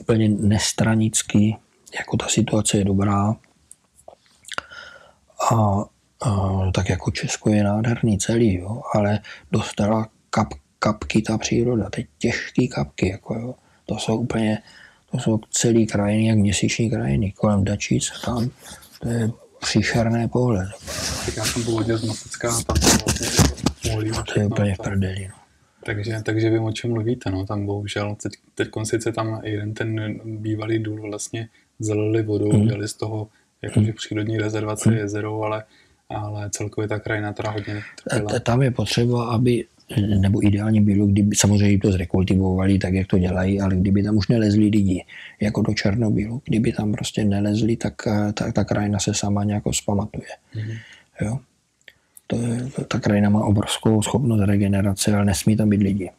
úplně 0.00 0.28
nestranicky, 0.28 1.56
jako 1.98 2.16
ta 2.16 2.28
situace 2.28 2.78
je 2.78 2.84
dobrá. 2.84 3.36
A 5.52 5.84
tak 6.74 6.88
jako 6.88 7.10
Česko 7.10 7.50
je 7.50 7.64
nádherný 7.64 8.18
celý, 8.18 8.54
jo, 8.54 8.82
ale 8.94 9.18
dostala 9.52 10.08
kap, 10.30 10.48
kapky 10.78 11.22
ta 11.22 11.38
příroda, 11.38 11.90
teď 11.90 12.06
těžké 12.18 12.66
kapky, 12.66 13.08
jako 13.08 13.34
jo. 13.34 13.54
To 13.86 13.98
jsou 13.98 14.16
úplně, 14.16 14.58
to 15.10 15.18
jsou 15.18 15.40
celý 15.50 15.86
krajiny, 15.86 16.26
jak 16.26 16.38
měsíční 16.38 16.90
krajiny, 16.90 17.32
kolem 17.32 17.64
Dačic 17.64 18.10
a 18.10 18.26
tam, 18.26 18.50
to 19.00 19.08
je 19.08 19.30
příšerné 19.60 20.28
pohled. 20.28 20.68
Tak 21.26 21.36
já 21.36 21.44
jsem 21.44 21.64
původně 21.64 21.96
z 21.96 22.04
Masecka 22.04 22.48
a 22.48 22.62
tam 22.62 22.76
vlastně 23.04 23.28
uhlí. 23.94 24.10
No, 24.10 24.24
to 24.34 24.40
je 24.40 24.46
úplně 24.46 24.74
v 24.74 24.78
prdeli, 24.78 25.28
no. 25.28 25.34
Takže, 25.84 26.22
takže 26.22 26.50
vím, 26.50 26.64
o 26.64 26.72
čem 26.72 26.90
mluvíte, 26.90 27.30
no, 27.30 27.46
tam 27.46 27.66
bohužel, 27.66 28.16
teď, 28.22 28.32
teď 28.54 28.68
sice 28.84 29.12
tam 29.12 29.40
jeden 29.44 29.74
ten 29.74 30.20
bývalý 30.24 30.78
důl 30.78 31.02
vlastně 31.02 31.48
zalili 31.78 32.22
vodou, 32.22 32.52
mm. 32.52 32.66
dělali 32.66 32.88
z 32.88 32.94
toho 32.94 33.28
jakože 33.62 33.92
přírodní 33.92 34.38
rezervace 34.38 34.90
mm. 34.90 34.96
jezero, 34.96 35.42
ale 35.42 35.64
ale 36.08 36.50
celkově 36.50 36.88
ta 36.88 36.98
krajina 36.98 37.32
teda 37.32 37.50
hodně 37.50 37.82
trpěla. 38.04 38.40
Tam 38.40 38.62
je 38.62 38.70
potřeba, 38.70 39.30
aby 39.30 39.64
nebo 40.20 40.46
ideálně 40.46 40.80
bylo, 40.80 41.06
kdyby 41.06 41.36
samozřejmě 41.36 41.78
to 41.78 41.92
zrekultivovali 41.92 42.78
tak, 42.78 42.94
jak 42.94 43.06
to 43.06 43.18
dělají, 43.18 43.60
ale 43.60 43.76
kdyby 43.76 44.02
tam 44.02 44.16
už 44.16 44.28
nelezli 44.28 44.68
lidi, 44.68 45.04
jako 45.40 45.62
do 45.62 45.74
Černobylu, 45.74 46.42
kdyby 46.44 46.72
tam 46.72 46.92
prostě 46.92 47.24
nelezli, 47.24 47.76
tak 47.76 47.94
ta, 48.34 48.52
ta 48.52 48.64
krajina 48.64 48.98
se 48.98 49.14
sama 49.14 49.44
nějak 49.44 49.62
zpamatuje. 49.72 50.28
Mm-hmm. 50.54 50.78
Jo? 51.20 51.38
To, 52.26 52.38
ta 52.84 53.00
krajina 53.00 53.30
má 53.30 53.44
obrovskou 53.44 54.02
schopnost 54.02 54.40
regenerace, 54.40 55.14
ale 55.14 55.24
nesmí 55.24 55.56
tam 55.56 55.68
být 55.68 55.82
lidi. 55.82 56.10